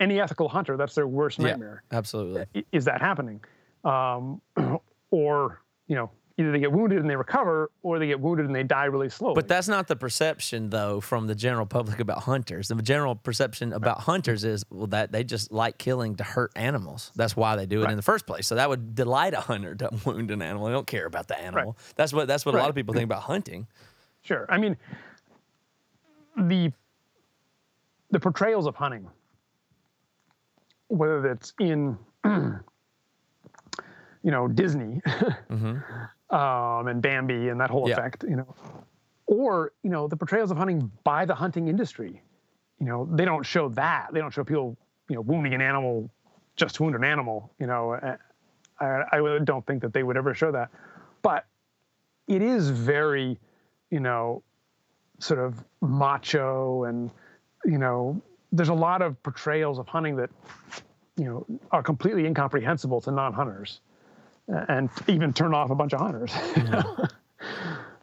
any 0.00 0.18
ethical 0.18 0.48
hunter 0.48 0.76
that's 0.76 0.94
their 0.94 1.06
worst 1.06 1.38
nightmare. 1.38 1.58
Yeah, 1.58 1.62
nightmare. 1.62 1.82
absolutely. 1.92 2.64
Is 2.72 2.86
that 2.86 3.00
happening, 3.00 3.40
um, 3.84 4.40
or 5.10 5.60
you 5.86 5.94
know 5.94 6.10
either 6.38 6.52
they 6.52 6.60
get 6.60 6.70
wounded 6.70 7.00
and 7.00 7.10
they 7.10 7.16
recover, 7.16 7.70
or 7.82 7.98
they 7.98 8.06
get 8.06 8.20
wounded 8.20 8.46
and 8.46 8.54
they 8.54 8.62
die 8.62 8.84
really 8.84 9.08
slowly. 9.08 9.34
But 9.34 9.48
that's 9.48 9.66
not 9.66 9.88
the 9.88 9.96
perception, 9.96 10.70
though, 10.70 11.00
from 11.00 11.26
the 11.26 11.34
general 11.34 11.66
public 11.66 11.98
about 11.98 12.22
hunters. 12.22 12.68
The 12.68 12.76
general 12.76 13.16
perception 13.16 13.72
about 13.72 14.00
hunters 14.00 14.44
is 14.44 14.64
well 14.70 14.86
that 14.88 15.10
they 15.10 15.24
just 15.24 15.50
like 15.50 15.78
killing 15.78 16.14
to 16.16 16.24
hurt 16.24 16.52
animals. 16.54 17.10
That's 17.16 17.36
why 17.36 17.56
they 17.56 17.66
do 17.66 17.82
it 17.82 17.90
in 17.90 17.96
the 17.96 18.02
first 18.02 18.26
place. 18.26 18.46
So 18.46 18.54
that 18.54 18.68
would 18.68 18.94
delight 18.94 19.34
a 19.34 19.40
hunter 19.40 19.74
to 19.74 19.90
wound 20.04 20.30
an 20.30 20.40
animal. 20.40 20.66
They 20.66 20.72
don't 20.72 20.86
care 20.86 21.06
about 21.06 21.26
the 21.26 21.38
animal. 21.38 21.76
That's 21.96 22.12
what 22.12 22.28
that's 22.28 22.46
what 22.46 22.54
a 22.54 22.58
lot 22.58 22.70
of 22.70 22.76
people 22.76 22.94
think 22.94 23.04
about 23.04 23.22
hunting. 23.22 23.66
Sure. 24.22 24.46
I 24.48 24.58
mean, 24.58 24.76
the 26.36 26.72
the 28.10 28.20
portrayals 28.20 28.66
of 28.66 28.76
hunting, 28.76 29.08
whether 30.86 31.20
that's 31.20 31.52
in 31.58 31.98
you 32.24 32.60
know 34.22 34.46
Disney 34.46 35.00
mm-hmm. 35.06 35.78
Um, 36.30 36.88
and 36.88 37.00
Bambi 37.02 37.48
and 37.48 37.60
that 37.60 37.70
whole 37.70 37.88
Yeah. 37.88 37.94
effect, 37.94 38.24
you 38.28 38.36
know, 38.36 38.54
or 39.26 39.72
you 39.82 39.90
know 39.90 40.08
the 40.08 40.16
portrayals 40.16 40.50
of 40.50 40.56
hunting 40.56 40.90
by 41.04 41.24
the 41.24 41.34
hunting 41.34 41.68
industry, 41.68 42.22
you 42.78 42.86
know, 42.86 43.08
they 43.10 43.24
don't 43.24 43.44
show 43.44 43.68
that. 43.70 44.08
They 44.12 44.20
don't 44.20 44.32
show 44.32 44.44
people 44.44 44.76
you 45.08 45.16
know 45.16 45.22
wounding 45.22 45.54
an 45.54 45.60
animal 45.60 46.10
just 46.56 46.76
to 46.76 46.82
wound 46.82 46.96
an 46.96 47.04
animal. 47.04 47.52
You 47.58 47.66
know, 47.66 47.92
Uh, 47.92 48.16
I, 48.80 49.18
I 49.18 49.38
don't 49.44 49.66
think 49.66 49.82
that 49.82 49.92
they 49.92 50.02
would 50.02 50.16
ever 50.16 50.34
show 50.34 50.52
that, 50.52 50.70
but 51.22 51.46
it 52.28 52.42
is 52.42 52.70
very, 52.70 53.38
you 53.90 54.00
know, 54.00 54.42
sort 55.18 55.40
of 55.40 55.64
macho 55.80 56.84
and 56.84 57.10
you 57.64 57.78
know 57.78 58.22
there's 58.52 58.68
a 58.68 58.74
lot 58.74 59.02
of 59.02 59.20
portrayals 59.22 59.78
of 59.80 59.88
hunting 59.88 60.14
that 60.16 60.30
you 61.16 61.24
know 61.24 61.58
are 61.72 61.82
completely 61.82 62.24
incomprehensible 62.24 63.00
to 63.00 63.10
non-hunters 63.10 63.80
and 64.48 64.90
even 65.06 65.32
turn 65.32 65.54
off 65.54 65.70
a 65.70 65.74
bunch 65.74 65.92
of 65.92 66.00
hunters 66.00 66.32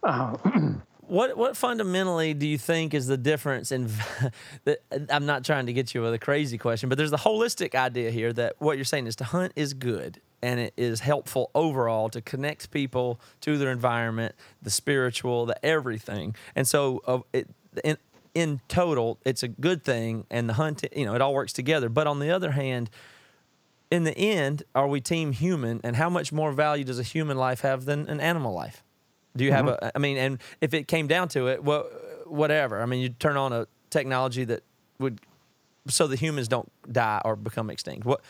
What 1.08 1.38
what 1.38 1.56
fundamentally 1.56 2.34
do 2.34 2.48
you 2.48 2.58
think 2.58 2.94
is 2.96 3.06
the 3.06 3.18
difference 3.18 3.72
in? 3.72 3.92
I'm 5.10 5.28
not 5.28 5.46
trying 5.46 5.68
to 5.68 5.74
get 5.74 5.94
you 5.94 6.02
with 6.02 6.14
a 6.14 6.20
crazy 6.20 6.58
question, 6.58 6.90
but 6.90 6.98
there's 6.98 7.12
the 7.12 7.18
holistic 7.18 7.76
idea 7.76 8.10
here 8.10 8.34
that 8.34 8.56
what 8.58 8.78
you're 8.78 8.86
saying 8.86 9.06
is 9.06 9.16
to 9.18 9.24
hunt 9.24 9.54
is 9.56 9.76
good 9.76 10.20
and 10.42 10.60
it 10.60 10.74
is 10.76 11.02
helpful 11.02 11.52
overall 11.54 12.10
to 12.10 12.22
connect 12.22 12.72
people 12.72 13.20
to 13.42 13.58
their 13.58 13.72
environment, 13.72 14.34
the 14.64 14.72
spiritual, 14.72 15.46
the 15.46 15.64
everything, 15.64 16.36
and 16.56 16.68
so 16.68 17.02
uh, 17.06 17.20
it, 17.34 17.48
in 17.84 17.98
in 18.34 18.60
total, 18.68 19.20
it's 19.26 19.44
a 19.44 19.48
good 19.48 19.84
thing, 19.84 20.26
and 20.32 20.50
the 20.50 20.54
hunt, 20.54 20.86
you 20.96 21.06
know, 21.06 21.14
it 21.14 21.22
all 21.22 21.34
works 21.34 21.54
together. 21.54 21.88
But 21.88 22.08
on 22.08 22.20
the 22.20 22.32
other 22.32 22.52
hand, 22.52 22.90
in 23.92 24.04
the 24.04 24.18
end, 24.18 24.64
are 24.74 24.88
we 24.88 25.02
team 25.02 25.32
human, 25.32 25.82
and 25.84 25.96
how 25.96 26.10
much 26.10 26.32
more 26.32 26.52
value 26.52 26.84
does 26.84 27.00
a 27.00 27.04
human 27.04 27.38
life 27.38 27.62
have 27.62 27.86
than 27.86 28.08
an 28.08 28.20
animal 28.20 28.54
life? 28.54 28.84
Do 29.36 29.44
you 29.44 29.52
have 29.52 29.66
mm-hmm. 29.66 29.86
a? 29.86 29.92
I 29.96 30.00
mean, 30.00 30.18
and 30.18 30.40
if 30.62 30.74
it 30.74 30.88
came 30.88 31.08
down 31.08 31.28
to 31.30 31.48
it, 31.48 31.64
well, 31.64 31.88
whatever. 32.26 32.82
I 32.82 32.86
mean, 32.86 33.02
you 33.02 33.10
turn 33.10 33.38
on 33.38 33.54
a 33.54 33.68
technology 33.90 34.46
that 34.46 34.64
would, 35.00 35.20
so 35.88 36.08
the 36.08 36.16
humans 36.16 36.48
don't 36.48 36.72
die 36.92 37.22
or 37.26 37.36
become 37.36 37.70
extinct. 37.70 38.06
What? 38.06 38.22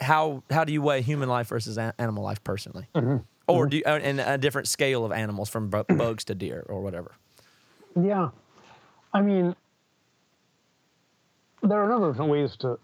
How? 0.00 0.42
How 0.50 0.64
do 0.64 0.72
you 0.72 0.82
weigh 0.82 1.02
human 1.02 1.28
life 1.28 1.48
versus 1.48 1.78
a- 1.78 1.94
animal 1.98 2.24
life 2.24 2.42
personally? 2.42 2.88
Mm-hmm. 2.94 3.18
Or 3.46 3.64
mm-hmm. 3.64 3.68
do 3.68 3.76
you, 3.76 3.84
and 3.84 4.20
a 4.20 4.38
different 4.38 4.68
scale 4.68 5.04
of 5.04 5.12
animals 5.12 5.50
from 5.50 5.68
bu- 5.68 5.84
bugs 5.96 6.24
to 6.24 6.34
deer 6.34 6.64
or 6.68 6.80
whatever? 6.80 7.12
yeah 8.00 8.30
i 9.12 9.20
mean 9.20 9.54
there 11.62 11.80
are 11.80 11.86
a 11.86 11.88
number 11.88 12.08
of 12.08 12.14
different 12.14 12.30
ways 12.30 12.56
to 12.56 12.78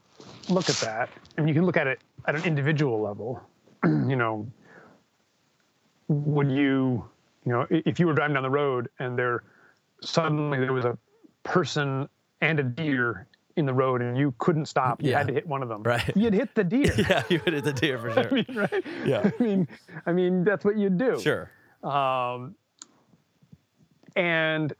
look 0.48 0.68
at 0.68 0.76
that 0.76 1.08
and 1.36 1.48
you 1.48 1.54
can 1.54 1.64
look 1.64 1.76
at 1.76 1.86
it 1.86 2.00
at 2.30 2.36
an 2.40 2.44
individual 2.44 3.00
level 3.02 3.42
you 3.84 4.14
know 4.16 4.46
would 6.08 6.50
you 6.50 7.04
you 7.44 7.52
know 7.52 7.66
if 7.70 7.98
you 7.98 8.06
were 8.06 8.12
driving 8.14 8.34
down 8.34 8.44
the 8.44 8.50
road 8.50 8.88
and 9.00 9.18
there 9.18 9.42
suddenly 10.00 10.58
there 10.60 10.72
was 10.72 10.84
a 10.84 10.96
person 11.42 12.08
and 12.40 12.60
a 12.60 12.62
deer 12.62 13.26
in 13.56 13.66
the 13.66 13.74
road 13.74 14.00
and 14.00 14.16
you 14.16 14.32
couldn't 14.38 14.66
stop 14.66 15.02
you 15.02 15.10
Yeah. 15.10 15.18
had 15.18 15.26
to 15.26 15.34
hit 15.34 15.46
one 15.46 15.60
of 15.62 15.68
them 15.68 15.82
Right. 15.82 16.08
you'd 16.16 16.32
hit 16.34 16.54
the 16.54 16.62
deer 16.62 16.94
Yeah, 17.10 17.24
you 17.28 17.40
would 17.44 17.54
hit 17.54 17.64
the 17.64 17.72
deer 17.72 17.98
for 17.98 18.10
I 18.16 18.22
sure. 18.22 18.30
mean, 18.30 18.46
right? 18.54 18.84
Yeah. 19.04 19.28
I 19.38 19.42
mean, 19.42 19.68
I 20.06 20.12
mean 20.12 20.44
that's 20.44 20.64
what 20.64 20.76
you'd 20.78 20.98
do. 20.98 21.18
Sure. 21.20 21.50
Um, 21.82 22.54
and 24.14 24.72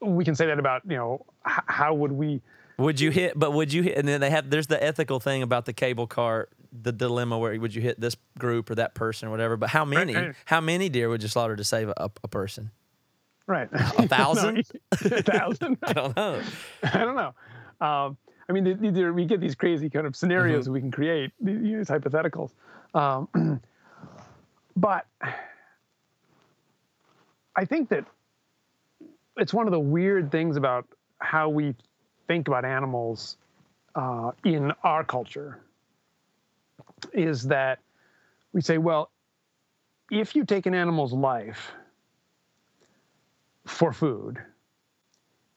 we 0.00 0.24
can 0.24 0.34
say 0.34 0.46
that 0.46 0.58
about 0.58 0.82
you 0.88 0.96
know 0.96 1.24
h- 1.46 1.64
how 1.66 1.94
would 1.94 2.10
we? 2.12 2.40
Would 2.82 3.00
you 3.00 3.10
hit? 3.10 3.38
But 3.38 3.52
would 3.52 3.72
you 3.72 3.82
hit? 3.82 3.96
And 3.96 4.06
then 4.08 4.20
they 4.20 4.30
have 4.30 4.50
there's 4.50 4.66
the 4.66 4.82
ethical 4.82 5.20
thing 5.20 5.42
about 5.42 5.64
the 5.66 5.72
cable 5.72 6.06
car, 6.06 6.48
the 6.72 6.92
dilemma 6.92 7.38
where 7.38 7.58
would 7.60 7.74
you 7.74 7.80
hit 7.82 8.00
this 8.00 8.16
group 8.38 8.70
or 8.70 8.74
that 8.74 8.94
person 8.94 9.28
or 9.28 9.30
whatever. 9.30 9.56
But 9.56 9.70
how 9.70 9.84
many? 9.84 10.14
right. 10.14 10.34
How 10.44 10.60
many 10.60 10.88
deer 10.88 11.08
would 11.08 11.22
you 11.22 11.28
slaughter 11.28 11.56
to 11.56 11.64
save 11.64 11.88
a, 11.90 12.10
a 12.24 12.28
person? 12.28 12.70
Right. 13.46 13.68
A 13.72 14.08
thousand? 14.08 14.64
a 14.92 15.22
thousand. 15.22 15.78
I 15.82 15.92
don't 15.92 16.16
know. 16.16 16.42
I 16.82 16.98
don't 16.98 17.16
know. 17.16 17.34
Um, 17.86 18.16
I 18.48 18.52
mean, 18.52 19.14
we 19.14 19.24
get 19.24 19.40
these 19.40 19.54
crazy 19.54 19.88
kind 19.88 20.06
of 20.06 20.16
scenarios 20.16 20.64
Mm-hmm. 20.64 20.72
we 20.72 20.80
can 20.80 20.90
create, 20.90 21.30
these 21.40 21.62
these 21.62 21.88
hypotheticals. 21.88 22.50
Um, 22.94 23.28
but 24.76 25.06
I 27.56 27.64
think 27.64 27.88
that 27.90 28.04
it's 29.36 29.54
one 29.54 29.66
of 29.66 29.72
the 29.72 29.80
weird 29.80 30.30
things 30.30 30.56
about 30.56 30.86
how 31.18 31.48
we 31.48 31.74
think 32.32 32.48
about 32.48 32.64
animals 32.64 33.36
uh, 33.94 34.30
in 34.42 34.72
our 34.82 35.04
culture 35.04 35.60
is 37.12 37.42
that 37.42 37.78
we 38.54 38.62
say, 38.62 38.78
well, 38.78 39.10
if 40.10 40.34
you 40.34 40.46
take 40.46 40.64
an 40.64 40.74
animal's 40.74 41.12
life 41.12 41.72
for 43.66 43.92
food, 43.92 44.38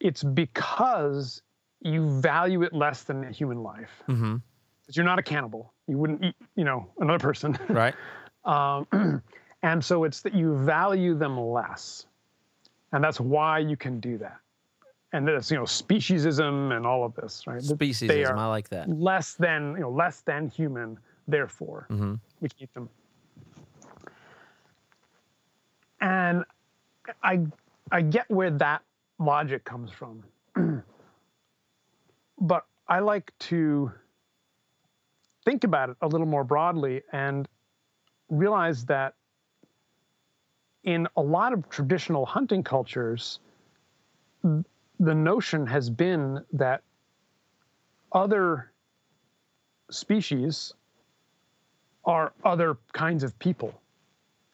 it's 0.02 0.22
because 0.22 1.42
you 1.80 2.20
value 2.20 2.62
it 2.64 2.74
less 2.74 3.04
than 3.04 3.24
a 3.24 3.32
human 3.32 3.64
life. 3.64 4.04
Mm-hmm. 4.10 4.36
Because 4.82 4.98
you're 4.98 5.06
not 5.06 5.18
a 5.18 5.24
cannibal. 5.24 5.74
You 5.88 5.98
wouldn't 5.98 6.26
eat, 6.26 6.36
you 6.58 6.66
know, 6.66 6.88
another 7.00 7.20
person. 7.20 7.58
Right. 7.70 7.96
um, 8.44 9.22
and 9.64 9.84
so 9.84 10.04
it's 10.04 10.20
that 10.24 10.36
you 10.36 10.58
value 10.58 11.16
them 11.18 11.40
less. 11.40 12.06
And 12.92 13.02
that's 13.02 13.20
why 13.20 13.60
you 13.60 13.78
can 13.78 14.02
do 14.02 14.18
that. 14.18 14.40
And 15.16 15.26
that's, 15.26 15.50
you 15.50 15.56
know, 15.56 15.64
speciesism 15.64 16.76
and 16.76 16.86
all 16.86 17.06
of 17.06 17.16
this, 17.16 17.48
right? 17.48 17.62
That 17.62 17.80
They 17.80 17.88
Speciesism. 17.88 18.30
are 18.32 18.38
I 18.38 18.48
like 18.48 18.68
that. 18.70 18.90
less 18.90 19.36
than, 19.36 19.72
you 19.76 19.80
know, 19.80 19.90
less 19.90 20.20
than 20.22 20.50
human, 20.50 21.00
therefore, 21.26 21.88
Mm-hmm. 21.90 22.16
we 22.42 22.50
eat 22.60 22.74
them. 22.74 22.90
And 26.02 26.44
I 27.24 27.46
I 27.94 28.02
get 28.02 28.30
where 28.30 28.52
that 28.52 28.82
logic 29.18 29.64
comes 29.64 29.90
from. 29.92 30.22
but 32.42 32.66
I 32.90 33.00
like 33.00 33.32
to 33.52 33.92
think 35.46 35.64
about 35.64 35.92
it 35.92 35.98
a 36.02 36.08
little 36.10 36.28
more 36.28 36.44
broadly 36.44 37.04
and 37.14 37.48
realize 38.30 38.84
that 38.88 39.14
in 40.84 41.08
a 41.16 41.22
lot 41.22 41.54
of 41.54 41.70
traditional 41.70 42.26
hunting 42.26 42.64
cultures, 42.64 43.40
the 45.00 45.14
notion 45.14 45.68
has 45.68 45.90
been 45.90 46.44
that 46.54 46.82
other 48.12 48.72
species 49.92 50.74
are 52.06 52.34
other 52.44 52.78
kinds 52.94 53.24
of 53.24 53.38
people 53.40 53.80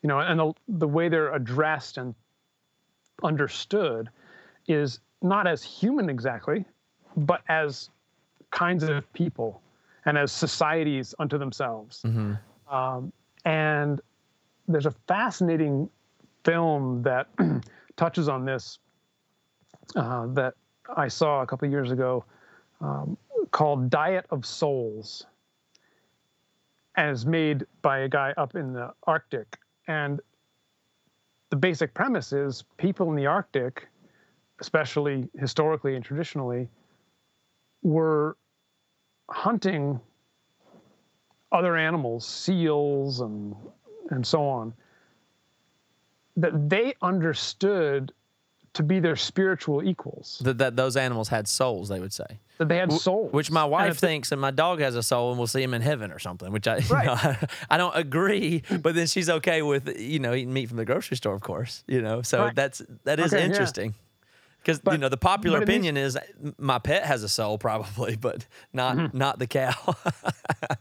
you 0.01 0.07
know 0.07 0.19
and 0.19 0.39
the, 0.39 0.53
the 0.67 0.87
way 0.87 1.09
they're 1.09 1.33
addressed 1.33 1.97
and 1.97 2.15
understood 3.23 4.09
is 4.67 4.99
not 5.21 5.47
as 5.47 5.63
human 5.63 6.09
exactly 6.09 6.65
but 7.15 7.41
as 7.49 7.89
kinds 8.51 8.83
of 8.83 9.11
people 9.13 9.61
and 10.05 10.17
as 10.17 10.31
societies 10.31 11.13
unto 11.19 11.37
themselves. 11.37 12.01
Um, 12.69 13.11
and 13.45 14.01
there's 14.67 14.85
a 14.85 14.95
fascinating 15.07 15.89
film 16.43 17.03
that 17.03 17.27
touches 17.97 18.29
on 18.29 18.45
this 18.45 18.79
uh, 19.95 20.25
that 20.27 20.53
i 20.95 21.07
saw 21.07 21.41
a 21.41 21.47
couple 21.47 21.67
years 21.67 21.91
ago 21.91 22.23
um, 22.81 23.17
called 23.51 23.89
diet 23.89 24.25
of 24.29 24.45
souls 24.45 25.25
as 26.95 27.25
made 27.25 27.65
by 27.81 27.99
a 27.99 28.09
guy 28.09 28.33
up 28.37 28.55
in 28.55 28.73
the 28.73 28.93
Arctic. 29.03 29.57
And 29.87 30.19
the 31.49 31.55
basic 31.55 31.93
premise 31.93 32.33
is 32.33 32.63
people 32.77 33.09
in 33.09 33.15
the 33.15 33.25
Arctic, 33.25 33.87
especially 34.59 35.29
historically 35.37 35.95
and 35.95 36.03
traditionally, 36.03 36.69
were 37.81 38.37
hunting 39.29 39.99
other 41.51 41.75
animals, 41.75 42.25
seals 42.25 43.21
and 43.21 43.55
and 44.09 44.25
so 44.25 44.45
on, 44.45 44.73
that 46.35 46.69
they 46.69 46.93
understood 47.01 48.11
to 48.73 48.83
be 48.83 48.99
their 49.01 49.15
spiritual 49.17 49.83
equals, 49.83 50.41
That, 50.45 50.57
that 50.59 50.75
those 50.77 50.95
animals 50.95 51.27
had 51.27 51.47
souls, 51.47 51.89
they 51.89 51.99
would 51.99 52.13
say. 52.13 52.39
that 52.57 52.69
they 52.69 52.77
had 52.77 52.91
souls. 52.91 53.33
Which 53.33 53.51
my 53.51 53.63
And 53.63 53.71
wife 53.71 53.91
if 53.91 53.99
they- 53.99 54.07
thinks, 54.07 54.31
and 54.31 54.39
my 54.39 54.51
dog 54.51 54.79
has 54.79 54.95
a 54.95 55.03
soul, 55.03 55.29
and 55.31 55.37
we'll 55.37 55.47
see 55.47 55.61
him 55.61 55.73
in 55.73 55.81
heaven 55.81 56.09
or 56.11 56.19
something. 56.19 56.51
Which 56.53 56.67
I, 56.67 56.77
you 56.77 56.89
know, 56.89 57.35
I 57.69 57.77
don't 57.77 57.95
agree, 57.97 58.63
but 58.81 58.95
then 58.95 59.07
she's 59.07 59.29
okay 59.29 59.61
with 59.61 59.99
you 59.99 60.19
know 60.19 60.33
eating 60.33 60.53
meat 60.53 60.67
from 60.69 60.77
the 60.77 60.85
grocery 60.85 61.17
store, 61.17 61.33
of 61.35 61.41
course. 61.41 61.83
You 61.87 62.01
know, 62.01 62.21
so 62.21 62.45
Right. 62.45 62.55
that's 62.55 62.81
that 63.03 63.19
is 63.19 63.33
Okay, 63.33 63.43
interesting. 63.43 63.93
Because 64.63 64.79
you 64.91 64.99
know 64.99 65.09
the 65.09 65.17
popular 65.17 65.59
but 65.59 65.67
it 65.67 65.71
opinion 65.71 65.97
is 65.97 66.17
my 66.57 66.77
pet 66.79 67.03
has 67.03 67.23
a 67.23 67.29
soul, 67.29 67.57
probably, 67.67 68.15
but 68.15 68.45
not 68.71 68.95
Mm-hmm. 68.95 69.17
not 69.17 69.37
the 69.39 69.47
cow. 69.47 69.73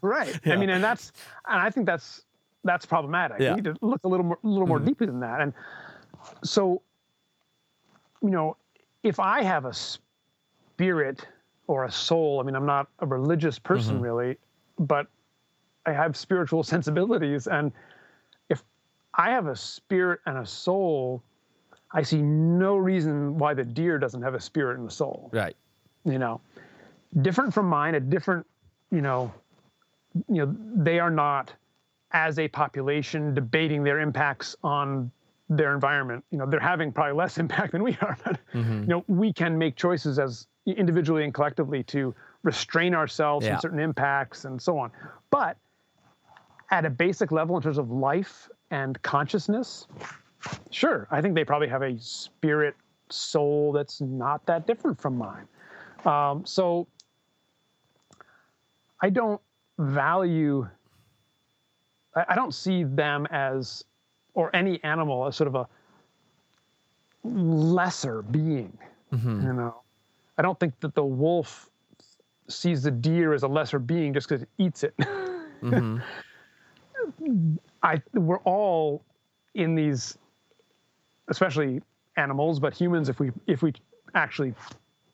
Right. 0.02 0.38
Yeah. 0.44 0.54
I 0.54 0.56
mean, 0.58 0.70
and 0.70 0.82
that's 0.84 1.12
and 1.48 1.60
I 1.60 1.70
think 1.70 1.86
that's 1.86 2.22
that's 2.62 2.86
problematic. 2.86 3.40
Yeah. 3.40 3.50
We 3.50 3.56
need 3.56 3.64
to 3.64 3.76
look 3.80 4.00
a 4.04 4.08
little 4.08 4.24
more 4.26 4.38
a 4.44 4.46
little 4.46 4.66
more 4.68 4.78
deeply 4.78 5.06
than 5.06 5.20
that. 5.20 5.40
And 5.40 5.52
so, 6.44 6.82
you 8.22 8.30
know, 8.30 8.56
if 9.02 9.18
I 9.18 9.42
have 9.42 9.64
a 9.64 9.72
spirit 9.72 11.26
or 11.66 11.84
a 11.84 11.90
soul, 11.90 12.40
I 12.40 12.42
mean, 12.42 12.54
I'm 12.54 12.66
not 12.66 12.88
a 12.98 13.06
religious 13.06 13.58
person 13.58 13.94
mm-hmm. 13.94 14.04
really, 14.04 14.38
but 14.78 15.06
I 15.86 15.92
have 15.92 16.16
spiritual 16.16 16.62
sensibilities, 16.74 17.46
and 17.46 17.72
if 18.48 18.62
I 19.14 19.30
have 19.30 19.46
a 19.46 19.56
spirit 19.56 20.20
and 20.26 20.38
a 20.38 20.46
soul, 20.46 21.22
I 21.92 22.02
see 22.02 22.22
no 22.22 22.76
reason 22.76 23.38
why 23.38 23.54
the 23.54 23.64
deer 23.64 23.98
doesn't 23.98 24.22
have 24.22 24.34
a 24.34 24.40
spirit 24.40 24.78
and 24.78 24.88
a 24.88 24.92
soul. 24.92 25.30
Right. 25.32 25.56
you 26.04 26.18
know 26.18 26.40
different 27.22 27.52
from 27.52 27.66
mine 27.66 27.94
a 27.96 28.00
different 28.00 28.46
you 28.90 29.00
know 29.00 29.32
you 30.28 30.46
know 30.46 30.56
they 30.76 30.98
are 30.98 31.10
not 31.10 31.52
as 32.12 32.38
a 32.38 32.48
population 32.48 33.34
debating 33.34 33.82
their 33.82 34.00
impacts 34.00 34.56
on 34.62 35.10
their 35.50 35.74
environment. 35.74 36.24
You 36.30 36.38
know 36.38 36.46
they're 36.46 36.60
having 36.60 36.92
probably 36.92 37.12
less 37.14 37.36
impact 37.44 37.72
than 37.72 37.82
we 37.82 37.96
are 38.00 38.16
but 38.24 38.38
you 38.54 38.86
know 38.86 39.04
we 39.08 39.32
can 39.32 39.58
make 39.58 39.76
choices 39.76 40.18
as 40.18 40.46
individually 40.66 41.24
and 41.24 41.34
collectively 41.34 41.82
to 41.84 42.14
restrain 42.42 42.94
ourselves 42.94 43.44
Yeah. 43.44 43.52
from 43.54 43.60
certain 43.60 43.80
impacts 43.80 44.44
and 44.46 44.60
so 44.62 44.78
on. 44.78 44.90
But 45.30 45.56
at 46.70 46.84
a 46.86 46.90
basic 46.90 47.32
level 47.32 47.56
in 47.56 47.62
terms 47.62 47.78
of 47.78 47.90
life 47.90 48.48
and 48.70 49.00
consciousness 49.02 49.88
sure 50.70 51.08
i 51.10 51.20
think 51.20 51.34
they 51.34 51.44
probably 51.44 51.66
have 51.68 51.82
a 51.82 51.98
spirit 51.98 52.76
soul 53.10 53.72
that's 53.72 54.00
not 54.00 54.46
that 54.46 54.66
different 54.68 54.98
from 55.00 55.16
mine. 55.18 55.48
Um, 56.06 56.46
so 56.46 56.86
I 59.02 59.10
don't 59.10 59.40
value, 59.78 60.66
I, 62.14 62.24
I 62.30 62.34
don't 62.36 62.54
see 62.54 62.84
them 62.84 63.26
as, 63.30 63.84
or 64.34 64.54
any 64.54 64.82
animal 64.84 65.26
as 65.26 65.36
sort 65.36 65.48
of 65.48 65.54
a 65.54 65.68
lesser 67.24 68.22
being. 68.22 68.76
Mm-hmm. 69.12 69.46
You 69.46 69.52
know, 69.52 69.82
I 70.38 70.42
don't 70.42 70.58
think 70.58 70.78
that 70.80 70.94
the 70.94 71.04
wolf 71.04 71.68
sees 72.48 72.82
the 72.82 72.90
deer 72.90 73.32
as 73.32 73.42
a 73.42 73.48
lesser 73.48 73.78
being 73.78 74.14
just 74.14 74.28
because 74.28 74.42
it 74.42 74.48
eats 74.58 74.84
it. 74.84 74.94
Mm-hmm. 75.60 75.98
I 77.82 78.00
we're 78.14 78.38
all 78.38 79.04
in 79.54 79.74
these, 79.74 80.16
especially 81.28 81.82
animals, 82.16 82.58
but 82.58 82.72
humans, 82.72 83.10
if 83.10 83.20
we 83.20 83.30
if 83.46 83.60
we 83.62 83.74
actually 84.14 84.54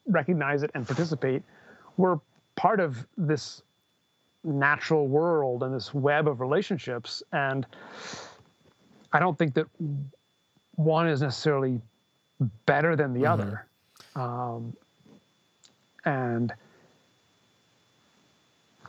recognize 0.06 0.62
it 0.62 0.70
and 0.74 0.86
participate, 0.86 1.42
we're 1.96 2.18
part 2.54 2.78
of 2.78 3.06
this 3.16 3.62
natural 4.44 5.08
world 5.08 5.62
and 5.62 5.74
this 5.74 5.92
web 5.92 6.28
of 6.28 6.40
relationships. 6.40 7.22
And 7.32 7.66
I 9.16 9.18
don't 9.18 9.38
think 9.38 9.54
that 9.54 9.66
one 10.74 11.08
is 11.08 11.22
necessarily 11.22 11.80
better 12.66 12.96
than 12.96 13.14
the 13.14 13.24
other. 13.26 13.64
Um, 14.14 14.76
and 16.04 16.52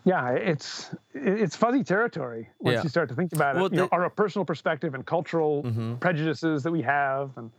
yeah, 0.04 0.32
it's 0.32 0.90
it's 1.14 1.56
fuzzy 1.56 1.84
territory 1.84 2.50
once 2.60 2.76
Yeah. 2.76 2.84
you 2.84 2.90
start 2.90 3.08
to 3.10 3.16
think 3.16 3.32
about 3.34 3.56
it. 3.56 3.60
Well, 3.60 3.70
you 3.72 3.78
know, 3.78 3.90
our 3.92 4.10
personal 4.10 4.44
perspective 4.46 4.94
and 4.94 5.06
cultural 5.06 5.64
prejudices 6.00 6.64
that 6.64 6.72
we 6.72 6.82
have, 6.82 7.32
and 7.38 7.52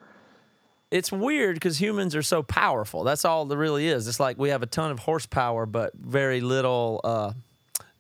it's 0.91 1.11
weird 1.11 1.57
because 1.57 1.81
humans 1.81 2.15
are 2.15 2.23
so 2.23 2.43
powerful. 2.43 3.03
That's 3.05 3.25
all 3.25 3.45
there 3.47 3.59
really 3.59 3.89
is. 3.89 4.09
It's 4.09 4.21
like 4.21 4.39
we 4.39 4.51
have 4.51 4.63
a 4.63 4.67
ton 4.67 4.91
of 4.91 4.99
horsepower, 5.01 5.65
but 5.67 5.93
very 5.95 6.41
little. 6.43 7.01
Uh, 7.05 7.33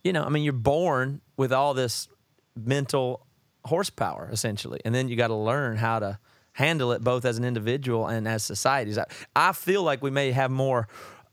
you 0.04 0.12
know, 0.12 0.24
I 0.24 0.28
mean, 0.28 0.44
you're 0.44 0.52
born 0.52 1.20
with 1.38 1.52
all 1.52 1.72
this 1.74 2.08
mental 2.56 3.26
horsepower 3.64 4.28
essentially, 4.32 4.80
and 4.84 4.94
then 4.94 5.08
you 5.08 5.16
got 5.16 5.28
to 5.28 5.34
learn 5.34 5.76
how 5.76 5.98
to 5.98 6.18
handle 6.52 6.92
it 6.92 7.02
both 7.02 7.24
as 7.24 7.38
an 7.38 7.44
individual 7.44 8.06
and 8.06 8.26
as 8.26 8.42
societies. 8.42 8.98
I, 8.98 9.04
I 9.36 9.52
feel 9.52 9.82
like 9.82 10.02
we 10.02 10.10
may 10.10 10.32
have 10.32 10.50
more 10.50 10.88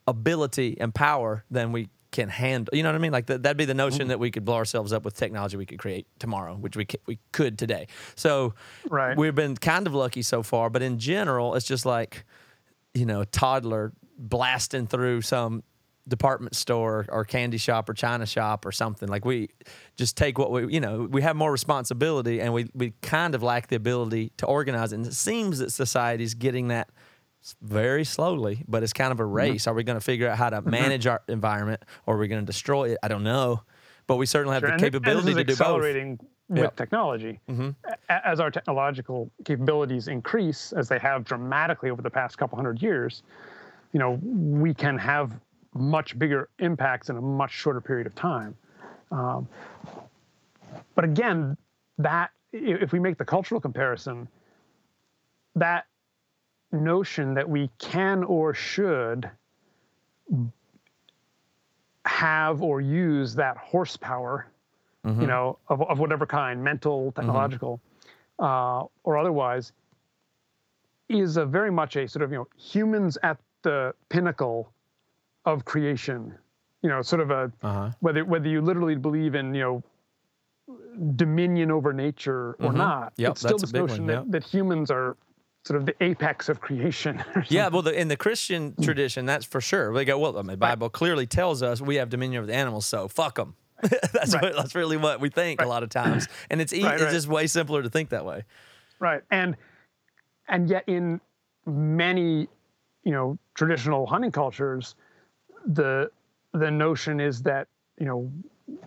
ability 0.08 0.78
and 0.80 0.94
power 0.94 1.44
than 1.50 1.72
we 1.72 1.90
can 2.12 2.30
handle. 2.30 2.76
You 2.76 2.84
know 2.84 2.90
what 2.90 2.96
I 2.96 3.00
mean? 3.00 3.12
Like 3.12 3.26
that, 3.26 3.44
that'd 3.44 3.58
be 3.58 3.66
the 3.66 3.74
notion 3.74 4.06
mm. 4.06 4.10
that 4.10 4.20
we 4.20 4.32
could 4.32 4.46
blow 4.46 4.56
ourselves 4.56 4.94
up 4.94 5.04
with 5.04 5.16
technology 5.16 5.58
we 5.58 5.66
could 5.66 5.80
create 5.80 6.08
tomorrow, 6.20 6.56
which 6.56 6.78
we 6.78 6.86
ca- 6.86 7.00
we 7.08 7.20
could 7.32 7.58
today. 7.58 7.88
So 8.16 8.54
Right. 8.90 9.18
we've 9.18 9.36
been 9.36 9.56
kind 9.56 9.88
of 9.88 9.94
lucky 9.94 10.22
so 10.22 10.44
far, 10.44 10.70
but 10.70 10.82
in 10.82 11.00
general, 11.00 11.56
it's 11.56 11.66
just 11.66 11.86
like 11.86 12.24
you 12.94 13.06
know, 13.06 13.26
toddler 13.26 13.92
blasting 14.18 14.88
through 14.88 15.22
some 15.22 15.64
department 16.08 16.56
store 16.56 17.06
or 17.10 17.26
candy 17.26 17.58
shop 17.58 17.90
or 17.90 17.94
china 17.94 18.26
shop 18.26 18.66
or 18.66 18.72
something. 18.72 19.10
Like 19.10 19.26
we 19.26 19.50
just 19.96 20.16
take 20.16 20.38
what 20.38 20.52
we, 20.52 20.74
you 20.74 20.80
know, 20.80 21.08
we 21.10 21.22
have 21.22 21.36
more 21.36 21.52
responsibility 21.52 22.42
and 22.42 22.54
we, 22.54 22.70
we 22.74 22.94
kind 23.02 23.34
of 23.34 23.42
lack 23.42 23.68
the 23.68 23.76
ability 23.76 24.32
to 24.38 24.46
organize. 24.46 24.92
And 24.92 25.06
it 25.06 25.14
seems 25.14 25.60
that 25.60 25.72
society's 25.72 26.34
getting 26.34 26.68
that 26.68 26.90
very 27.62 28.04
slowly, 28.04 28.64
but 28.68 28.84
it's 28.84 28.94
kind 28.94 29.12
of 29.12 29.20
a 29.20 29.24
mm-hmm. 29.24 29.34
race. 29.34 29.68
Are 29.68 29.74
we 29.74 29.84
going 29.84 29.98
to 29.98 30.04
figure 30.04 30.30
out 30.30 30.38
how 30.38 30.50
to 30.50 30.58
mm-hmm. 30.62 30.70
manage 30.70 31.08
our 31.08 31.22
environment 31.28 31.84
or 32.06 32.16
are 32.16 32.20
we 32.20 32.28
going 32.28 32.42
to 32.42 32.46
destroy 32.46 32.92
it? 32.92 33.00
I 33.02 33.08
don't 33.08 33.24
know. 33.24 33.64
But 34.08 34.18
we 34.18 34.28
certainly 34.28 34.54
have 34.54 34.62
Sure, 34.62 34.70
the 34.70 34.74
and 34.74 34.84
capability 34.84 35.34
to 35.34 35.44
do 35.44 35.54
both. 35.54 35.62
accelerating 35.62 36.20
with 36.48 36.60
Yep. 36.60 36.76
technology. 36.76 37.40
Mm-hmm. 37.50 37.70
A- 38.10 38.28
As 38.28 38.40
our 38.40 38.52
technological 38.52 39.32
capabilities 39.44 40.08
increase, 40.08 40.72
as 40.74 40.88
they 40.88 41.00
have 41.00 41.24
dramatically 41.24 41.90
over 41.90 42.04
the 42.04 42.10
past 42.12 42.38
couple 42.38 42.56
hundred 42.56 42.84
years, 42.84 43.24
you 43.94 44.00
know, 44.00 44.20
we 44.22 44.74
can 44.74 44.98
have 44.98 45.32
much 45.76 46.18
bigger 46.18 46.50
impacts 46.60 47.10
in 47.10 47.18
a 47.18 47.22
much 47.22 47.52
shorter 47.52 47.82
period 47.82 48.08
of 48.08 48.16
time. 48.16 48.56
Um, 49.12 49.48
but 50.96 51.04
again, 51.04 51.58
that 51.98 52.32
if 52.52 52.92
we 52.92 53.00
make 53.00 53.18
the 53.18 53.26
cultural 53.26 53.60
comparison, 53.60 54.28
that 55.56 55.86
notion 56.72 57.34
that 57.34 57.48
we 57.48 57.70
can 57.78 58.24
or 58.24 58.54
should 58.54 59.30
have 62.06 62.62
or 62.62 62.82
use 62.82 63.36
that 63.36 63.58
horsepower, 63.58 64.48
you 65.22 65.28
know, 65.28 65.60
of, 65.68 65.82
of 65.84 66.00
whatever 66.00 66.26
kind, 66.26 66.64
mental, 66.64 67.12
technological, 67.12 67.80
uh, 68.40 68.84
or 69.04 69.18
otherwise, 69.18 69.72
is 71.10 71.38
a 71.38 71.46
very 71.46 71.72
much 71.72 71.96
a 71.96 72.08
sort 72.08 72.24
of 72.24 72.32
you 72.32 72.38
know 72.38 72.48
humans 72.58 73.18
at 73.22 73.38
the 73.62 73.94
pinnacle 74.10 74.72
of 75.46 75.66
creation. 75.66 76.34
You 76.82 76.90
know, 76.90 77.02
sort 77.02 77.22
of 77.22 77.32
a 77.32 77.52
Uh-huh. 77.64 77.92
whether 78.00 78.24
whether 78.26 78.48
you 78.48 78.62
literally 78.62 78.96
believe 78.96 79.34
in 79.36 79.54
you 79.56 79.62
know 79.62 79.84
dominion 81.16 81.72
over 81.72 81.94
nature 81.94 82.54
or 82.60 82.74
not, 82.74 83.14
Yep, 83.18 83.32
it's 83.32 83.42
still 83.42 83.58
this 83.58 83.74
notion 83.74 84.06
yep. 84.08 84.24
that, 84.26 84.32
that 84.32 84.44
humans 84.44 84.90
are 84.90 85.18
sort 85.64 85.80
of 85.80 85.86
the 85.86 85.96
apex 86.04 86.48
of 86.50 86.60
creation. 86.62 87.24
Yeah, 87.50 87.68
well, 87.70 87.82
the, 87.82 88.00
in 88.00 88.08
the 88.08 88.16
Christian 88.18 88.76
tradition, 88.82 89.26
that's 89.26 89.46
for 89.46 89.62
sure. 89.62 89.94
They 89.94 90.06
go, 90.06 90.18
well, 90.20 90.38
I 90.38 90.42
mean, 90.42 90.48
the 90.52 90.58
Bible 90.58 90.90
clearly 90.90 91.26
tells 91.26 91.62
us 91.64 91.82
we 91.82 91.96
have 91.96 92.10
dominion 92.10 92.40
over 92.40 92.48
the 92.48 92.54
animals, 92.56 92.86
so 92.86 93.08
fuck 93.08 93.36
them. 93.36 93.56
that's 94.14 94.34
Right. 94.34 94.44
what, 94.44 94.56
that's 94.56 94.76
really 94.76 94.98
what 94.98 95.20
we 95.20 95.30
think 95.30 95.62
a 95.62 95.66
lot 95.68 95.84
of 95.84 95.90
times, 95.90 96.28
and 96.50 96.62
it's 96.62 96.72
e- 96.74 96.84
Right, 96.84 96.94
it's 96.96 97.04
right. 97.04 97.12
just 97.12 97.28
way 97.28 97.48
simpler 97.48 97.82
to 97.84 97.90
think 97.90 98.10
that 98.10 98.26
way. 98.26 98.44
Right. 99.00 99.22
And 99.32 99.56
and 100.48 100.70
yet 100.70 100.84
in 100.88 101.20
many, 101.66 102.48
you 103.04 103.12
know, 103.12 103.38
traditional 103.56 104.06
hunting 104.06 104.32
cultures, 104.32 104.96
the 105.66 106.10
the 106.54 106.72
notion 106.72 107.20
is 107.20 107.42
that, 107.44 107.68
you 108.00 108.06
know, 108.06 108.32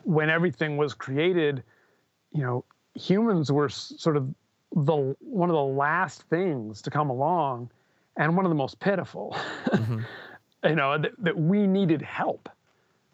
when 0.04 0.30
everything 0.30 0.76
was 0.76 0.94
created, 0.94 1.62
you 2.32 2.42
know, 2.42 2.64
humans 2.94 3.52
were 3.52 3.68
sort 3.68 4.16
of 4.16 4.32
the 4.74 5.16
one 5.20 5.48
of 5.48 5.54
the 5.54 5.62
last 5.62 6.22
things 6.24 6.82
to 6.82 6.90
come 6.90 7.10
along 7.10 7.70
and 8.16 8.36
one 8.36 8.44
of 8.44 8.50
the 8.50 8.56
most 8.56 8.78
pitiful. 8.80 9.36
Mm-hmm. 9.66 10.00
you 10.64 10.74
know, 10.74 10.98
that, 10.98 11.12
that 11.18 11.38
we 11.38 11.66
needed 11.66 12.02
help. 12.02 12.48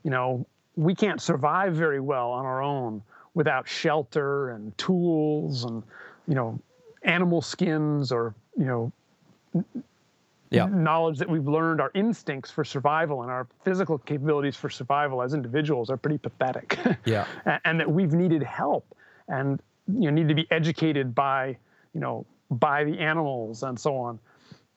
You 0.03 0.11
know, 0.11 0.47
we 0.77 0.95
can't 0.95 1.21
survive 1.21 1.75
very 1.75 2.01
well 2.01 2.31
on 2.31 2.45
our 2.45 2.63
own 2.63 3.03
without 3.35 3.69
shelter 3.69 4.51
and 4.51 4.77
tools 4.79 5.65
and, 5.65 5.83
you 6.27 6.35
know, 6.35 6.59
animal 7.03 7.43
skins 7.43 8.13
or, 8.13 8.35
you 8.57 8.65
know, 8.65 8.93
Yeah. 10.55 10.67
knowledge 10.67 11.19
that 11.19 11.29
we've 11.29 11.47
learned, 11.47 11.81
our 11.81 11.91
instincts 11.95 12.51
for 12.51 12.65
survival 12.65 13.23
and 13.23 13.31
our 13.31 13.47
physical 13.65 13.99
capabilities 13.99 14.57
for 14.57 14.71
survival 14.71 15.23
as 15.23 15.35
individuals 15.35 15.91
are 15.91 15.97
pretty 15.97 16.19
pathetic. 16.19 16.79
Yeah. 17.05 17.27
And 17.65 17.81
that 17.81 17.91
we've 17.91 18.13
needed 18.13 18.43
help 18.43 18.95
and 19.29 19.61
you 19.87 20.11
know 20.11 20.11
need 20.11 20.29
to 20.29 20.35
be 20.35 20.47
educated 20.51 21.15
by 21.15 21.57
you 21.93 22.01
know 22.01 22.27
by 22.51 22.85
the 22.85 22.99
animals 22.99 23.63
and 23.63 23.79
so 23.79 23.97
on. 23.97 24.19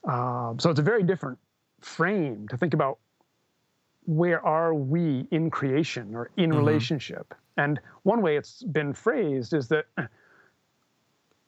Um, 0.04 0.60
so 0.60 0.70
it's 0.70 0.80
a 0.80 0.84
very 0.84 1.04
different 1.04 1.38
frame 1.82 2.48
to 2.50 2.58
think 2.58 2.74
about 2.74 2.98
where 4.06 4.44
are 4.46 4.74
we 4.74 5.28
in 5.32 5.50
creation 5.50 6.16
or 6.16 6.32
in 6.38 6.52
relationship. 6.54 7.34
And 7.58 7.80
one 8.04 8.22
way 8.22 8.38
it's 8.38 8.64
been 8.64 8.94
phrased 8.94 9.54
is 9.54 9.68
that 9.68 9.86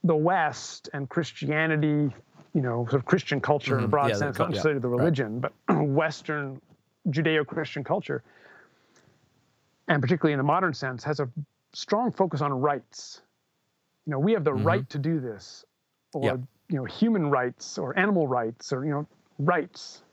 the 0.04 0.16
West 0.16 0.90
and 0.94 1.08
Christianity, 1.08 2.14
you 2.54 2.62
know, 2.62 2.86
sort 2.86 3.02
of 3.02 3.06
Christian 3.06 3.40
culture 3.40 3.78
in 3.78 3.80
a 3.80 3.84
mm-hmm. 3.84 3.92
broad 3.92 4.10
Yeah, 4.10 4.16
sense, 4.16 4.40
not 4.40 4.46
yeah, 4.50 4.52
necessarily 4.52 4.80
the 4.80 4.88
right. 4.88 5.00
religion, 5.00 5.40
but 5.40 5.54
Western 5.84 6.62
Judeo-Christian 7.10 7.84
culture, 7.84 8.24
and 9.88 10.02
particularly 10.02 10.34
in 10.34 10.38
the 10.40 10.44
modern 10.44 10.74
sense, 10.74 11.04
has 11.04 11.20
a 11.20 11.30
strong 11.74 12.12
focus 12.12 12.42
on 12.42 12.52
rights. 12.54 13.22
You 14.06 14.12
know, 14.12 14.20
we 14.20 14.34
have 14.34 14.44
the 14.44 14.52
mm-hmm. 14.52 14.64
right 14.64 14.90
to 14.90 14.98
do 14.98 15.20
this, 15.20 15.66
or 16.14 16.24
Yeah. 16.26 16.38
you 16.70 16.78
know, 16.78 16.86
human 16.86 17.30
rights 17.30 17.78
or 17.78 17.98
animal 17.98 18.28
rights, 18.28 18.74
or 18.74 18.84
you 18.84 18.92
know, 18.92 19.08
rights 19.38 20.04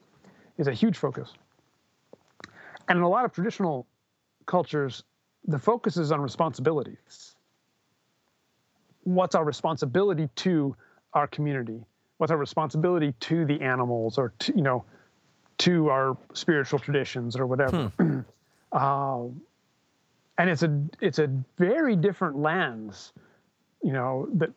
is 0.59 0.67
a 0.69 0.73
huge 0.73 0.99
focus. 0.99 1.33
And 2.89 2.99
in 2.99 3.03
a 3.03 3.09
lot 3.09 3.25
of 3.25 3.33
traditional 3.33 3.87
cultures, 4.47 5.05
the 5.45 5.59
focus 5.59 5.97
is 5.97 6.13
on 6.13 6.21
responsibilities. 6.21 7.37
What's 9.05 9.35
our 9.35 9.45
responsibility 9.45 10.29
to 10.37 10.77
our 11.13 11.27
community? 11.27 11.85
What's 12.19 12.31
our 12.31 12.39
responsibility 12.39 13.13
to 13.21 13.45
the 13.45 13.61
animals 13.61 14.19
or 14.19 14.33
to, 14.41 14.57
you 14.57 14.63
know, 14.63 14.85
to 15.59 15.89
our 15.89 16.17
spiritual 16.33 16.79
traditions 16.79 17.37
or 17.37 17.47
whatever? 17.47 17.93
Um, 18.73 19.41
and 20.39 20.51
it's 20.51 20.63
a 20.63 20.83
it's 21.01 21.19
a 21.19 21.31
very 21.59 21.97
different 21.97 22.39
lens, 22.39 23.13
you 23.83 23.93
know, 23.93 24.29
that 24.35 24.51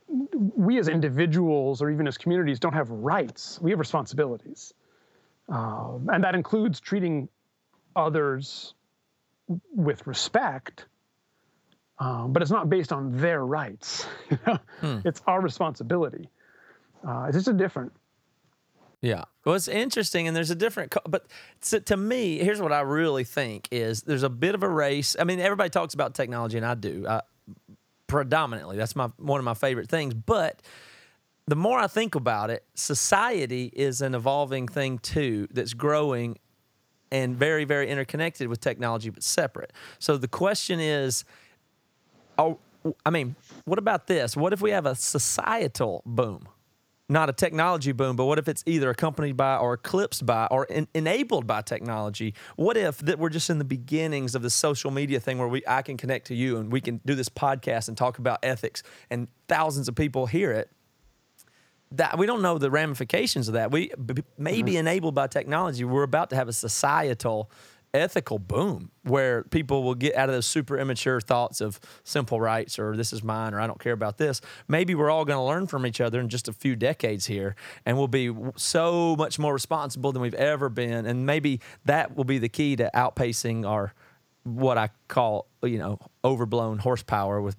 we 0.55 0.77
as 0.79 0.87
individuals 0.87 1.81
or 1.81 1.89
even 1.89 2.07
as 2.07 2.17
communities 2.17 2.59
don't 2.59 2.73
have 2.73 2.89
rights. 2.89 3.59
We 3.61 3.71
have 3.71 3.79
responsibilities. 3.79 4.73
Um, 5.49 6.09
and 6.11 6.23
that 6.23 6.35
includes 6.35 6.79
treating 6.79 7.27
others 7.95 8.73
with 9.73 10.05
respect, 10.05 10.85
um, 11.97 12.33
but 12.33 12.41
it's 12.41 12.51
not 12.51 12.69
based 12.69 12.93
on 12.93 13.17
their 13.17 13.43
rights. 13.43 14.05
you 14.29 14.37
know? 14.45 15.01
It's 15.05 15.21
our 15.25 15.41
responsibility. 15.41 16.29
Uh, 17.07 17.25
it's 17.27 17.37
just 17.37 17.47
a 17.47 17.53
different. 17.53 17.91
Yeah. 19.01 19.23
Well, 19.45 19.55
it's 19.55 19.67
interesting, 19.67 20.27
and 20.27 20.35
there's 20.35 20.51
a 20.51 20.55
different, 20.55 20.93
but 21.07 21.27
to, 21.69 21.79
to 21.79 21.95
me, 21.97 22.39
here's 22.39 22.61
what 22.61 22.73
I 22.73 22.81
really 22.81 23.23
think 23.23 23.69
is 23.71 24.01
there's 24.01 24.23
a 24.23 24.29
bit 24.29 24.55
of 24.55 24.63
a 24.63 24.69
race. 24.69 25.15
I 25.17 25.23
mean, 25.23 25.39
everybody 25.39 25.69
talks 25.69 25.93
about 25.93 26.13
technology, 26.13 26.57
and 26.57 26.65
I 26.65 26.75
do 26.75 27.05
I, 27.07 27.21
predominantly. 28.07 28.75
That's 28.75 28.95
my 28.95 29.09
one 29.17 29.39
of 29.39 29.45
my 29.45 29.53
favorite 29.53 29.89
things. 29.89 30.13
But 30.13 30.61
the 31.47 31.55
more 31.55 31.79
I 31.79 31.87
think 31.87 32.15
about 32.15 32.49
it, 32.49 32.65
society 32.75 33.71
is 33.73 34.01
an 34.01 34.13
evolving 34.13 34.67
thing 34.67 34.99
too 34.99 35.47
that's 35.51 35.73
growing 35.73 36.37
and 37.11 37.35
very, 37.35 37.65
very 37.65 37.89
interconnected 37.89 38.47
with 38.47 38.59
technology, 38.59 39.09
but 39.09 39.23
separate. 39.23 39.73
So 39.97 40.17
the 40.17 40.27
question 40.27 40.79
is, 40.79 41.23
oh, 42.37 42.59
I 43.05 43.09
mean, 43.09 43.35
what 43.65 43.79
about 43.79 44.07
this? 44.07 44.37
What 44.37 44.53
if 44.53 44.61
we 44.61 44.71
have 44.71 44.85
a 44.85 44.95
societal 44.95 46.03
boom? 46.05 46.47
Not 47.11 47.27
a 47.27 47.33
technology 47.33 47.91
boom, 47.91 48.15
but 48.15 48.25
what 48.25 48.37
if 48.37 48.47
it's 48.47 48.63
either 48.67 48.91
accompanied 48.91 49.35
by 49.35 49.57
or 49.57 49.73
eclipsed 49.73 50.27
by 50.27 50.47
or 50.51 50.67
en- 50.69 50.87
enabled 50.93 51.47
by 51.47 51.63
technology? 51.63 52.35
What 52.55 52.77
if 52.77 52.99
that 52.99 53.17
we're 53.17 53.29
just 53.29 53.49
in 53.49 53.57
the 53.57 53.65
beginnings 53.65 54.35
of 54.35 54.43
the 54.43 54.51
social 54.51 54.91
media 54.91 55.19
thing 55.19 55.39
where 55.39 55.47
we 55.47 55.63
I 55.67 55.81
can 55.81 55.97
connect 55.97 56.27
to 56.27 56.35
you 56.35 56.57
and 56.57 56.71
we 56.71 56.81
can 56.81 57.01
do 57.05 57.15
this 57.15 57.27
podcast 57.27 57.87
and 57.87 57.97
talk 57.97 58.19
about 58.19 58.39
ethics 58.43 58.83
and 59.09 59.27
thousands 59.47 59.87
of 59.87 59.95
people 59.95 60.27
hear 60.27 60.51
it? 60.51 60.69
that 61.91 62.19
we 62.19 62.27
don't 62.27 62.43
know 62.43 62.57
the 62.57 62.69
ramifications 62.69 63.47
of 63.47 63.55
that. 63.55 63.71
We 63.71 63.91
b- 64.05 64.23
maybe 64.37 64.73
mm-hmm. 64.73 64.79
enabled 64.79 65.15
by 65.15 65.27
technology, 65.27 65.83
we're 65.83 66.03
about 66.03 66.29
to 66.29 66.35
have 66.35 66.47
a 66.47 66.53
societal 66.53 67.49
ethical 67.93 68.37
boom 68.37 68.91
where 69.03 69.43
people 69.45 69.83
will 69.83 69.95
get 69.95 70.15
out 70.15 70.29
of 70.29 70.35
those 70.35 70.45
super 70.45 70.77
immature 70.77 71.19
thoughts 71.19 71.61
of 71.61 71.79
simple 72.03 72.39
rights 72.39 72.77
or 72.77 72.95
this 72.95 73.11
is 73.11 73.23
mine 73.23 73.53
or 73.53 73.59
I 73.59 73.67
don't 73.67 73.79
care 73.79 73.93
about 73.93 74.17
this. 74.17 74.41
Maybe 74.67 74.93
we're 74.93 75.09
all 75.09 75.25
going 75.25 75.37
to 75.37 75.43
learn 75.43 75.67
from 75.67 75.85
each 75.85 75.99
other 75.99 76.19
in 76.19 76.29
just 76.29 76.47
a 76.47 76.53
few 76.53 76.75
decades 76.75 77.25
here 77.25 77.55
and 77.85 77.97
we'll 77.97 78.07
be 78.07 78.33
so 78.55 79.15
much 79.15 79.39
more 79.39 79.53
responsible 79.53 80.11
than 80.11 80.21
we've 80.21 80.33
ever 80.35 80.69
been 80.69 81.05
and 81.05 81.25
maybe 81.25 81.59
that 81.85 82.15
will 82.15 82.23
be 82.23 82.37
the 82.37 82.49
key 82.49 82.75
to 82.75 82.89
outpacing 82.93 83.67
our 83.67 83.93
what 84.43 84.77
I 84.77 84.89
call, 85.07 85.47
you 85.63 85.77
know, 85.77 85.99
overblown 86.23 86.79
horsepower 86.79 87.41
with 87.41 87.55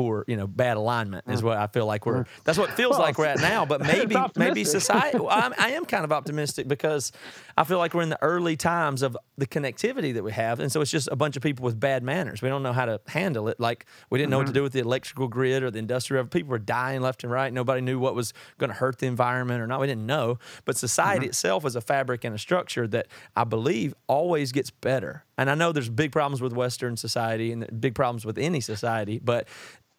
poor, 0.00 0.24
you 0.26 0.36
know, 0.36 0.46
bad 0.46 0.78
alignment 0.78 1.26
is 1.28 1.42
mm. 1.42 1.44
what 1.44 1.58
I 1.58 1.66
feel 1.66 1.84
like 1.84 2.06
we're. 2.06 2.24
Mm. 2.24 2.26
That's 2.44 2.56
what 2.56 2.70
it 2.70 2.74
feels 2.74 2.92
Well, 2.92 3.00
like 3.00 3.18
we're 3.18 3.26
at 3.26 3.38
now. 3.40 3.66
But 3.66 3.80
maybe, 3.92 4.16
maybe 4.36 4.64
society. 4.64 5.10
Well, 5.20 5.28
I'm, 5.28 5.52
I 5.58 5.72
am 5.72 5.84
kind 5.84 6.04
of 6.04 6.12
optimistic 6.12 6.66
because 6.66 7.12
I 7.56 7.64
feel 7.64 7.76
like 7.76 7.92
we're 7.92 8.02
in 8.02 8.08
the 8.08 8.22
early 8.22 8.56
times 8.56 9.02
of 9.02 9.16
the 9.36 9.46
connectivity 9.46 10.14
that 10.14 10.24
we 10.24 10.32
have, 10.32 10.60
and 10.60 10.72
so 10.72 10.80
it's 10.80 10.90
just 10.90 11.08
a 11.12 11.16
bunch 11.16 11.36
of 11.36 11.42
people 11.42 11.64
with 11.64 11.78
bad 11.78 12.02
manners. 12.02 12.40
We 12.40 12.48
don't 12.48 12.62
know 12.62 12.72
how 12.72 12.86
to 12.86 13.00
handle 13.08 13.48
it. 13.48 13.60
Like 13.60 13.84
we 14.08 14.18
didn't 14.18 14.30
know 14.30 14.38
what 14.38 14.44
to 14.44 14.48
mm-hmm. 14.48 14.54
do 14.54 14.62
with 14.62 14.72
the 14.72 14.78
electrical 14.78 15.28
grid 15.28 15.62
or 15.62 15.70
the 15.70 15.78
industrial. 15.78 16.24
People 16.24 16.52
were 16.52 16.58
dying 16.58 17.02
left 17.02 17.22
and 17.22 17.30
right. 17.30 17.52
Nobody 17.52 17.82
knew 17.82 17.98
what 17.98 18.14
was 18.14 18.32
going 18.56 18.70
to 18.70 18.76
hurt 18.76 18.98
the 18.98 19.06
environment 19.06 19.60
or 19.60 19.66
not. 19.66 19.80
We 19.80 19.86
didn't 19.86 20.06
know. 20.06 20.38
But 20.64 20.78
society 20.78 21.24
mm-hmm. 21.24 21.30
itself 21.30 21.66
is 21.66 21.76
a 21.76 21.82
fabric 21.82 22.24
and 22.24 22.34
a 22.34 22.38
structure 22.38 22.86
that 22.88 23.08
I 23.36 23.44
believe 23.44 23.94
always 24.06 24.52
gets 24.52 24.70
better. 24.70 25.24
And 25.36 25.50
I 25.50 25.54
know 25.54 25.72
there's 25.72 25.88
big 25.88 26.12
problems 26.12 26.40
with 26.40 26.52
Western 26.52 26.96
society 26.96 27.52
and 27.52 27.80
big 27.80 27.94
problems 27.94 28.24
with 28.24 28.38
any 28.38 28.60
society, 28.60 29.18
but 29.18 29.48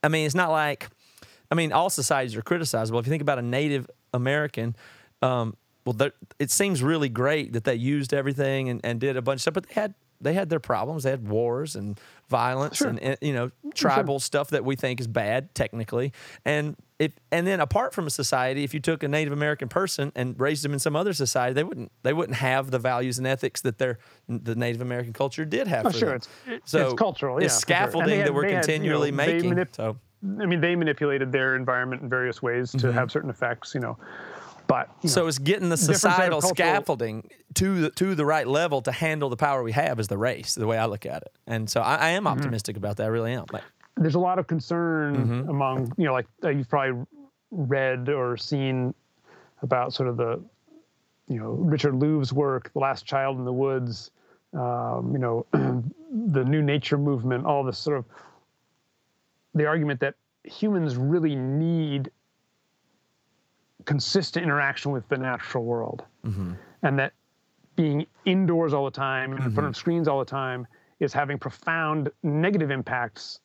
I 0.04 0.08
mean, 0.08 0.26
it's 0.26 0.36
not 0.36 0.52
like, 0.52 0.90
I 1.50 1.56
mean, 1.56 1.72
all 1.72 1.90
societies 1.90 2.36
are 2.36 2.42
criticizable. 2.42 3.00
If 3.00 3.06
you 3.06 3.12
think 3.12 3.22
about 3.22 3.40
a 3.40 3.44
Native 3.44 3.90
American, 4.14 4.76
um, 5.22 5.56
well, 5.86 6.12
it 6.40 6.52
seems 6.52 6.84
really 6.84 7.10
great 7.10 7.54
that 7.54 7.64
they 7.64 7.76
used 7.76 8.14
everything 8.14 8.70
and, 8.70 8.82
and 8.84 9.00
did 9.00 9.18
a 9.18 9.22
bunch 9.22 9.38
of 9.38 9.42
stuff, 9.42 9.54
but 9.56 9.68
they 9.68 9.74
had 9.74 9.94
they 10.22 10.34
had 10.34 10.50
their 10.50 10.60
problems. 10.60 11.04
They 11.04 11.10
had 11.10 11.28
wars 11.28 11.76
and 11.76 12.00
violence 12.30 12.82
and, 12.82 13.00
and 13.00 13.18
you 13.22 13.34
know 13.34 13.52
tribal 13.74 14.20
stuff 14.20 14.52
that 14.52 14.64
we 14.64 14.76
think 14.76 15.00
is 15.00 15.08
bad 15.08 15.54
technically. 15.56 16.14
And 16.46 16.76
if 17.02 17.12
and 17.32 17.48
then 17.48 17.60
apart 17.60 17.94
from 17.94 18.06
a 18.08 18.10
society, 18.10 18.64
if 18.64 18.74
you 18.74 18.80
took 18.80 19.04
a 19.04 19.08
Native 19.08 19.34
American 19.34 19.68
person 19.70 20.12
and 20.16 20.40
raised 20.40 20.64
them 20.64 20.74
in 20.74 20.80
some 20.80 20.96
other 20.96 21.14
society, 21.14 21.54
they 21.54 21.64
wouldn't 21.64 21.92
they 22.04 22.14
wouldn't 22.14 22.38
have 22.38 22.72
the 22.72 22.80
values 22.80 23.18
and 23.18 23.26
ethics 23.28 23.62
that 23.62 23.78
their 23.78 23.98
the 24.28 24.56
Native 24.56 24.82
American 24.82 25.14
culture 25.14 25.44
did 25.46 25.68
have. 25.68 25.86
Oh, 25.86 25.90
for 25.90 25.98
sure, 25.98 26.10
them. 26.10 26.22
it's- 26.56 26.74
it's 26.74 26.94
cultural, 26.94 27.38
It's 27.38 27.44
yeah, 27.46 27.50
sure. 27.50 27.60
Scaffolding 27.60 28.10
they 28.10 28.18
had- 28.18 28.28
that 28.28 28.34
we're 28.34 28.44
had, 28.44 28.50
you 28.52 28.56
know, 28.58 28.62
continually 28.64 29.12
making. 29.12 29.54
manip- 29.56 29.76
so. 29.76 29.98
I 30.40 30.46
mean, 30.46 30.62
they 30.62 30.76
manipulated 30.76 31.32
their 31.32 31.56
environment 31.56 32.04
in 32.04 32.10
various 32.10 32.42
ways 32.44 32.72
to 32.74 32.94
have 32.94 33.10
certain 33.12 33.30
effects, 33.32 33.74
you 33.74 33.82
know. 33.82 33.98
But 34.68 34.90
you 35.02 35.10
So 35.10 35.22
know, 35.22 35.28
it's 35.28 35.40
getting 35.40 35.70
the 35.70 35.76
different 35.76 36.00
set 36.00 36.10
of 36.12 36.14
societal 36.14 36.42
scaffolding 36.42 37.28
to 37.56 37.82
the, 37.82 37.90
to 37.92 38.14
the 38.16 38.26
right 38.26 38.48
level 38.48 38.82
to 38.84 38.92
handle 38.92 39.30
the 39.30 39.36
power 39.36 39.64
we 39.64 39.72
have 39.72 40.00
is 40.00 40.08
the 40.08 40.18
race, 40.20 40.54
the 40.54 40.68
way 40.68 40.78
I 40.78 40.86
look 40.86 41.06
at 41.08 41.24
it. 41.24 41.34
And 41.48 41.68
so 41.70 41.82
I, 41.82 41.96
I 41.96 42.10
am 42.10 42.24
Mm-hmm. 42.26 42.38
optimistic 42.38 42.78
about 42.78 42.98
that. 42.98 43.06
I 43.06 43.08
really 43.08 43.34
am. 43.34 43.46
Like, 43.52 43.64
there's 43.98 44.16
a 44.16 44.20
lot 44.20 44.40
of 44.40 44.48
concern 44.48 45.16
Mm-hmm. 45.16 45.50
among 45.50 45.92
you 45.98 46.06
know 46.06 46.14
like 46.14 46.28
uh, 46.44 46.50
you've 46.50 46.70
probably 46.70 47.06
read 47.52 48.10
or 48.10 48.38
seen 48.38 48.94
about 49.62 49.94
sort 49.94 50.08
of 50.10 50.18
the 50.18 50.42
you 51.28 51.38
know 51.40 51.52
Richard 51.52 51.94
Louv's 51.96 52.34
work, 52.34 52.72
The 52.74 52.80
Last 52.80 53.06
Child 53.06 53.38
in 53.38 53.46
the 53.46 53.54
Woods, 53.54 54.12
um, 54.54 55.10
you 55.14 55.20
know 55.20 55.46
the 55.54 56.44
New 56.44 56.62
Nature 56.62 56.98
movement, 56.98 57.46
all 57.46 57.64
this 57.64 57.78
sort 57.78 57.98
of 57.98 58.06
the 59.54 59.66
argument 59.66 60.00
that 60.00 60.16
humans 60.44 60.96
really 60.96 61.36
need 61.36 62.10
consistent 63.86 64.44
interaction 64.46 64.92
with 64.92 65.08
the 65.10 65.18
natural 65.18 65.64
world, 65.66 66.06
and 66.84 66.98
that 67.00 67.14
being 67.76 68.06
indoors 68.26 68.74
all 68.74 68.86
the 68.86 68.92
time 68.92 69.34
in 69.34 69.52
front 69.52 69.68
of 69.68 69.76
screens 69.76 70.08
all 70.08 70.20
the 70.20 70.26
time 70.26 70.66
is 71.00 71.12
having 71.14 71.38
profound 71.38 72.10
negative 72.24 72.72
impacts 72.72 73.41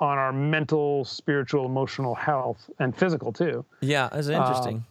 on 0.00 0.18
our 0.18 0.32
mental, 0.32 1.04
spiritual, 1.04 1.66
emotional 1.66 2.14
health 2.14 2.70
and 2.78 2.96
physical 2.96 3.32
too. 3.32 3.64
yeah, 3.80 4.08
that's 4.12 4.28
interesting. 4.28 4.84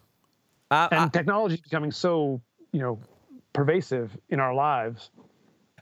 I, 0.70 0.88
And 0.92 1.00
I, 1.02 1.08
technology 1.08 1.56
is 1.56 1.62
becoming 1.62 1.92
so, 1.92 2.42
you 2.72 2.82
know, 2.82 3.00
pervasive 3.54 4.16
in 4.30 4.40
our 4.40 4.54
lives. 4.54 5.10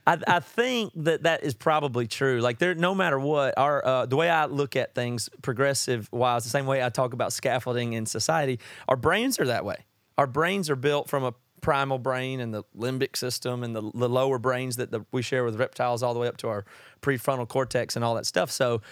I, 0.06 0.18
I 0.26 0.40
think 0.40 0.92
that 0.96 1.24
that 1.24 1.42
is 1.42 1.54
probably 1.54 2.06
true. 2.06 2.40
Like 2.40 2.58
there, 2.58 2.74
no 2.74 2.94
matter 2.94 3.18
what, 3.18 3.54
our 3.58 3.84
uh, 3.84 4.06
the 4.06 4.16
way 4.16 4.30
I 4.30 4.46
look 4.46 4.76
at 4.76 4.94
things, 4.94 5.28
progressive 5.42 6.08
wise, 6.12 6.44
the 6.44 6.50
same 6.50 6.66
way 6.66 6.84
I 6.84 6.88
talk 6.88 7.12
about 7.12 7.32
scaffolding 7.32 7.94
in 7.94 8.06
society, 8.06 8.60
our 8.86 8.96
brains 8.96 9.40
are 9.40 9.46
that 9.46 9.64
way. 9.64 9.84
Our 10.16 10.28
brains 10.28 10.70
are 10.70 10.76
built 10.76 11.08
from 11.08 11.24
a 11.24 11.34
primal 11.60 11.98
brain 11.98 12.38
and 12.38 12.54
the 12.54 12.62
limbic 12.76 13.16
system 13.16 13.64
and 13.64 13.74
the, 13.74 13.82
the 13.94 14.08
lower 14.08 14.38
brains 14.38 14.76
that 14.76 14.92
the, 14.92 15.04
we 15.10 15.22
share 15.22 15.42
with 15.42 15.58
reptiles 15.58 16.02
all 16.02 16.14
the 16.14 16.20
way 16.20 16.28
up 16.28 16.36
to 16.36 16.48
our 16.48 16.64
prefrontal 17.02 17.48
cortex 17.48 17.96
and 17.96 18.04
all 18.04 18.14
that 18.14 18.26
stuff. 18.26 18.50
So 18.50 18.82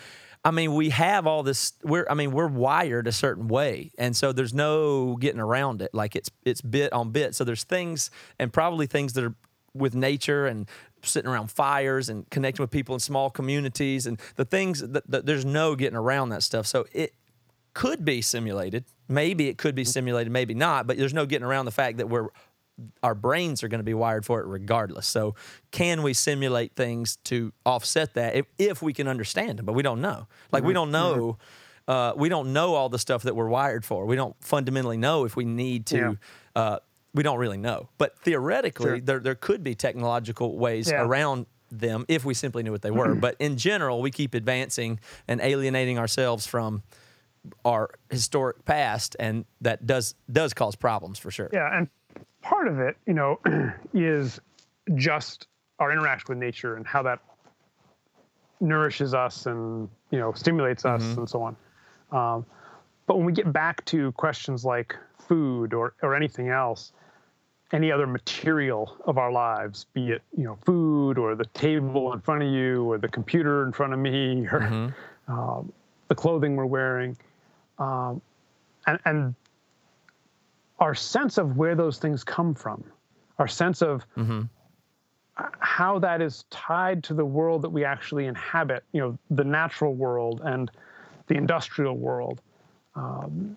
I 0.45 0.51
mean, 0.51 0.75
we 0.75 0.91
have 0.91 1.27
all 1.27 1.43
this. 1.43 1.73
We're, 1.83 2.07
I 2.09 2.15
mean, 2.15 2.31
we're 2.33 2.49
wired 2.49 3.07
a 3.07 3.13
certain 3.13 3.49
way, 3.49 3.93
and 3.97 4.15
so 4.15 4.33
there's 4.33 4.53
no 4.53 5.17
getting 5.17 5.41
around 5.41 5.81
it. 5.81 5.91
Like 5.95 6.15
it's 6.15 6.31
it's 6.45 6.61
bit 6.61 6.93
on 6.93 7.11
bit. 7.11 7.35
So 7.35 7.45
there's 7.45 7.65
things, 7.65 8.11
and 8.39 8.53
probably 8.53 8.87
things 8.87 9.15
that 9.15 9.25
are 9.25 9.35
with 9.73 9.95
nature 9.95 10.47
and 10.47 10.69
sitting 11.03 11.31
around 11.31 11.51
fires 11.51 12.09
and 12.09 12.29
connecting 12.31 12.63
with 12.63 12.71
people 12.71 12.95
in 12.95 13.01
small 13.01 13.31
communities 13.31 14.07
and 14.07 14.21
the 14.37 14.45
things 14.45 14.81
that, 14.81 15.11
that 15.11 15.27
there's 15.27 15.45
no 15.45 15.75
getting 15.75 15.97
around 15.97 16.29
that 16.31 16.43
stuff. 16.43 16.67
So 16.67 16.87
it 16.93 17.13
could 17.75 18.05
be 18.05 18.23
simulated. 18.23 18.85
Maybe 19.09 19.49
it 19.49 19.59
could 19.59 19.75
be 19.75 19.85
simulated, 19.85 20.33
maybe 20.33 20.55
not. 20.55 20.87
But 20.87 20.97
there's 20.97 21.13
no 21.13 21.27
getting 21.27 21.45
around 21.45 21.65
the 21.65 21.73
fact 21.73 21.99
that 21.99 22.09
we're 22.09 22.29
our 23.03 23.15
brains 23.15 23.63
are 23.63 23.69
going 23.69 23.79
to 23.81 23.85
be 23.85 23.95
wired 23.95 24.25
for 24.27 24.41
it 24.41 24.47
regardless. 24.47 25.07
So, 25.07 25.35
can 25.71 26.03
we 26.03 26.13
simulate 26.15 26.75
things 26.75 27.17
to 27.25 27.53
offset 27.65 28.15
that 28.15 28.35
if, 28.35 28.47
if 28.59 28.83
we 28.83 28.93
can 28.93 29.07
understand 29.09 29.59
them? 29.59 29.67
But 29.67 29.75
we 29.75 29.83
don't 29.83 30.01
know. 30.01 30.27
Like, 30.53 30.65
we 30.65 30.73
don't 30.73 30.91
know. 30.91 31.39
Uh, 31.87 32.13
we 32.17 32.29
don't 32.29 32.53
know 32.53 32.75
all 32.75 32.89
the 32.89 32.99
stuff 32.99 33.23
that 33.25 33.37
we're 33.37 33.49
wired 33.49 33.85
for. 33.85 34.07
We 34.07 34.17
don't 34.17 34.35
fundamentally 34.43 34.97
know 34.97 35.25
if 35.25 35.37
we 35.37 35.45
need 35.45 35.87
to. 35.87 35.97
Yeah. 36.57 36.63
Uh, 36.63 36.79
we 37.13 37.23
don't 37.23 37.39
really 37.39 37.59
know. 37.59 37.91
But 37.99 38.19
theoretically, 38.21 38.87
Sure. 38.87 39.01
there, 39.01 39.21
there 39.21 39.35
could 39.35 39.63
be 39.63 39.75
technological 39.75 40.57
ways 40.59 40.91
Yeah. 40.91 41.03
around 41.03 41.47
them 41.71 42.05
if 42.09 42.25
we 42.25 42.35
simply 42.35 42.63
knew 42.63 42.73
what 42.73 42.83
they 42.83 42.91
were. 42.91 43.15
but 43.27 43.37
in 43.39 43.57
general, 43.57 44.01
we 44.01 44.11
keep 44.11 44.35
advancing 44.35 44.99
and 45.29 45.41
alienating 45.41 45.99
ourselves 45.99 46.47
from 46.47 46.83
our 47.65 47.91
historic 48.11 48.65
past, 48.65 49.15
and 49.21 49.45
that 49.61 49.87
does 49.87 50.15
does 50.33 50.55
cause 50.55 50.75
problems 50.77 51.19
for 51.19 51.31
sure. 51.31 51.51
Yeah, 51.53 51.69
and 51.77 51.89
part 52.45 52.69
of 52.69 52.79
it, 52.79 52.97
you 53.07 53.15
know, 53.15 53.41
is 53.95 54.39
just 54.95 55.49
our 55.79 55.91
interaction 55.91 56.27
with 56.29 56.39
nature 56.39 56.77
and 56.77 56.87
how 56.87 57.03
that 57.03 57.19
nourishes 58.61 59.15
us 59.15 59.47
and 59.47 59.89
you 60.11 60.19
know 60.19 60.33
stimulates 60.33 60.85
us 60.85 61.03
and 61.17 61.29
so 61.29 61.43
on. 61.43 61.57
Um, 62.13 62.47
but 63.07 63.17
when 63.17 63.27
we 63.27 63.33
get 63.33 63.53
back 63.53 63.85
to 63.87 64.13
questions 64.13 64.65
like 64.65 64.95
food 65.19 65.75
or 65.75 65.95
or 66.03 66.15
anything 66.15 66.49
else, 66.51 66.93
any 67.73 67.91
other 67.91 68.07
material 68.07 68.97
of 69.07 69.19
our 69.19 69.33
lives, 69.33 69.87
be 69.95 70.11
it 70.11 70.23
you 70.37 70.45
know 70.45 70.59
food 70.65 71.19
or 71.19 71.35
the 71.35 71.47
table 71.47 72.13
in 72.13 72.21
front 72.21 72.43
of 72.43 72.49
you 72.49 72.85
or 72.85 72.99
the 72.99 73.09
computer 73.09 73.65
in 73.65 73.73
front 73.73 73.93
of 73.93 73.99
me 73.99 74.47
or 74.47 74.93
um, 75.29 75.73
the 76.09 76.15
clothing 76.15 76.57
we're 76.57 76.67
wearing, 76.67 77.17
um, 77.79 78.21
and, 78.87 78.99
and 79.07 79.35
our 80.79 80.95
sense 80.95 81.39
of 81.39 81.57
where 81.57 81.75
those 81.75 81.99
things 81.99 82.25
come 82.25 82.55
from, 82.55 82.85
our 83.39 83.49
sense 83.49 83.83
of 83.83 84.05
h- 85.39 85.47
how 85.61 85.99
that 85.99 86.21
is 86.21 86.45
tied 86.51 87.03
to 87.05 87.15
the 87.15 87.25
world 87.25 87.63
that 87.63 87.71
we 87.71 87.85
actually 87.85 88.27
inhabit, 88.27 88.85
you 88.93 89.01
know, 89.01 89.19
the 89.31 89.45
natural 89.45 89.95
world 89.95 90.41
and 90.45 90.71
the 91.27 91.35
industrial 91.37 91.97
world. 91.97 92.41
Um, 92.95 93.57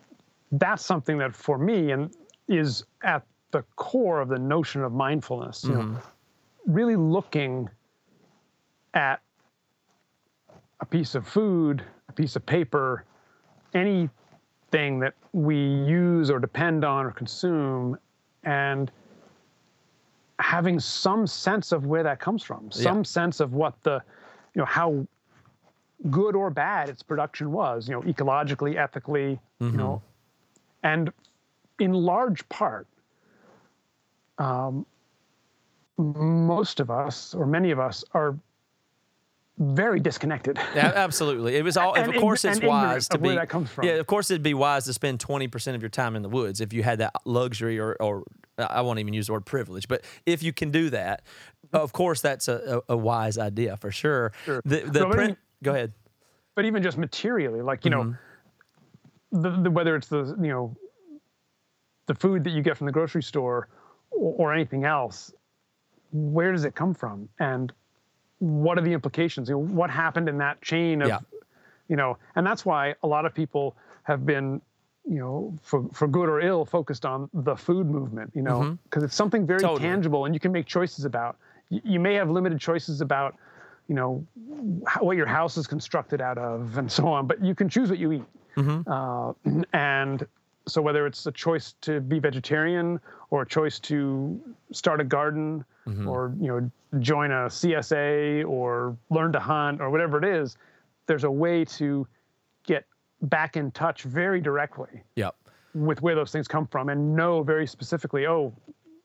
that's 0.52 0.86
something 0.86 1.18
that 1.18 1.36
for 1.36 1.58
me 1.58 1.92
and 1.92 2.16
is 2.48 2.84
at 3.04 3.24
the 3.52 3.64
core 3.76 4.22
of 4.22 4.30
the 4.30 4.40
notion 4.40 4.84
of 4.84 4.94
mindfulness. 4.94 5.64
You 5.64 5.74
know, 5.74 6.02
really 6.66 6.96
looking 6.96 7.70
at 8.94 9.22
a 10.80 10.86
piece 10.86 11.16
of 11.16 11.28
food, 11.28 11.84
a 12.10 12.14
piece 12.14 12.36
of 12.36 12.46
paper, 12.46 13.04
anything 14.74 15.00
that 15.00 15.14
we 15.34 15.56
use 15.58 16.30
or 16.30 16.40
depend 16.40 16.84
on 16.84 17.06
or 17.06 17.12
consume, 17.12 17.98
and 18.44 18.92
having 20.40 20.80
some 20.80 21.26
sense 21.26 21.72
of 21.72 21.86
where 21.86 22.04
that 22.04 22.20
comes 22.20 22.44
from, 22.44 22.72
some 22.72 23.04
sense 23.04 23.40
of 23.40 23.54
what 23.54 23.82
the, 23.84 24.02
you 24.54 24.60
know, 24.60 24.66
how 24.66 25.06
good 26.12 26.36
or 26.36 26.50
bad 26.50 26.90
its 26.90 27.02
production 27.02 27.52
was, 27.52 27.88
you 27.88 27.96
know, 27.96 28.02
ecologically, 28.02 28.78
ethically, 28.78 29.40
you 29.60 29.72
know, 29.72 30.02
and 30.84 31.12
in 31.80 31.92
large 31.94 32.48
part, 32.50 32.88
um, 34.38 34.86
most 35.98 36.80
of 36.80 36.92
us 36.92 37.34
or 37.34 37.48
many 37.48 37.72
of 37.72 37.80
us 37.80 38.04
are 38.14 38.38
very 39.58 40.00
disconnected. 40.00 40.58
Yeah, 40.76 40.92
absolutely. 40.96 41.56
It 41.56 41.64
was 41.64 41.78
all. 41.78 41.96
And 41.96 42.14
of 42.14 42.20
course, 42.22 42.46
it's 42.46 42.62
wise 42.62 43.08
to 43.10 43.18
be. 43.18 43.30
where 43.30 43.36
that 43.36 43.50
comes 43.50 43.70
from. 43.70 43.86
Yeah, 43.86 43.94
of 43.94 44.08
course, 44.08 44.30
it'd 44.30 44.44
be 44.44 44.54
wise 44.54 44.86
to 44.86 44.94
spend 44.94 45.20
twenty 45.20 45.48
percent 45.48 45.76
of 45.76 45.82
your 45.82 45.90
time 45.90 46.16
in 46.16 46.22
the 46.22 46.30
woods 46.30 46.62
if 46.62 46.74
you 46.74 46.84
had 46.84 47.00
that 47.00 47.14
luxury, 47.26 47.80
or, 47.80 47.96
or 48.00 48.24
I 48.58 48.82
won't 48.82 49.00
even 49.00 49.14
use 49.14 49.28
the 49.28 49.34
word 49.34 49.46
privilege, 49.46 49.88
but 49.88 50.04
if 50.26 50.44
you 50.44 50.54
can 50.54 50.72
do 50.72 50.90
that, 50.92 51.24
of 51.74 51.92
course, 51.94 52.22
that's 52.22 52.48
a, 52.48 52.82
a, 52.88 52.94
a 52.94 52.98
wise 52.98 53.38
idea 53.38 53.78
for 53.78 53.92
sure. 53.92 54.32
Sure. 54.46 54.62
The, 54.66 54.82
the 54.82 55.00
No, 55.02 55.10
print. 55.10 55.30
mean- 55.30 55.38
go 55.64 55.74
ahead. 55.74 55.94
but 56.56 56.66
even 56.66 56.84
just 56.84 56.98
materially, 56.98 57.62
like 57.62 57.84
you 57.86 57.92
know, 57.92 58.04
mm-hmm. 58.04 59.42
the, 59.42 59.50
the, 59.64 59.72
whether 59.72 59.96
it's 59.96 60.08
the 60.08 60.36
you 60.42 60.50
know, 60.50 60.76
the 62.06 62.16
food 62.16 62.44
that 62.44 62.52
you 62.52 62.62
get 62.62 62.78
from 62.78 62.86
the 62.86 62.94
grocery 62.94 63.24
store 63.24 63.70
or, 64.12 64.34
or 64.38 64.54
anything 64.54 64.86
else, 64.86 65.34
where 66.12 66.52
does 66.52 66.64
it 66.66 66.76
come 66.76 66.94
from, 66.94 67.28
and 67.40 67.74
what 68.40 68.78
are 68.78 68.82
the 68.82 68.94
implications? 68.94 69.50
You 69.50 69.56
know, 69.56 69.62
what 69.64 69.90
happened 69.90 70.30
in 70.30 70.38
that 70.40 70.62
chain 70.62 71.02
of, 71.02 71.08
Yeah. 71.10 71.20
you 71.88 71.96
know, 71.96 72.18
and 72.36 72.46
that's 72.46 72.66
why 72.66 72.96
a 73.04 73.08
lot 73.08 73.26
of 73.26 73.34
people 73.34 73.76
have 74.04 74.26
been, 74.26 74.62
you 75.10 75.20
know, 75.20 75.54
for 75.64 75.88
for 75.94 76.08
good 76.08 76.30
or 76.30 76.40
ill, 76.42 76.66
focused 76.66 77.06
on 77.06 77.30
the 77.34 77.56
food 77.56 77.88
movement. 77.90 78.32
You 78.36 78.42
know, 78.44 78.78
because 78.84 79.04
it's 79.04 79.16
something 79.16 79.46
very 79.46 79.62
Totally. 79.64 79.80
tangible, 79.90 80.26
and 80.26 80.34
you 80.36 80.40
can 80.40 80.52
make 80.52 80.66
choices 80.66 81.06
about. 81.06 81.38
Y- 81.70 81.82
You 81.84 82.00
may 82.00 82.14
have 82.16 82.30
limited 82.30 82.60
choices 82.60 83.02
about, 83.02 83.36
you 83.88 83.96
know, 83.96 84.26
how, 84.86 85.04
what 85.04 85.18
your 85.18 85.26
house 85.26 85.58
is 85.58 85.68
constructed 85.68 86.22
out 86.22 86.38
of 86.38 86.78
and 86.78 86.92
so 86.92 87.08
on, 87.08 87.28
but 87.28 87.44
you 87.44 87.56
can 87.56 87.68
choose 87.70 87.90
what 87.90 88.00
you 88.00 88.12
eat. 88.14 88.24
Uh, 88.88 89.34
and 89.74 90.26
so 90.68 90.82
whether 90.82 91.06
it's 91.08 91.26
a 91.26 91.32
choice 91.32 91.76
to 91.82 92.00
be 92.02 92.20
vegetarian 92.20 93.00
or 93.30 93.42
a 93.42 93.48
choice 93.48 93.80
to 93.80 94.40
start 94.72 95.02
a 95.02 95.04
garden 95.04 95.64
mm-hmm. 95.88 96.08
or 96.08 96.34
you 96.40 96.48
know 96.48 96.72
join 97.00 97.32
a 97.32 97.46
CSA 97.46 98.48
or 98.48 98.96
learn 99.10 99.32
to 99.34 99.40
hunt 99.40 99.82
or 99.82 99.90
whatever 99.90 100.18
it 100.18 100.26
is, 100.26 100.58
there's 101.06 101.24
a 101.24 101.32
way 101.32 101.66
to 101.66 102.08
get 102.66 102.86
back 103.24 103.58
in 103.58 103.72
touch 103.72 104.04
very 104.04 104.40
directly 104.40 105.02
Yep. 105.16 105.36
with 105.74 106.02
where 106.02 106.16
those 106.16 106.32
things 106.32 106.48
come 106.48 106.68
from 106.68 106.90
and 106.90 107.16
know 107.16 107.44
very 107.44 107.68
specifically, 107.68 108.28
oh, 108.28 108.54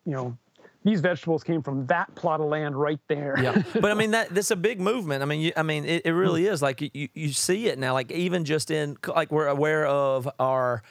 you 0.05 0.11
know, 0.11 0.37
these 0.83 0.99
vegetables 0.99 1.43
came 1.43 1.61
from 1.61 1.85
that 1.87 2.13
plot 2.15 2.41
of 2.41 2.47
land 2.47 2.75
right 2.75 2.99
there. 3.07 3.35
Yeah, 3.41 3.63
but 3.73 3.89
I 3.89 3.93
mean 3.93 4.11
that 4.11 4.29
that's 4.29 4.51
a 4.51 4.55
big 4.55 4.81
movement. 4.81 5.23
I 5.23 5.25
mean, 5.25 5.39
you, 5.39 5.53
I 5.55 5.63
mean 5.63 5.85
it, 5.85 6.05
it 6.05 6.11
really 6.11 6.43
mm. 6.43 6.51
is. 6.51 6.61
Like 6.61 6.81
you, 6.81 7.07
you 7.13 7.29
see 7.29 7.67
it 7.67 7.79
now. 7.79 7.93
Like 7.93 8.11
even 8.11 8.43
just 8.43 8.69
in 8.69 8.97
like 9.07 9.31
we're 9.31 9.47
aware 9.47 9.85
of 9.85 10.29
our 10.39 10.83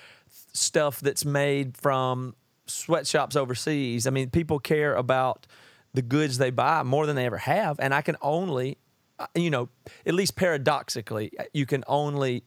stuff 0.53 1.01
that's 1.01 1.25
made 1.25 1.77
from 1.77 2.35
sweatshops 2.67 3.37
overseas. 3.37 4.07
I 4.07 4.11
mean, 4.11 4.31
people 4.31 4.59
care 4.59 4.95
about 4.95 5.47
the 5.95 6.03
goods 6.03 6.39
they 6.39 6.51
buy 6.51 6.83
more 6.83 7.07
than 7.07 7.17
they 7.17 7.27
ever 7.27 7.39
have, 7.39 7.79
and 7.81 7.93
I 7.95 8.01
can 8.03 8.17
only, 8.23 8.79
uh, 9.19 9.27
you 9.35 9.51
know, 9.51 9.69
at 10.07 10.15
least 10.15 10.37
paradoxically, 10.37 11.33
uh, 11.39 11.45
you 11.53 11.67
can 11.67 11.85
only 11.87 12.45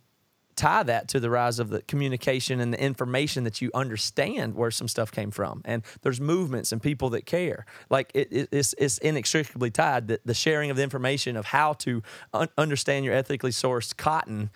tie 0.55 0.83
that 0.83 1.09
to 1.09 1.19
the 1.19 1.29
rise 1.29 1.59
of 1.59 1.69
the 1.69 1.81
communication 1.81 2.61
and 2.61 2.71
the 2.73 2.81
information 2.81 3.43
that 3.43 3.61
you 3.61 3.69
understand 3.73 4.55
where 4.55 4.71
some 4.71 4.87
stuff 4.87 5.11
came 5.11 5.29
from. 5.29 5.61
And 5.65 5.83
there's 6.01 6.21
movements 6.21 6.71
and 6.71 6.81
people 6.81 7.09
that 7.09 7.25
care. 7.25 7.65
Like 7.89 8.09
it, 8.15 8.29
it- 8.31 8.49
it's, 8.53 8.73
it's 8.77 8.97
inextricably 8.99 9.69
tied. 9.69 10.07
That 10.07 10.25
the 10.25 10.33
sharing 10.33 10.71
of 10.71 10.77
the 10.77 10.83
information 10.83 11.35
of 11.35 11.45
how 11.47 11.73
to 11.73 12.01
un- 12.33 12.47
understand 12.57 13.03
your 13.03 13.13
ethically 13.13 13.51
sourced 13.51 13.97
cotton 13.97 14.49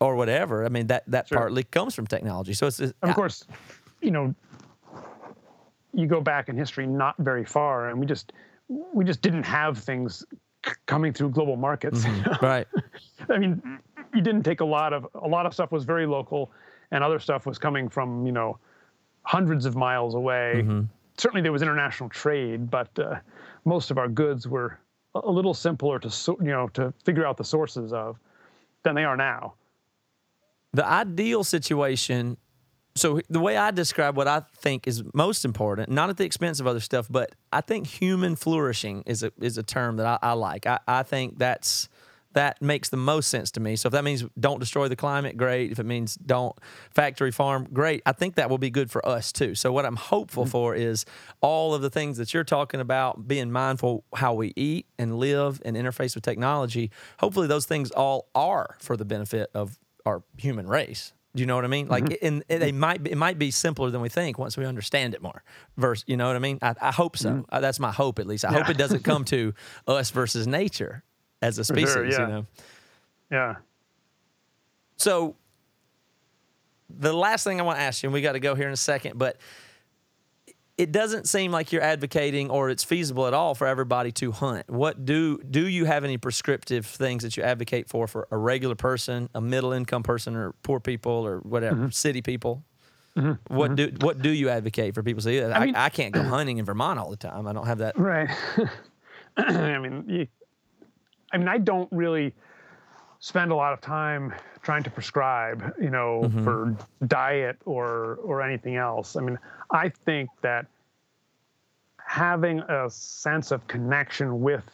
or 0.00 0.14
whatever 0.16 0.64
i 0.64 0.68
mean 0.68 0.86
that 0.86 1.02
that 1.06 1.28
Sure. 1.28 1.38
partly 1.38 1.64
comes 1.64 1.94
from 1.94 2.06
technology 2.06 2.52
so 2.54 2.66
it's, 2.66 2.80
of 2.80 3.14
course, 3.14 3.44
you 4.02 4.10
know, 4.10 4.34
you 5.94 6.06
go 6.06 6.20
back 6.20 6.48
in 6.48 6.56
history 6.56 6.86
not 6.86 7.14
very 7.18 7.44
far, 7.44 7.88
and 7.88 7.98
we 7.98 8.06
just 8.06 8.32
we 8.68 9.04
just 9.04 9.22
didn't 9.22 9.44
have 9.44 9.78
things 9.78 10.24
c- 10.66 10.72
coming 10.86 11.12
through 11.12 11.30
global 11.30 11.56
markets. 11.56 12.04
right 12.42 12.66
I 13.30 13.38
mean, 13.38 13.78
you 14.14 14.20
didn't 14.20 14.42
take 14.42 14.60
a 14.60 14.64
lot 14.64 14.92
of 14.92 15.06
a 15.14 15.26
lot 15.28 15.46
of 15.46 15.54
stuff 15.54 15.72
was 15.72 15.84
very 15.84 16.06
local, 16.06 16.50
and 16.90 17.02
other 17.02 17.18
stuff 17.18 17.46
was 17.46 17.58
coming 17.58 17.88
from 17.88 18.26
you 18.26 18.32
know 18.32 18.58
hundreds 19.22 19.64
of 19.64 19.74
miles 19.76 20.14
away. 20.14 20.66
Certainly, 21.16 21.40
there 21.42 21.52
was 21.52 21.62
international 21.62 22.10
trade, 22.10 22.70
but 22.70 22.90
uh, 22.98 23.16
most 23.64 23.90
of 23.90 23.96
our 23.96 24.08
goods 24.08 24.46
were 24.46 24.78
a 25.14 25.20
a 25.24 25.30
little 25.30 25.54
simpler 25.54 25.98
to 25.98 26.36
you 26.40 26.50
know 26.50 26.68
to 26.74 26.92
figure 27.04 27.24
out 27.26 27.38
the 27.38 27.44
sources 27.44 27.92
of 27.94 28.18
than 28.82 28.94
they 28.94 29.04
are 29.04 29.16
now. 29.16 29.54
The 30.76 30.86
ideal 30.86 31.42
situation 31.42 32.36
so 32.94 33.20
the 33.30 33.40
way 33.40 33.56
i 33.56 33.70
describe 33.70 34.16
what 34.16 34.28
i 34.28 34.40
think 34.56 34.86
is 34.86 35.02
most 35.14 35.44
important 35.44 35.88
not 35.88 36.10
at 36.10 36.18
the 36.18 36.24
expense 36.24 36.60
of 36.60 36.66
other 36.66 36.80
stuff 36.80 37.06
but 37.10 37.34
i 37.52 37.60
think 37.60 37.86
human 37.86 38.36
flourishing 38.36 39.02
is 39.06 39.22
a 39.22 39.32
is 39.40 39.56
a 39.56 39.62
term 39.62 39.96
that 39.96 40.06
i, 40.06 40.18
I 40.22 40.32
like 40.32 40.66
I, 40.66 40.78
I 40.86 41.02
think 41.02 41.38
that's 41.38 41.88
that 42.36 42.60
makes 42.60 42.90
the 42.90 42.98
most 42.98 43.30
sense 43.30 43.50
to 43.52 43.60
me. 43.60 43.76
So 43.76 43.86
if 43.86 43.92
that 43.92 44.04
means 44.04 44.22
don't 44.38 44.60
destroy 44.60 44.88
the 44.88 44.94
climate, 44.94 45.38
great. 45.38 45.72
If 45.72 45.78
it 45.78 45.86
means 45.86 46.16
don't 46.16 46.54
factory 46.90 47.30
farm, 47.30 47.66
great. 47.72 48.02
I 48.04 48.12
think 48.12 48.34
that 48.34 48.50
will 48.50 48.58
be 48.58 48.68
good 48.68 48.90
for 48.90 49.04
us 49.08 49.32
too. 49.32 49.54
So 49.54 49.72
what 49.72 49.86
I'm 49.86 49.96
hopeful 49.96 50.44
mm. 50.44 50.50
for 50.50 50.74
is 50.74 51.06
all 51.40 51.72
of 51.72 51.80
the 51.80 51.88
things 51.88 52.18
that 52.18 52.34
you're 52.34 52.44
talking 52.44 52.78
about, 52.78 53.26
being 53.26 53.50
mindful 53.50 54.04
how 54.14 54.34
we 54.34 54.52
eat 54.54 54.84
and 54.98 55.16
live 55.18 55.62
and 55.64 55.78
interface 55.78 56.14
with 56.14 56.24
technology. 56.24 56.90
Hopefully 57.20 57.46
those 57.46 57.64
things 57.64 57.90
all 57.92 58.28
are 58.34 58.76
for 58.80 58.98
the 58.98 59.06
benefit 59.06 59.48
of 59.54 59.78
our 60.06 60.22
human 60.38 60.66
race. 60.66 61.12
Do 61.34 61.42
you 61.42 61.46
know 61.46 61.54
what 61.54 61.66
I 61.66 61.68
mean? 61.68 61.88
Like, 61.88 62.18
and, 62.22 62.42
and 62.48 62.62
they 62.62 62.72
might 62.72 63.02
be, 63.02 63.10
it 63.10 63.18
might 63.18 63.38
be 63.38 63.50
simpler 63.50 63.90
than 63.90 64.00
we 64.00 64.08
think 64.08 64.38
once 64.38 64.56
we 64.56 64.64
understand 64.64 65.12
it 65.12 65.20
more. 65.20 65.42
Versus, 65.76 66.02
you 66.06 66.16
know 66.16 66.28
what 66.28 66.36
I 66.36 66.38
mean? 66.38 66.58
I, 66.62 66.74
I 66.80 66.92
hope 66.92 67.18
so. 67.18 67.44
Uh, 67.50 67.60
that's 67.60 67.78
my 67.78 67.92
hope, 67.92 68.18
at 68.18 68.26
least. 68.26 68.46
I 68.46 68.52
hope 68.52 68.70
it 68.70 68.78
doesn't 68.78 69.04
come 69.04 69.24
to 69.26 69.52
us 69.86 70.10
versus 70.10 70.46
nature 70.46 71.02
as 71.42 71.58
a 71.58 71.64
species. 71.64 71.92
sure, 71.92 72.06
yeah. 72.06 72.20
You 72.20 72.26
know. 72.26 72.46
Yeah. 73.30 73.54
So, 74.96 75.36
the 76.88 77.12
last 77.12 77.44
thing 77.44 77.60
I 77.60 77.64
want 77.64 77.78
to 77.78 77.82
ask 77.82 78.02
you, 78.02 78.06
and 78.08 78.14
we 78.14 78.22
got 78.22 78.32
to 78.32 78.40
go 78.40 78.54
here 78.54 78.68
in 78.68 78.72
a 78.72 78.78
second, 78.78 79.18
but 79.18 79.36
it 80.78 80.92
doesn't 80.92 81.26
seem 81.26 81.52
like 81.52 81.72
you're 81.72 81.82
advocating 81.82 82.50
or 82.50 82.68
it's 82.68 82.84
feasible 82.84 83.26
at 83.26 83.32
all 83.32 83.54
for 83.54 83.66
everybody 83.66 84.12
to 84.12 84.32
hunt. 84.32 84.68
What 84.68 85.04
do 85.04 85.38
do 85.38 85.66
you 85.66 85.86
have 85.86 86.04
any 86.04 86.18
prescriptive 86.18 86.84
things 86.84 87.22
that 87.22 87.36
you 87.36 87.42
advocate 87.42 87.88
for 87.88 88.06
for 88.06 88.28
a 88.30 88.36
regular 88.36 88.74
person, 88.74 89.30
a 89.34 89.40
middle 89.40 89.72
income 89.72 90.02
person, 90.02 90.36
or 90.36 90.52
poor 90.62 90.80
people, 90.80 91.12
or 91.12 91.38
whatever, 91.38 91.76
mm-hmm. 91.76 91.90
city 91.90 92.20
people? 92.20 92.62
Mm-hmm. 93.16 93.54
What 93.54 93.72
mm-hmm. 93.72 93.96
do 93.96 94.06
what 94.06 94.20
do 94.20 94.30
you 94.30 94.50
advocate 94.50 94.94
for 94.94 95.02
people? 95.02 95.22
to 95.22 95.24
Say, 95.24 95.44
I, 95.44 95.64
mean- 95.64 95.76
I 95.76 95.88
can't 95.88 96.12
go 96.12 96.22
hunting 96.22 96.58
in 96.58 96.64
Vermont 96.66 96.98
all 96.98 97.10
the 97.10 97.16
time. 97.16 97.46
I 97.46 97.52
don't 97.54 97.66
have 97.66 97.78
that. 97.78 97.98
Right. 97.98 98.28
I 99.38 99.78
mean, 99.78 100.04
you, 100.08 100.26
I 101.32 101.38
mean, 101.38 101.48
I 101.48 101.58
don't 101.58 101.90
really 101.90 102.34
spend 103.20 103.50
a 103.50 103.54
lot 103.54 103.72
of 103.72 103.80
time 103.80 104.34
trying 104.66 104.82
to 104.82 104.90
prescribe, 104.90 105.72
you 105.80 105.90
know, 105.90 106.22
mm-hmm. 106.24 106.42
for 106.42 106.76
diet 107.06 107.56
or 107.66 108.18
or 108.24 108.42
anything 108.42 108.74
else. 108.74 109.14
I 109.14 109.20
mean, 109.20 109.38
I 109.70 109.88
think 109.88 110.28
that 110.42 110.66
having 111.98 112.58
a 112.60 112.90
sense 112.90 113.52
of 113.52 113.64
connection 113.68 114.40
with 114.40 114.64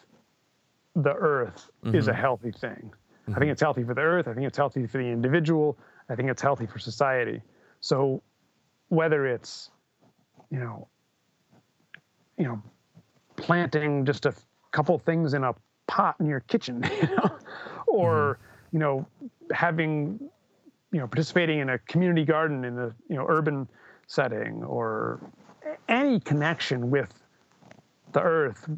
the 0.95 1.13
earth 1.13 1.69
is 1.85 2.07
a 2.07 2.11
mm-hmm. 2.11 2.21
healthy 2.21 2.51
thing. 2.51 2.91
I 2.91 3.25
think 3.25 3.37
mm-hmm. 3.37 3.49
it's 3.51 3.61
healthy 3.61 3.83
for 3.83 3.93
the 3.93 4.01
earth. 4.01 4.27
I 4.27 4.33
think 4.33 4.47
it's 4.47 4.57
healthy 4.57 4.87
for 4.87 4.97
the 4.97 5.05
individual. 5.05 5.77
I 6.09 6.15
think 6.15 6.27
it's 6.29 6.41
healthy 6.41 6.65
for 6.65 6.79
society. 6.79 7.41
So 7.79 8.23
whether 8.89 9.27
it's, 9.27 9.69
you 10.49 10.59
know, 10.59 10.87
you 12.37 12.45
know, 12.45 12.61
planting 13.35 14.05
just 14.05 14.25
a 14.25 14.33
couple 14.71 14.97
things 14.97 15.35
in 15.35 15.43
a 15.43 15.53
pot 15.87 16.15
in 16.19 16.25
your 16.25 16.39
kitchen, 16.41 16.83
you 17.01 17.15
know, 17.15 17.37
or 17.85 18.39
you 18.71 18.79
know, 18.79 19.05
having 19.53 20.19
you 20.91 20.99
know, 20.99 21.07
participating 21.07 21.59
in 21.59 21.69
a 21.69 21.79
community 21.79 22.23
garden 22.23 22.63
in 22.63 22.77
a 22.77 22.93
you 23.09 23.15
know 23.15 23.25
urban 23.27 23.67
setting, 24.07 24.63
or 24.63 25.19
any 25.89 26.19
connection 26.19 26.89
with 26.91 27.11
the 28.13 28.21
earth. 28.21 28.69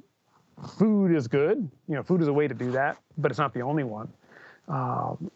Food 0.77 1.13
is 1.13 1.27
good. 1.27 1.69
You 1.89 1.95
know, 1.95 2.03
food 2.03 2.21
is 2.21 2.29
a 2.29 2.33
way 2.33 2.47
to 2.47 2.53
do 2.53 2.71
that, 2.71 2.97
but 3.17 3.29
it's 3.29 3.37
not 3.37 3.53
the 3.53 3.61
only 3.61 3.83
one. 3.83 4.07
Um, 4.69 5.29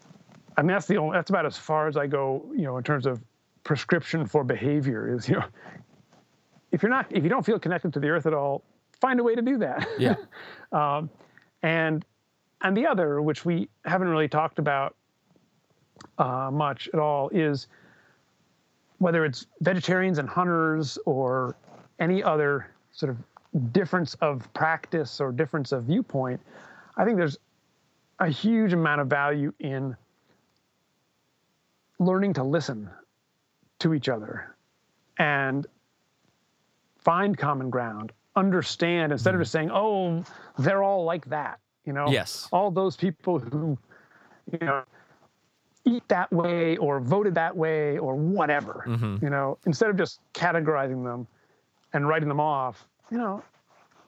I 0.55 0.61
mean, 0.61 0.69
that's 0.69 0.87
the 0.87 0.95
only. 0.95 1.15
That's 1.17 1.29
about 1.29 1.45
as 1.45 1.57
far 1.57 1.89
as 1.89 1.97
I 1.97 2.07
go. 2.07 2.49
You 2.55 2.63
know, 2.63 2.77
in 2.77 2.83
terms 2.83 3.05
of 3.05 3.21
prescription 3.63 4.25
for 4.25 4.43
behavior 4.43 5.13
is 5.13 5.27
you 5.27 5.35
know 5.35 5.43
if 6.71 6.81
you're 6.81 6.89
not 6.89 7.05
if 7.09 7.23
you 7.23 7.29
don't 7.29 7.45
feel 7.45 7.59
connected 7.59 7.93
to 7.93 7.99
the 7.99 8.07
earth 8.07 8.25
at 8.25 8.33
all 8.33 8.63
find 9.01 9.19
a 9.19 9.23
way 9.23 9.35
to 9.35 9.41
do 9.41 9.57
that 9.57 9.87
Yeah. 9.99 10.15
um, 10.71 11.09
and 11.61 12.05
and 12.61 12.75
the 12.75 12.87
other 12.87 13.21
which 13.21 13.45
we 13.45 13.69
haven't 13.85 14.07
really 14.07 14.29
talked 14.29 14.59
about 14.59 14.95
uh, 16.17 16.49
much 16.51 16.89
at 16.93 16.99
all 16.99 17.29
is 17.29 17.67
whether 18.99 19.23
it's 19.25 19.45
vegetarians 19.61 20.17
and 20.19 20.27
hunters 20.27 20.97
or 21.05 21.55
any 21.99 22.21
other 22.23 22.67
sort 22.91 23.09
of 23.09 23.17
difference 23.73 24.13
of 24.15 24.51
practice 24.53 25.19
or 25.19 25.31
difference 25.31 25.71
of 25.71 25.85
viewpoint 25.85 26.39
i 26.97 27.03
think 27.05 27.17
there's 27.17 27.37
a 28.19 28.27
huge 28.29 28.73
amount 28.73 29.01
of 29.01 29.07
value 29.07 29.51
in 29.59 29.95
learning 31.99 32.33
to 32.33 32.43
listen 32.43 32.89
to 33.79 33.93
each 33.93 34.07
other 34.09 34.55
and 35.17 35.65
find 36.97 37.37
common 37.37 37.69
ground 37.69 38.11
understand 38.35 39.11
instead 39.11 39.33
of 39.33 39.41
just 39.41 39.51
saying 39.51 39.69
oh 39.71 40.23
they're 40.59 40.83
all 40.83 41.03
like 41.03 41.25
that 41.25 41.59
you 41.85 41.91
know 41.93 42.09
Yes. 42.09 42.47
all 42.51 42.69
those 42.71 42.95
people 42.95 43.39
who 43.39 43.77
you 44.51 44.59
know 44.65 44.83
eat 45.89 46.07
that 46.07 46.31
way 46.31 46.77
or 46.77 46.99
voted 46.99 47.33
that 47.35 47.55
way 47.55 47.97
or 47.97 48.15
whatever 48.15 48.83
mm-hmm. 48.87 49.23
you 49.23 49.29
know 49.29 49.57
instead 49.65 49.89
of 49.89 49.97
just 49.97 50.19
categorizing 50.33 51.03
them 51.03 51.27
and 51.93 52.07
writing 52.07 52.29
them 52.29 52.39
off 52.39 52.87
you 53.11 53.17
know 53.17 53.43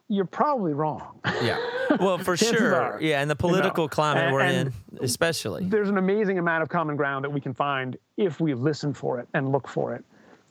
you're 0.08 0.24
probably 0.24 0.72
wrong 0.72 1.20
Yeah. 1.42 1.58
Well, 2.00 2.16
for 2.16 2.38
sure. 2.38 2.74
are, 2.74 2.98
yeah, 3.02 3.20
and 3.20 3.30
the 3.30 3.34
you 3.34 3.48
know, 3.48 3.54
political 3.54 3.86
climate 3.86 4.24
and- 4.24 4.32
we're 4.32 4.40
in, 4.40 4.72
especially. 5.02 5.66
there's 5.66 5.90
an 5.90 5.98
amazing 5.98 6.38
amount 6.38 6.62
of 6.62 6.70
common 6.70 6.96
ground 6.96 7.22
that 7.22 7.30
we 7.30 7.40
can 7.40 7.52
find 7.52 7.98
if 8.16 8.40
we 8.40 8.54
listen 8.54 8.94
for 8.94 9.20
it 9.20 9.28
and 9.34 9.52
look 9.52 9.68
for 9.68 9.94
it. 9.94 10.02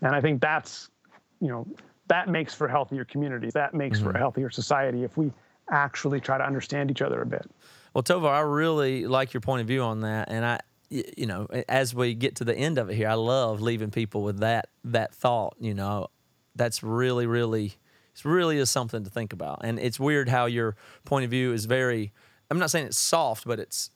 And 0.04 0.16
I 0.16 0.22
think 0.22 0.40
that's, 0.40 0.92
you 1.40 1.48
know, 1.48 1.66
that 2.08 2.30
makes 2.30 2.54
for 2.54 2.68
healthier 2.68 3.06
communities. 3.06 3.54
That 3.54 3.74
makes 3.74 4.00
for 4.00 4.10
a 4.10 4.14
mm-hmm. 4.14 4.20
healthier 4.20 4.50
society 4.52 5.04
if 5.04 5.18
we 5.18 5.32
actually 5.72 6.20
try 6.20 6.38
to 6.38 6.46
understand 6.46 6.92
each 6.92 7.02
other 7.02 7.22
a 7.22 7.26
bit. 7.26 7.50
Well, 7.94 8.04
Tovar, 8.04 8.30
I 8.30 8.42
really 8.42 9.08
like 9.08 9.34
your 9.34 9.42
point 9.42 9.62
of 9.62 9.68
view 9.68 9.82
on 9.82 10.02
that, 10.02 10.30
and 10.30 10.46
I, 10.46 10.60
you 10.92 11.26
know, 11.26 11.48
as 11.70 11.96
we 11.96 12.14
get 12.14 12.36
to 12.36 12.44
the 12.44 12.56
end 12.56 12.78
of 12.78 12.90
it 12.90 12.96
here, 12.96 13.08
I 13.08 13.14
love 13.14 13.62
leaving 13.62 13.92
people 13.92 14.24
with 14.24 14.40
that 14.40 14.68
that 14.84 15.14
thought. 15.16 15.56
You 15.60 15.74
know, 15.74 16.08
that's 16.56 16.84
really, 16.84 17.26
really, 17.26 17.78
it 18.14 18.26
really 18.26 18.58
is 18.58 18.70
something 18.70 19.04
to 19.04 19.10
think 19.10 19.32
about. 19.32 19.62
And 19.64 19.80
it's 19.80 20.00
weird 20.00 20.28
how 20.28 20.46
your 20.46 20.76
point 21.06 21.26
of 21.26 21.32
view 21.32 21.54
is 21.54 21.66
very. 21.66 22.12
I'm 22.50 22.60
not 22.60 22.70
saying 22.70 22.88
it's 22.88 22.98
soft, 22.98 23.46
but 23.46 23.60
it's 23.60 23.90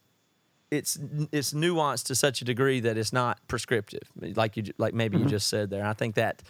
it's 0.72 0.98
it's 1.32 1.54
nuanced 1.54 2.06
to 2.06 2.16
such 2.16 2.42
a 2.42 2.46
degree 2.46 2.80
that 2.80 2.98
it's 2.98 3.12
not 3.12 3.40
prescriptive, 3.48 4.10
like 4.36 4.56
you 4.56 4.64
like 4.78 4.94
maybe 4.94 5.18
you 5.18 5.24
mm-hmm. 5.24 5.32
just 5.32 5.48
said 5.48 5.70
there. 5.70 5.86
I 5.86 5.94
think 5.94 6.16
that 6.16 6.44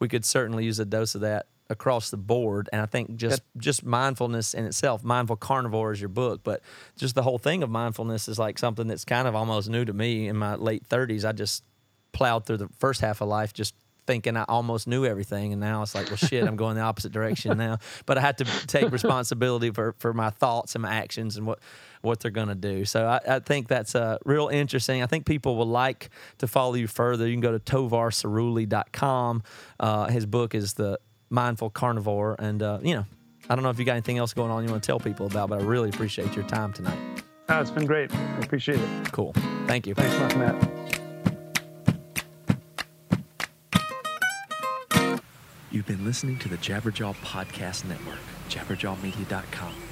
we 0.00 0.08
could 0.08 0.24
certainly 0.24 0.64
use 0.64 0.80
a 0.80 0.84
dose 0.84 1.14
of 1.14 1.20
that 1.20 1.46
across 1.72 2.10
the 2.10 2.16
board. 2.16 2.68
And 2.72 2.80
I 2.80 2.86
think 2.86 3.16
just 3.16 3.42
just 3.56 3.84
mindfulness 3.84 4.54
in 4.54 4.64
itself, 4.64 5.02
mindful 5.02 5.36
carnivore 5.36 5.92
is 5.92 6.00
your 6.00 6.08
book, 6.08 6.42
but 6.44 6.62
just 6.96 7.16
the 7.16 7.22
whole 7.22 7.38
thing 7.38 7.62
of 7.62 7.70
mindfulness 7.70 8.28
is 8.28 8.38
like 8.38 8.58
something 8.58 8.86
that's 8.86 9.04
kind 9.04 9.26
of 9.26 9.34
almost 9.34 9.68
new 9.68 9.84
to 9.84 9.92
me 9.92 10.28
in 10.28 10.36
my 10.36 10.54
late 10.54 10.88
30s. 10.88 11.24
I 11.24 11.32
just 11.32 11.64
plowed 12.12 12.46
through 12.46 12.58
the 12.58 12.68
first 12.78 13.00
half 13.00 13.20
of 13.20 13.28
life 13.28 13.52
just 13.52 13.74
thinking 14.06 14.36
I 14.36 14.44
almost 14.48 14.88
knew 14.88 15.04
everything, 15.04 15.52
and 15.52 15.60
now 15.60 15.82
it's 15.82 15.94
like, 15.94 16.08
well, 16.08 16.16
shit, 16.16 16.44
I'm 16.44 16.56
going 16.56 16.76
the 16.76 16.82
opposite 16.82 17.12
direction 17.12 17.56
now. 17.56 17.78
But 18.06 18.18
I 18.18 18.20
had 18.20 18.38
to 18.38 18.44
take 18.66 18.90
responsibility 18.90 19.70
for 19.70 19.94
for 19.98 20.12
my 20.12 20.30
thoughts 20.30 20.74
and 20.74 20.82
my 20.82 20.92
actions 20.92 21.36
and 21.36 21.46
what 21.46 21.60
what 22.00 22.20
they're 22.20 22.32
going 22.32 22.48
to 22.48 22.54
do. 22.54 22.84
So 22.84 23.06
I, 23.06 23.36
I 23.36 23.38
think 23.38 23.68
that's 23.68 23.94
uh, 23.94 24.18
real 24.24 24.48
interesting. 24.48 25.02
I 25.02 25.06
think 25.06 25.24
people 25.24 25.56
will 25.56 25.68
like 25.68 26.10
to 26.38 26.48
follow 26.48 26.74
you 26.74 26.88
further. 26.88 27.26
You 27.26 27.34
can 27.34 27.40
go 27.40 27.56
to 27.56 27.60
tovarcerulli.com. 27.60 29.42
Uh, 29.78 30.06
his 30.08 30.26
book 30.26 30.54
is 30.54 30.74
the 30.74 30.98
Mindful 31.32 31.70
Carnivore, 31.70 32.36
and 32.38 32.62
uh, 32.62 32.78
you 32.82 32.94
know. 32.94 33.06
I 33.50 33.56
don't 33.56 33.64
know 33.64 33.70
if 33.70 33.78
you 33.80 33.84
got 33.84 33.94
anything 33.94 34.18
else 34.18 34.32
going 34.32 34.52
on 34.52 34.62
you 34.64 34.70
want 34.70 34.84
to 34.84 34.86
tell 34.86 35.00
people 35.00 35.26
about, 35.26 35.48
but 35.48 35.60
I 35.60 35.64
really 35.64 35.88
appreciate 35.88 36.34
your 36.36 36.46
time 36.46 36.72
tonight. 36.72 36.96
Oh, 37.48 37.60
it's 37.60 37.72
been 37.72 37.86
great. 37.86 38.14
I 38.14 38.38
appreciate 38.38 38.78
it. 38.78 39.12
Cool. 39.12 39.32
Thank 39.66 39.86
you. 39.86 39.94
Thanks 39.94 40.16
much, 40.20 40.36
Matt. 40.36 40.54
You've 45.72 45.86
been 45.86 46.04
listening 46.04 46.38
to 46.38 46.48
the 46.48 46.58
Jabberjaw 46.58 47.16
Podcast 47.16 47.84
Network, 47.86 48.20
jabberjawmedia.com. 48.48 49.91